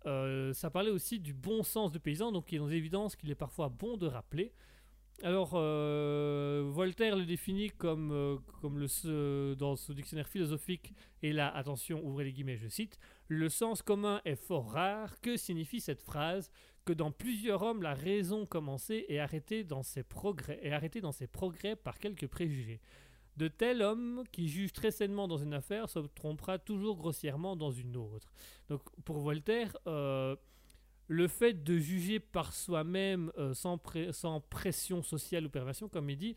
[0.05, 3.29] Euh, ça parlait aussi du bon sens de paysan, donc il est dans évidence qu'il
[3.31, 4.53] est parfois bon de rappeler.
[5.21, 11.53] Alors, euh, Voltaire le définit comme, euh, comme le, dans ce dictionnaire philosophique, et là,
[11.53, 12.97] attention, ouvrez les guillemets, je cite,
[13.27, 15.19] Le sens commun est fort rare.
[15.19, 16.49] Que signifie cette phrase?
[16.85, 21.11] Que dans plusieurs hommes, la raison commençait et arrêtait dans ses progrès, et arrêtée dans
[21.11, 22.79] ses progrès par quelques préjugés.
[23.35, 27.71] De tel homme qui juge très sainement dans une affaire se trompera toujours grossièrement dans
[27.71, 28.31] une autre.
[28.69, 30.35] Donc, pour Voltaire, euh,
[31.09, 33.79] le fait de juger par soi-même euh, sans,
[34.49, 36.35] pression sociale ou perversion, comme il dit,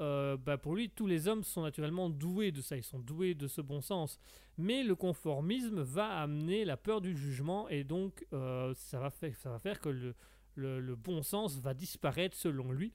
[0.00, 3.34] euh, bah, pour lui, tous les hommes sont naturellement doués de ça, ils sont doués
[3.34, 4.18] de ce bon sens.
[4.58, 9.80] Mais le conformisme va amener la peur du jugement et donc euh, ça, va faire,
[9.80, 10.12] que
[10.56, 12.92] le, bon sens va disparaître selon lui.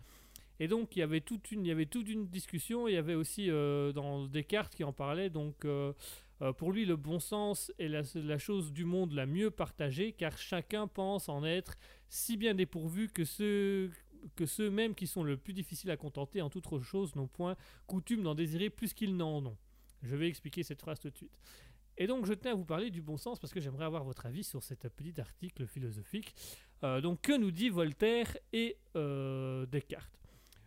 [0.59, 2.97] Et donc il y avait toute une, il y avait toute une discussion, il y
[2.97, 5.65] avait aussi dans Descartes qui en parlait, donc
[6.43, 10.37] euh, pour lui, le bon sens est la, chose du monde la mieux partagée, car
[10.37, 11.75] chacun pense en être
[12.09, 13.91] si bien dépourvu que ceux
[14.35, 17.57] que ceux-mêmes qui sont le plus difficiles à contenter en toute autre chose n'ont point
[17.87, 19.57] coutume d'en désirer plus qu'ils n'en ont.
[20.01, 21.37] Je vais expliquer cette phrase tout de suite.
[21.97, 24.25] Et donc je tenais à vous parler du bon sens parce que j'aimerais avoir votre
[24.25, 26.33] avis sur cet petit article philosophique.
[26.83, 30.19] Euh, donc que nous dit Voltaire et euh, Descartes?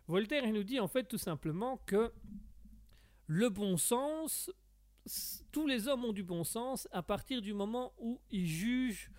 [0.06, 2.12] Voltaire il nous dit en fait tout simplement que
[3.26, 4.50] le bon sens
[5.52, 9.10] tous les hommes ont du bon sens à partir du moment où ils jugent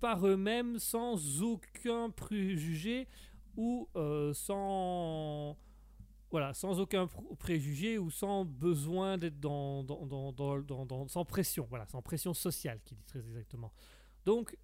[0.00, 3.08] par eux-mêmes sans aucun préjugé
[3.56, 5.56] ou euh, sans
[6.30, 7.08] voilà sans aucun
[7.38, 13.04] préjugé ou sans besoin d'être dans, dans, sans pression voilà sans pression sociale qui dit
[13.04, 13.72] très exactement.
[14.24, 14.56] Donc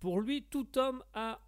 [0.00, 1.40] pour lui tout homme a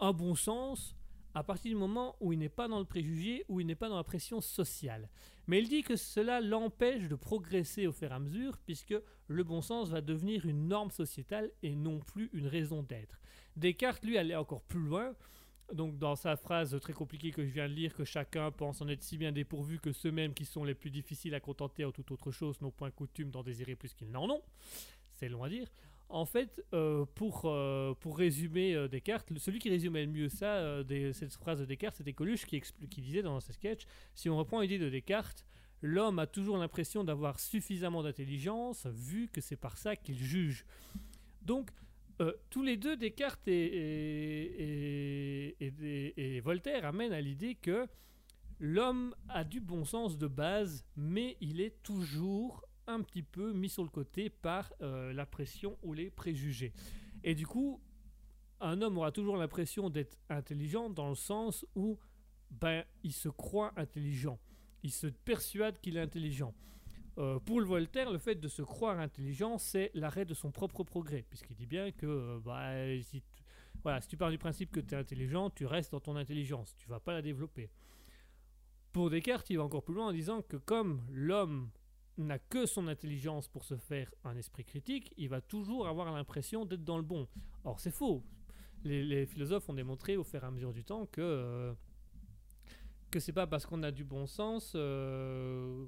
[0.00, 0.96] un bon sens
[1.34, 3.88] à partir du moment où il n'est pas dans le préjugé, où il n'est pas
[3.88, 5.08] dans la pression sociale.
[5.46, 8.94] Mais il dit que cela l'empêche de progresser au fur et à mesure, puisque
[9.28, 13.20] le bon sens va devenir une norme sociétale et non plus une raison d'être.
[13.56, 15.14] Descartes, lui, allait encore plus loin.
[15.72, 18.88] Donc, dans sa phrase très compliquée que je viens de lire, que chacun pense en
[18.88, 22.10] être si bien dépourvu que ceux-mêmes qui sont les plus difficiles à contenter en toute
[22.10, 24.42] autre chose n'ont point coutume d'en désirer plus qu'ils n'en ont.
[25.12, 25.68] C'est long à dire.
[26.12, 30.82] En fait, euh, pour, euh, pour résumer euh, Descartes, celui qui résumait le mieux ça,
[31.12, 32.60] cette phrase de Descartes, c'était Coluche qui,
[33.00, 35.46] disait dans ses sketchs si on reprend l'idée de Descartes,
[35.82, 40.64] l'homme a toujours l'impression d'avoir suffisamment d'intelligence, vu que c'est par ça qu'il juge.
[41.42, 41.70] Donc,
[42.50, 47.86] tous les deux, Descartes et- et Voltaire amènent à l'idée que
[48.58, 53.68] l'homme a du bon sens de base, mais il est toujours un petit peu mis
[53.68, 56.72] sur le côté par euh, la pression ou les préjugés.
[57.22, 57.80] Et du coup,
[58.60, 61.98] un homme aura toujours l'impression d'être intelligent dans le sens où
[62.50, 64.38] ben, il se croit intelligent.
[64.82, 66.54] Il se persuade qu'il est intelligent.
[67.18, 70.84] Euh, pour le Voltaire, le fait de se croire intelligent, c'est l'arrêt de son propre
[70.84, 73.42] progrès, puisqu'il dit bien que euh, bah, si, tu,
[73.82, 76.74] voilà, si tu pars du principe que tu es intelligent, tu restes dans ton intelligence,
[76.76, 77.70] tu vas pas la développer.
[78.92, 81.70] Pour Descartes, il va encore plus loin en disant que comme l'homme
[82.24, 86.64] n'a que son intelligence pour se faire un esprit critique, il va toujours avoir l'impression
[86.64, 87.28] d'être dans le bon.
[87.64, 88.24] Or, c'est faux.
[88.84, 91.74] Les, philosophes ont démontré au fur et à mesure du temps que euh,
[93.10, 95.86] que c'est pas parce qu'on a du bon sens euh,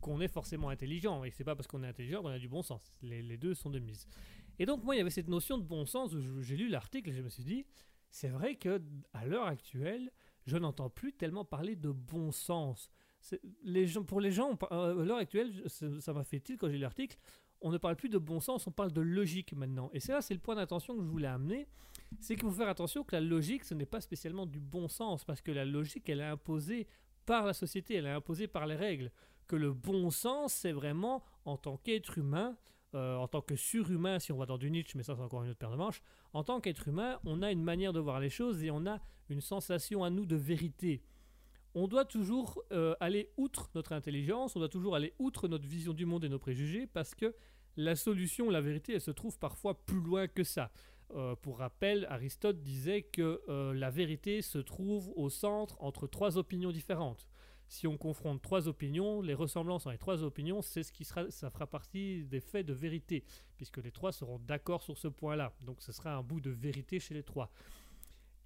[0.00, 2.62] qu'on est forcément intelligent et c'est pas parce qu'on est intelligent qu'on a du bon
[2.62, 2.92] sens.
[3.02, 4.06] Les, deux sont de mise.
[4.58, 7.10] Et donc moi il y avait cette notion de bon sens où j'ai lu l'article
[7.10, 7.66] et je me suis dit
[8.10, 8.82] c'est vrai que
[9.12, 10.10] à l'heure actuelle
[10.46, 12.90] je n'entends plus tellement parler de bon sens.
[14.06, 17.16] Pour les gens, euh, à l'heure actuelle, ça m'a fait tilt quand j'ai lu l'article,
[17.60, 19.90] on ne parle plus de bon sens, on parle de logique maintenant.
[19.94, 21.66] Et c'est là, c'est le point d'attention que je voulais amener,
[22.20, 25.24] c'est qu'il faut faire attention que la logique, ce n'est pas spécialement du bon sens,
[25.24, 26.86] parce que la logique, elle est imposée
[27.24, 29.10] par la société, elle est imposée par les règles.
[29.46, 32.56] Que le bon sens, c'est vraiment en tant qu'être humain,
[32.94, 35.42] euh, en tant que surhumain, si on va dans du Nietzsche, mais ça c'est encore
[35.42, 36.02] une autre paire de manches,
[36.32, 39.00] en tant qu'être humain, on a une manière de voir les choses et on a
[39.30, 41.02] une sensation à nous de vérité.
[41.74, 45.92] On doit toujours euh, aller outre notre intelligence, on doit toujours aller outre notre vision
[45.92, 47.34] du monde et nos préjugés, parce que
[47.76, 50.70] la solution, la vérité, elle se trouve parfois plus loin que ça.
[51.14, 56.38] Euh, pour rappel, Aristote disait que euh, la vérité se trouve au centre entre trois
[56.38, 57.28] opinions différentes.
[57.66, 61.30] Si on confronte trois opinions, les ressemblances entre les trois opinions, c'est ce qui sera,
[61.30, 63.24] ça fera partie des faits de vérité,
[63.56, 65.52] puisque les trois seront d'accord sur ce point-là.
[65.60, 67.50] Donc ce sera un bout de vérité chez les trois.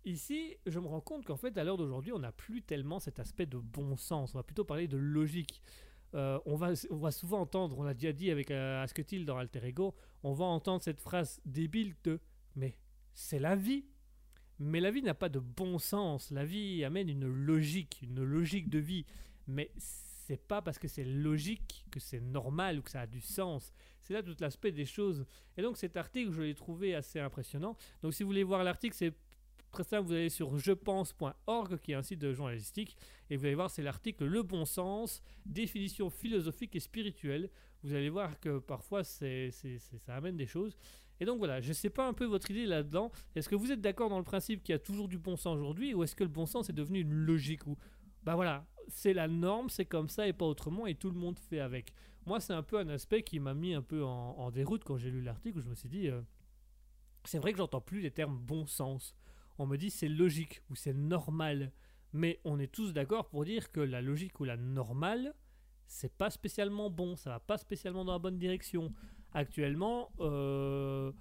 [0.09, 3.20] Ici, je me rends compte qu'en fait, à l'heure d'aujourd'hui, on n'a plus tellement cet
[3.20, 4.35] aspect de bon sens.
[4.35, 5.60] On va plutôt parler de logique.
[6.14, 9.36] Euh, on, va, on va souvent entendre, on l'a déjà dit avec euh, Asketil dans
[9.36, 12.20] Alter Ego, on va entendre cette phrase débile de
[12.56, 12.78] Mais
[13.12, 13.85] c'est la vie.
[14.59, 16.30] Mais la vie n'a pas de bon sens.
[16.30, 19.05] La vie amène une logique, une logique de vie.
[19.47, 23.20] Mais c'est pas parce que c'est logique que c'est normal ou que ça a du
[23.20, 23.74] sens.
[24.01, 25.26] C'est là tout l'aspect des choses.
[25.59, 27.76] Et donc cet article, je l'ai trouvé assez impressionnant.
[28.02, 29.12] Donc si vous voulez voir l'article, c'est
[29.84, 32.96] très simple, vous allez sur jepense.org, qui est un site de journalistique,
[33.30, 37.48] et vous allez voir, c'est l'article Le bon sens, définition philosophique et spirituelle.
[37.84, 39.26] Vous allez voir que parfois, ça
[40.09, 40.76] amène des choses.
[41.20, 43.12] Et donc voilà, je ne sais pas un peu votre idée là-dedans.
[43.36, 45.56] Est-ce que vous êtes d'accord dans le principe qu'il y a toujours du bon sens
[45.56, 47.76] aujourd'hui, ou est-ce que le bon sens est devenu une logique où,
[48.24, 51.38] bah voilà, c'est la norme, c'est comme ça et pas autrement, et tout le monde
[51.38, 51.92] fait avec.
[52.26, 54.96] Moi, c'est un peu un aspect qui m'a mis un peu en, en déroute quand
[54.96, 56.20] j'ai lu l'article, où je me suis dit, euh,
[57.24, 59.14] c'est vrai que j'entends plus les termes bon sens
[59.59, 61.72] on me dit c'est logique ou c'est normal.
[62.12, 65.35] Mais on est tous d'accord pour dire que la logique ou la normale,
[65.86, 68.93] c'est pas spécialement bon, ça va pas spécialement dans la bonne direction.
[69.32, 71.12] Actuellement, euh,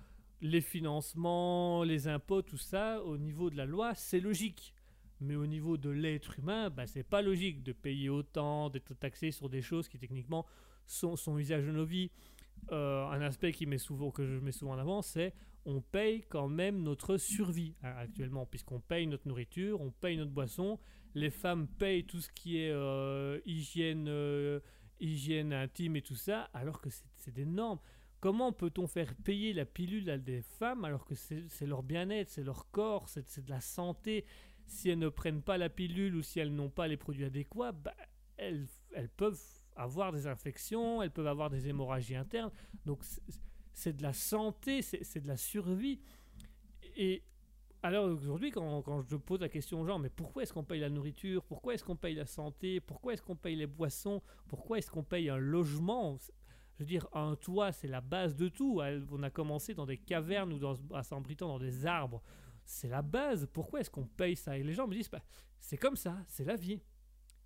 [0.42, 4.74] les financements, les impôts, tout ça, au niveau de la loi, c'est logique.
[5.20, 9.32] Mais au niveau de l'être humain, bah, c'est pas logique de payer autant, d'être taxé
[9.32, 10.46] sur des choses qui techniquement
[10.86, 12.12] sont, sont usage de nos vies.
[12.72, 15.34] Euh, un aspect qui met souvent, que je mets souvent en avant, c'est
[15.68, 20.32] on paye quand même notre survie hein, actuellement, puisqu'on paye notre nourriture, on paye notre
[20.32, 20.80] boisson,
[21.14, 24.62] les femmes payent tout ce qui est euh, hygiène, euh,
[25.02, 27.80] hygiène intime et tout ça, alors que c'est normes.
[28.22, 32.44] Comment peut-on faire payer la pilule à des femmes alors que c'est leur bien-être, c'est
[32.44, 34.26] leur corps, c'est de la santé?
[34.66, 37.74] Si elles ne prennent pas la pilule ou si elles n'ont pas les produits adéquats,
[37.74, 37.94] bah,
[38.38, 38.68] elles,
[39.18, 39.40] peuvent
[39.76, 42.52] avoir des infections, elles peuvent avoir des hémorragies internes.
[43.78, 46.00] C'est- de la santé, c'est de la survie.
[46.96, 47.22] Et
[47.84, 50.80] alors aujourd'hui, quand, quand je pose la question aux gens, mais pourquoi est-ce qu'on paye
[50.80, 51.44] la nourriture?
[51.44, 52.80] Pourquoi est-ce qu'on paye la santé?
[52.80, 54.22] Pourquoi est-ce qu'on paye les boissons?
[54.48, 56.18] Pourquoi est-ce qu'on paye un logement?
[56.74, 58.82] Je veux dire, un toit, c'est la base de tout.
[59.12, 62.24] On a commencé dans des cavernes ou dans, à Saint-Britant dans des arbres.
[62.66, 63.48] c'est la base.
[63.54, 64.58] Pourquoi est-ce qu'on paye ça?
[64.58, 65.24] Et les gens me disent, bah,
[65.60, 66.82] c'est comme ça, c'est la vie.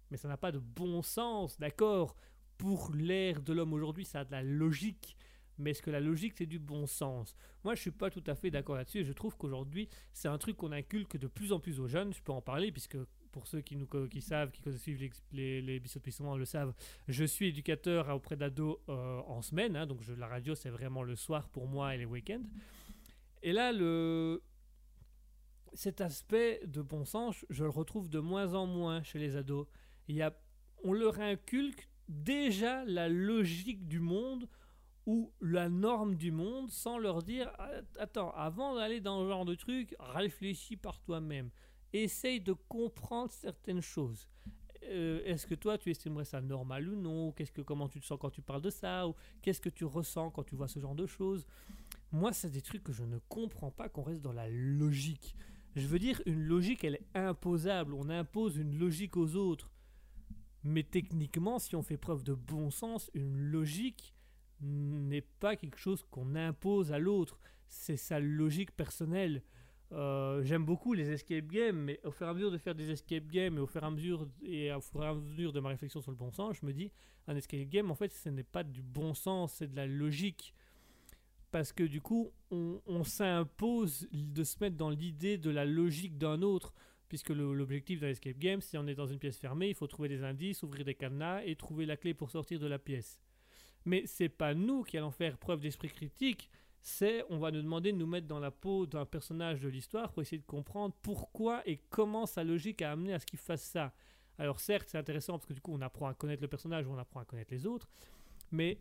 [0.10, 2.16] Mais ça n'a pas de bon sens, d'accord?
[2.58, 5.16] Pour l'ère de l'homme aujourd'hui, ça a de la logique.
[5.58, 7.36] Mais est-ce que la logique, c'est du bon sens?
[7.64, 9.04] Moi, je suis pas tout à fait d'accord là-dessus.
[9.04, 12.14] Je trouve qu'aujourd'hui, c'est un truc qu'on inculque de plus en plus aux jeunes.
[12.14, 12.98] Je peux en parler, puisque
[13.32, 15.00] pour ceux qui, nous, qui savent, qui suivent
[15.32, 16.74] les, les, les le savent,
[17.08, 19.76] je suis éducateur auprès d'ados euh, en semaine.
[19.76, 22.44] Hein, donc la radio, c'est vraiment le soir pour moi et les week-ends.
[23.44, 24.42] Et là, le,
[25.74, 29.68] cet aspect de bon sens, je le retrouve de moins en moins chez les ados.
[30.08, 30.36] Il y a,
[30.84, 34.48] on leur inculque déjà la logique du monde
[35.42, 37.52] la norme du monde sans leur dire
[38.00, 41.50] attends, avant d'aller dans ce genre de truc, réfléchis par toi-même.
[41.94, 44.28] Essaye de comprendre certaines choses.
[44.84, 47.32] Euh, est-ce que toi tu estimerais ça normal ou non?
[47.32, 49.08] Qu'est-ce que comment tu te sens quand tu parles de ça?
[49.08, 51.46] Ou qu'est-ce que tu ressens quand tu vois ce genre de choses?
[52.12, 55.36] Moi, c'est des trucs que je ne comprends pas qu'on reste dans la logique.
[55.76, 57.94] Je veux dire, une logique, elle est imposable.
[57.94, 59.72] On impose une logique aux autres.
[60.64, 64.14] Mais techniquement, si on fait preuve de bon sens, une logique
[64.62, 67.40] n'est pas quelque chose qu'on impose à l'autre.
[67.68, 69.44] C'est sa logique personnelle.
[69.92, 72.92] Euh, j'aime beaucoup les escape games, mais au fur et à mesure de faire des
[72.92, 75.60] escape games et au fur et à mesure, et au fur et à mesure de
[75.60, 76.92] ma réflexion sur le bon sens, je me dis,
[77.28, 80.54] un escape game, en fait, ce n'est pas du bon sens, c'est de la logique
[81.52, 86.42] parce que du coup, on, s'impose de se mettre dans l'idée de la logique d'un
[86.42, 86.74] autre,
[87.10, 90.08] puisque l'objectif d'un escape game, si on est dans une pièce fermée, il faut trouver
[90.08, 93.20] des indices, ouvrir des cadenas et trouver la clé pour sortir de la pièce.
[93.86, 96.50] Mais c'est pas nous qui allons faire preuve d'esprit critique,
[96.82, 100.12] c'est on va nous demander de nous mettre dans la peau d'un personnage de l'histoire
[100.12, 103.64] pour essayer de comprendre pourquoi et comment sa logique a amené à ce qu'il fasse
[103.64, 103.94] ça.
[104.38, 106.92] Alors certes, c'est intéressant parce que du coup, on apprend à connaître le personnage, ou
[106.92, 107.88] on apprend à connaître les autres,
[108.52, 108.80] mais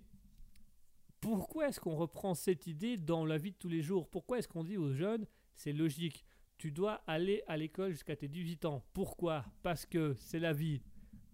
[1.21, 4.09] pourquoi est-ce qu'on reprend cette idée dans la vie de tous les jours?
[4.09, 6.25] Pourquoi est-ce qu'on dit aux jeunes, c'est logique,
[6.57, 9.45] tu dois aller à l'école jusqu'à tes 18 ans Pourquoi?
[9.63, 10.83] Parce que c'est la vie.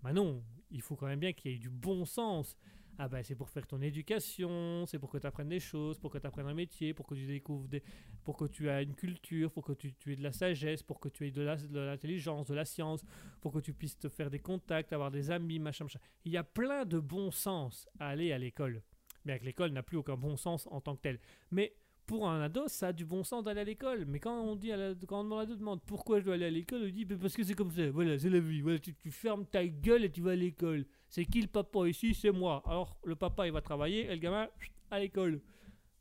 [0.02, 2.56] Ben non, il faut quand même bien qu'il y ait du bon sens.
[2.98, 6.10] Ah ben c'est pour faire ton éducation, c'est pour que tu apprennes des choses, pour
[6.10, 7.82] que tu apprennes un métier, pour que tu découvres des...
[8.24, 11.08] pour que tu aies une culture, pour que tu, aies de la sagesse, pour que
[11.10, 13.04] tu aies de l'intelligence, de, de la science,
[13.40, 16.00] pour que tu puisses te faire des contacts, avoir des amis, machin, machin.
[16.24, 18.82] Il y a plein de bon sens à aller à l'école
[19.26, 21.20] mais avec l'école n'a plus aucun bon sens en tant que tel.
[21.50, 21.74] Mais
[22.06, 24.04] pour un ado, ça a du bon sens d'aller à l'école.
[24.06, 26.50] Mais quand on dit à la, quand on demande demande pourquoi je dois aller à
[26.50, 27.90] l'école, on dit parce que c'est comme ça.
[27.90, 28.60] Voilà, c'est la vie.
[28.60, 30.86] Voilà, tu, fermes ta gueule et tu vas à l'école.
[31.08, 32.14] C'est qui le papa ici?
[32.14, 32.62] C'est moi.
[32.66, 34.48] Alors le papa il va travailler et le gamin
[34.90, 35.40] à l'école.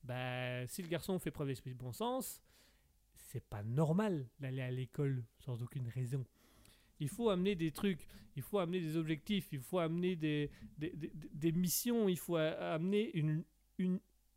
[0.03, 2.41] Ben si le garçon fait preuve d'esprit de bon sens,
[3.15, 6.23] c'est pas normal d'aller à l'école sans aucune raison.
[6.99, 10.49] Il faut amener des trucs, il faut amener des objectifs, il faut amener des,
[11.51, 13.43] missions, il faut amener une,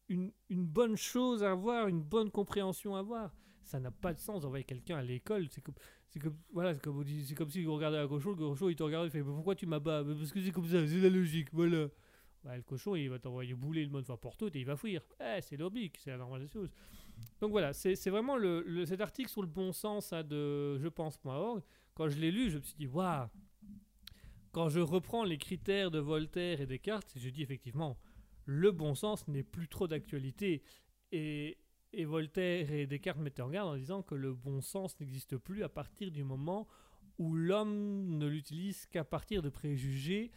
[0.08, 3.34] une, une, bonne chose à avoir, une bonne compréhension à avoir.
[3.62, 5.48] Ça n'a pas de sens d'envoyer quelqu'un à l'école.
[5.50, 5.74] C'est comme,
[6.08, 8.76] c'est comme, voilà, c'est comme, c'est comme si vous regardez un cochon, le cochon il
[8.76, 11.48] te regarde, il fait Pourquoi tu m'abats Parce que c'est comme ça, c'est la logique,
[11.52, 11.88] voilà.
[12.44, 14.76] Bah, le cochon il va t'envoyer bouler le mode fois pour tout et il va
[14.76, 15.02] fuir.
[15.20, 16.70] Eh, c'est logique, c'est la normale des choses.
[17.40, 21.22] Donc voilà, c'est, vraiment le, cet article sur le bon sens hein, de je pense
[21.24, 21.60] moi
[21.94, 23.26] quand je l'ai lu, je me suis dit, waouh
[24.52, 27.98] Quand je reprends les critères de Voltaire et Descartes, je dis effectivement,
[28.48, 30.62] le bon sens n'est plus trop d'actualité.
[31.12, 31.58] Et,
[32.04, 35.68] Voltaire et Descartes mettaient en garde en disant que le bon sens n'existe plus à
[35.68, 36.66] partir du moment
[37.18, 40.30] où l'homme ne l'utilise qu'à partir de préjugés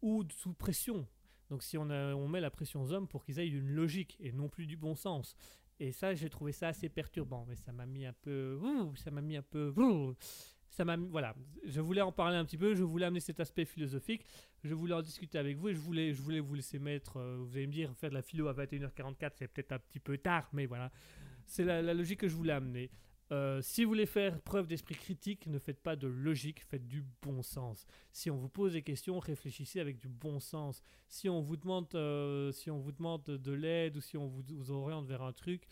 [0.00, 1.08] ou sous pression.
[1.50, 4.48] Donc si on, met la pression aux hommes pour qu'ils aient une logique et non
[4.48, 5.34] plus du bon sens.
[5.80, 8.60] Et ça, j'ai trouvé ça assez perturbant, mais ça m'a mis un peu,
[8.94, 9.72] ça m'a mis un peu,
[10.76, 11.34] ça m'a voilà,
[11.64, 14.26] je voulais en parler un petit peu, je voulais amener cet aspect philosophique,
[14.62, 17.38] je voulais en discuter avec vous et je voulais, je voulais vous laisser mettre, euh,
[17.40, 20.18] vous allez me dire, faire de la philo à 21h44, c'est peut-être un petit peu
[20.18, 20.92] tard, mais voilà,
[21.46, 22.90] c'est la, logique que je voulais amener.
[23.32, 27.02] Euh, si vous voulez faire preuve d'esprit critique, ne faites pas de logique, faites du
[27.22, 27.86] bon sens.
[28.12, 30.82] Si on vous pose des questions, réfléchissez avec du bon sens.
[31.08, 34.44] Si on vous demande, euh, si on vous demande de l'aide ou si on vous,
[34.50, 35.62] vous oriente vers un truc,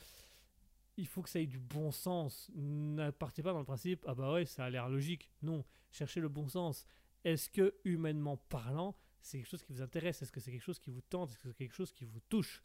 [0.96, 2.50] il faut que ça ait du bon sens.
[2.54, 5.30] Ne partez pas dans le principe, ah bah ouais, ça a l'air logique.
[5.42, 6.86] Non, cherchez le bon sens.
[7.24, 10.22] Est-ce que, humainement parlant, c'est quelque chose qui vous intéresse?
[10.22, 11.30] Est-ce que c'est quelque chose qui vous tente?
[11.30, 12.62] Est-ce que c'est quelque chose qui vous touche?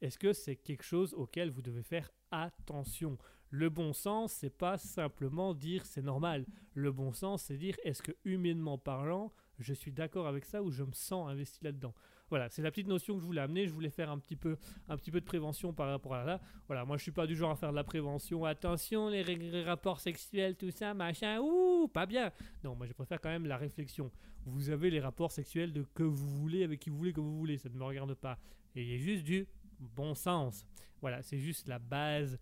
[0.00, 3.18] Est-ce que c'est quelque chose auquel vous devez faire attention?
[3.50, 6.46] Le bon sens, c'est pas simplement dire c'est normal.
[6.74, 10.70] Le bon sens, c'est dire est-ce que, humainement parlant, je suis d'accord avec ça ou
[10.70, 11.94] je me sens investi là-dedans?
[12.32, 13.66] Voilà, c'est la petite notion que je voulais amener.
[13.66, 14.56] Je voulais faire un petit peu,
[14.88, 16.40] un petit peu de prévention par rapport à là.
[16.66, 18.46] Voilà, moi je suis pas du genre à faire de la prévention.
[18.46, 22.32] Attention, les, rapports sexuels, tout ça, machin, ouh, pas bien.
[22.64, 24.10] Non, moi je préfère quand même la réflexion.
[24.46, 27.36] Vous avez les rapports sexuels de que vous voulez, avec qui vous voulez, que vous
[27.36, 27.58] voulez.
[27.58, 28.38] Ça ne me regarde pas.
[28.74, 29.46] Et il y a juste du
[29.78, 30.66] bon sens.
[31.02, 32.38] Voilà, c'est juste la base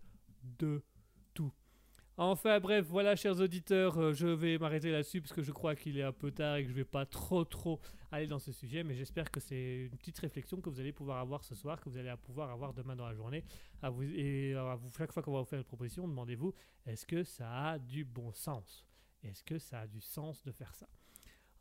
[0.57, 0.81] de.
[2.23, 5.97] Enfin bref, voilà chers auditeurs, euh, je vais m'arrêter là-dessus parce que je crois qu'il
[5.97, 7.79] est un peu tard et que je vais pas trop trop
[8.11, 11.17] aller dans ce sujet, mais j'espère que c'est une petite réflexion que vous allez pouvoir
[11.17, 13.43] avoir ce soir, que vous allez pouvoir avoir demain dans la journée.
[13.81, 16.53] À vous, et à vous, chaque fois qu'on va vous faire une proposition, demandez-vous
[16.85, 18.85] est-ce que ça a du bon sens?
[19.23, 20.87] Est-ce que ça a du sens de faire ça?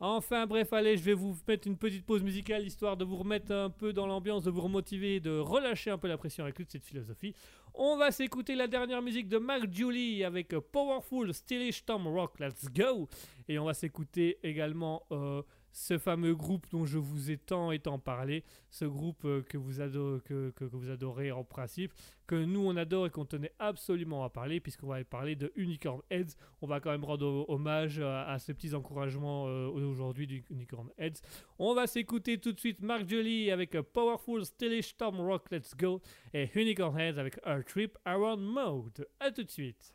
[0.03, 3.53] Enfin bref, allez, je vais vous mettre une petite pause musicale histoire de vous remettre
[3.53, 6.71] un peu dans l'ambiance, de vous remotiver, de relâcher un peu la pression avec toute
[6.71, 7.35] cette philosophie.
[7.75, 12.65] On va s'écouter la dernière musique de Mark Julie avec Powerful Stylish Tom Rock, Let's
[12.75, 13.11] Go.
[13.47, 17.79] Et on va s'écouter également euh, ce fameux groupe dont je vous ai tant et
[17.79, 21.93] tant parlé, ce groupe euh, que, vous adorez, que, vous adorez en principe,
[22.27, 26.01] que nous on adore et qu'on tenait absolument à parler, puisqu'on va parler de Unicorn
[26.11, 26.37] Heads.
[26.63, 31.21] On va quand même rendre hommage à, ces petits encouragements euh, aujourd'hui du Unicorn Heads.
[31.59, 36.01] On va s'écouter tout de suite Mark Jolie avec Powerful Stylish Tom Rock Let's Go
[36.33, 39.07] et Unicorn Heads avec Our Trip Around Mode.
[39.19, 39.95] A tout de suite.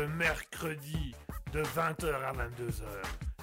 [0.00, 1.14] Le mercredi
[1.52, 2.84] de 20h à 22h.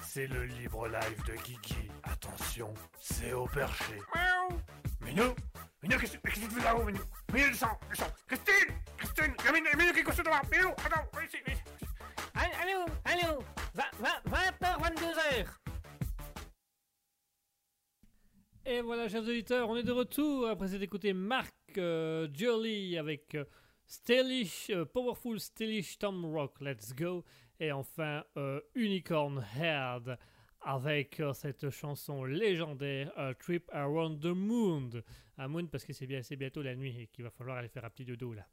[0.02, 1.88] C'est le libre live de Guigui.
[2.02, 3.94] Attention, c'est au perché.
[4.12, 4.60] Miaou.
[5.02, 5.34] Minou
[5.82, 6.98] Minou, qu'est-ce que tu fais là-haut, Minou?
[7.32, 11.62] Minou, descends, descends Christine Christine Minou, Minou qui est couché devant Minou, attends, ici, ici.
[12.34, 13.44] Allô, allô,
[13.76, 15.46] 20h, 22h.
[18.66, 23.36] Et voilà, chers auditeurs, on est de retour après s'être écouté Marc euh, Jolly avec
[23.36, 23.44] euh,
[23.90, 27.24] Stylish, euh, Powerful Stylish Tom Rock, Let's Go.
[27.58, 30.18] Et enfin, euh, Unicorn Head
[30.60, 34.90] avec euh, cette chanson légendaire A Trip Around the Moon.
[35.38, 37.86] À Moon parce que c'est bien, bientôt la nuit et qu'il va falloir aller faire
[37.86, 38.46] un petit dodo là.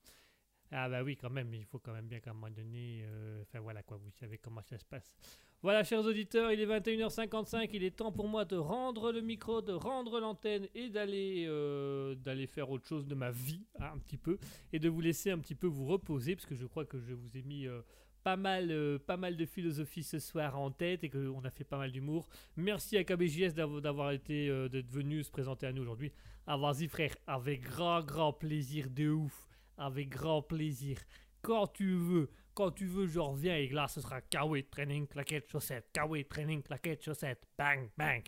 [0.77, 3.03] Ah bah oui, quand même, il faut quand même bien qu'à un moment donné...
[3.05, 5.15] euh, Enfin voilà quoi, vous savez comment ça se passe.
[5.61, 9.61] Voilà, chers auditeurs, il est 21h55, il est temps pour moi de rendre le micro,
[9.61, 12.13] de rendre l'antenne et d'aller euh,
[12.47, 14.37] faire autre chose de ma vie, hein, un petit peu,
[14.73, 17.13] et de vous laisser un petit peu vous reposer, parce que je crois que je
[17.13, 17.81] vous ai mis euh,
[18.23, 21.77] pas, mal, pas mal de philosophie ce soir en tête et qu'on a fait pas
[21.77, 22.27] mal d'humour.
[22.57, 26.11] Merci à KBJS d'avoir été, euh, d'être venu se présenter à nous aujourd'hui.
[26.47, 29.47] Ah, vas-y frère, avec grand, grand plaisir de ouf,
[29.77, 30.97] avec grand plaisir.
[31.41, 35.51] Quand tu veux, quand tu veux, je reviens et là, ce sera Kawaii Training, claquette,
[35.51, 38.23] chaussette, Kawaii Training, claquette, chaussette, bang, bang.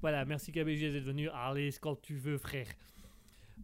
[0.00, 1.28] Voilà, merci KBGS d'être venu.
[1.30, 2.68] Allez, quand tu veux, frère.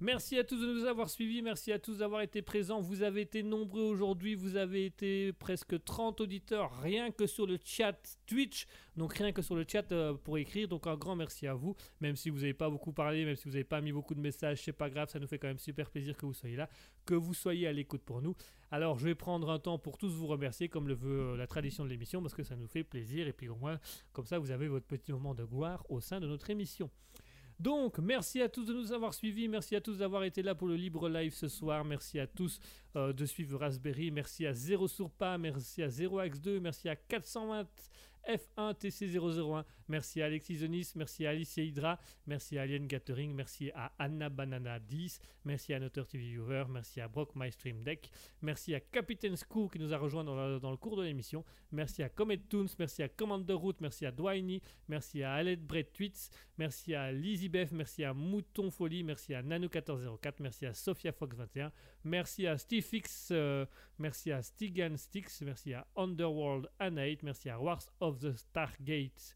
[0.01, 2.81] Merci à tous de nous avoir suivis, merci à tous d'avoir été présents.
[2.81, 7.59] Vous avez été nombreux aujourd'hui, vous avez été presque 30 auditeurs rien que sur le
[7.65, 10.69] chat Twitch, donc rien que sur le chat euh, pour écrire.
[10.69, 13.49] Donc un grand merci à vous, même si vous n'avez pas beaucoup parlé, même si
[13.49, 15.59] vous n'avez pas mis beaucoup de messages, c'est pas grave, ça nous fait quand même
[15.59, 16.69] super plaisir que vous soyez là,
[17.05, 18.37] que vous soyez à l'écoute pour nous.
[18.71, 21.83] Alors je vais prendre un temps pour tous vous remercier comme le veut la tradition
[21.83, 23.81] de l'émission parce que ça nous fait plaisir et puis au moins
[24.13, 26.89] comme ça vous avez votre petit moment de gloire au sein de notre émission.
[27.59, 30.69] Donc, merci à tous de nous avoir suivis, merci à tous d'avoir été là pour
[30.69, 32.61] le libre live ce soir, merci à tous
[32.95, 37.67] euh, de suivre Raspberry, merci à Zero Surpa, merci à 0x2, merci à 420
[38.29, 43.71] F1 TC001, merci à Alexis Zonis, merci à Alice Hydra, merci à Alien Gathering, merci
[43.75, 47.49] à Anna Banana 10, merci à Notter TV Viewer, merci à Brock My
[47.83, 48.11] Deck,
[48.43, 50.35] merci à Captain Screw qui nous a rejoint dans,
[50.71, 51.43] le- cours de l'émission,
[51.73, 55.91] merci à Comet Toons, merci à Commander Root, merci à Dwayne, merci à Aled Brett
[55.93, 61.13] Tweets, merci à Lizzy Beth, merci à Mouton Folie, merci à Nano1404, merci à Sophia
[61.13, 61.73] Fox 21,
[62.05, 63.67] merci à Steve Fix, euh,
[63.99, 69.35] merci à Stigan Stix, merci à Underworld Anate, merci à Wars of the Stargate,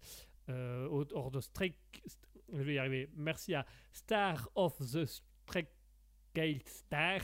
[0.49, 1.77] euh, or the Strike,
[2.53, 7.21] je vais y arriver, merci à Star of the Stargate Star,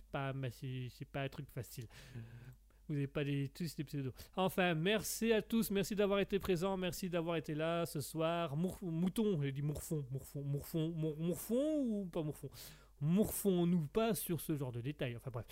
[0.00, 1.86] c'est pas, un truc facile.
[2.86, 4.12] Vous n'avez pas des, tous des pseudos.
[4.36, 8.54] Enfin, merci à tous, merci d'avoir été présents, merci d'avoir été là ce soir.
[8.56, 12.50] Mour- mouton, j'ai dit mourfon, mourfon, mourfon, mour- mourfon ou pas mourfon?
[13.00, 15.16] Mourfons-nous pas sur ce genre de détails.
[15.16, 15.46] Enfin bref.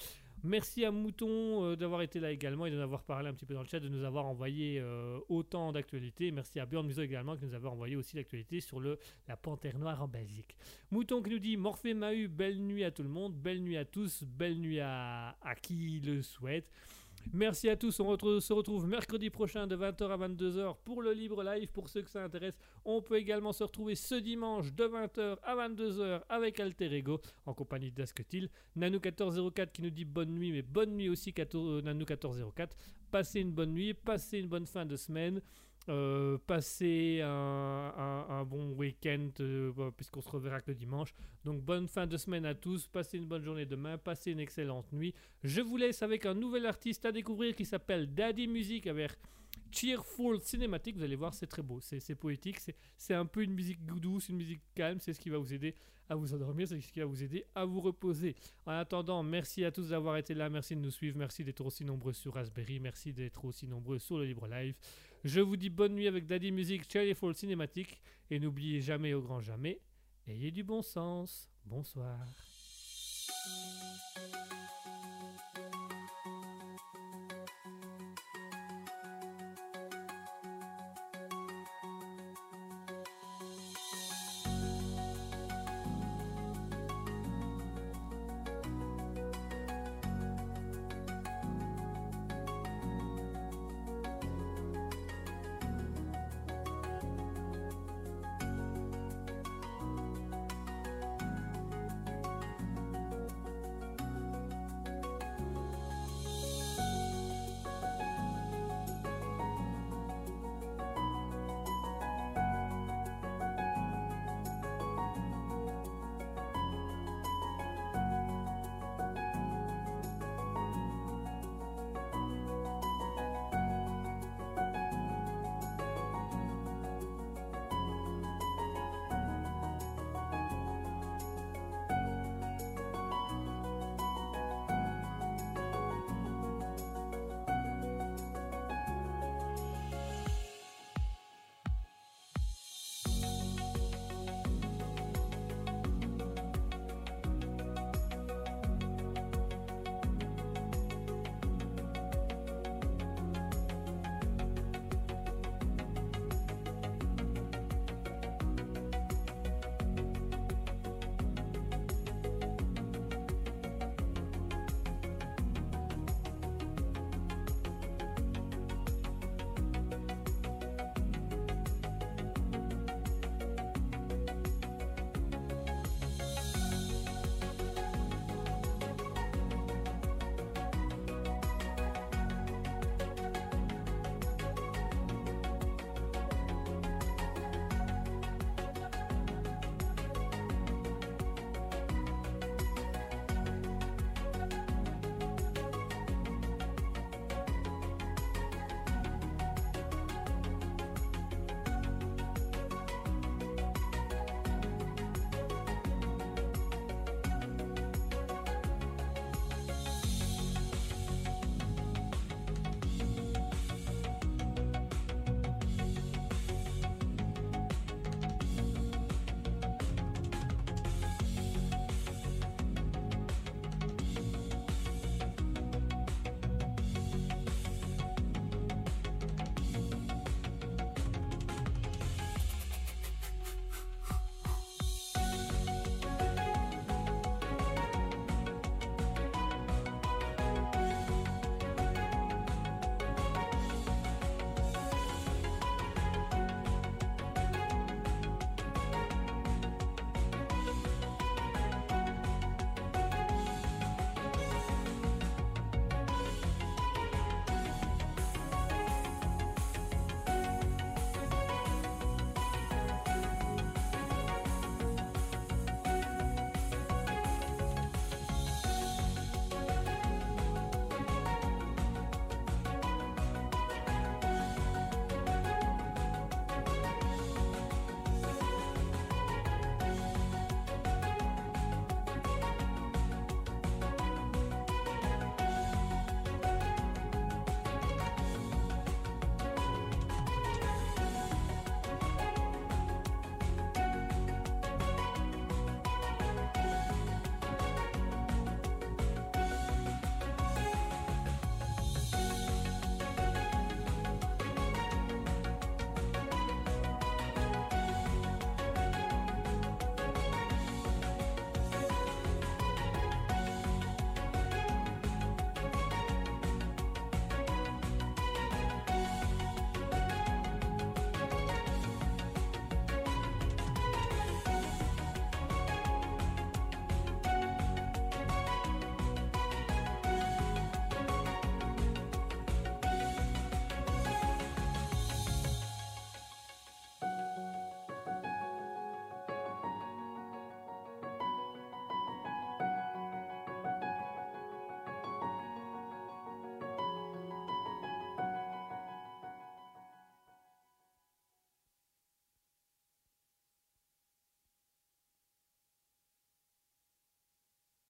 [0.44, 3.46] Merci à Mouton euh, d'avoir été là également et de nous avoir parlé un petit
[3.46, 6.32] peu dans le chat, de nous avoir envoyé euh, autant d'actualités.
[6.32, 8.98] Merci à Björn Muso également qui nous avait envoyé aussi l'actualité sur le,
[9.28, 10.56] la panthère noire en Belgique.
[10.90, 13.84] Mouton qui nous dit Morphée Mahu, belle nuit à tout le monde, belle nuit à
[13.84, 16.68] tous, belle nuit à, à qui le souhaite.
[17.32, 21.42] Merci à tous, on se retrouve mercredi prochain de 20h à 22h pour le libre
[21.42, 22.58] live pour ceux que ça intéresse.
[22.84, 27.54] On peut également se retrouver ce dimanche de 20h à 22h avec Alter Ego en
[27.54, 28.50] compagnie d'Asketil.
[28.76, 32.70] Nanou1404 qui nous dit bonne nuit, mais bonne nuit aussi euh, Nanou1404.
[33.10, 35.40] Passez une bonne nuit, passez une bonne fin de semaine.
[35.88, 41.14] Euh, passez un, bon week-end euh, bah, puisqu'on se reverra que dimanche.
[41.44, 44.92] Donc bonne fin de semaine à tous, passez une bonne journée demain, passez une excellente
[44.92, 45.14] nuit.
[45.42, 49.12] Je vous laisse avec un nouvel artiste à découvrir qui s'appelle Daddy Music avec
[49.72, 50.96] Cheerful Cinematic.
[50.96, 52.58] Vous allez voir, c'est très beau, c'est poétique,
[52.96, 55.00] c'est un peu une musique douce, une musique calme.
[55.00, 55.74] C'est ce qui va vous aider
[56.08, 58.36] à vous endormir, c'est ce qui va vous aider à vous reposer.
[58.66, 61.84] En attendant, merci à tous d'avoir été là, merci de nous suivre, merci d'être aussi
[61.84, 64.74] nombreux sur Raspberry, merci d'être aussi nombreux sur le Libre Live.
[65.24, 69.40] Je vous dis bonne nuit avec Daddy Music, Cheerful Cinematic et n'oubliez jamais au grand
[69.40, 69.80] jamais,
[70.26, 71.48] ayez du bon sens.
[71.64, 72.18] Bonsoir.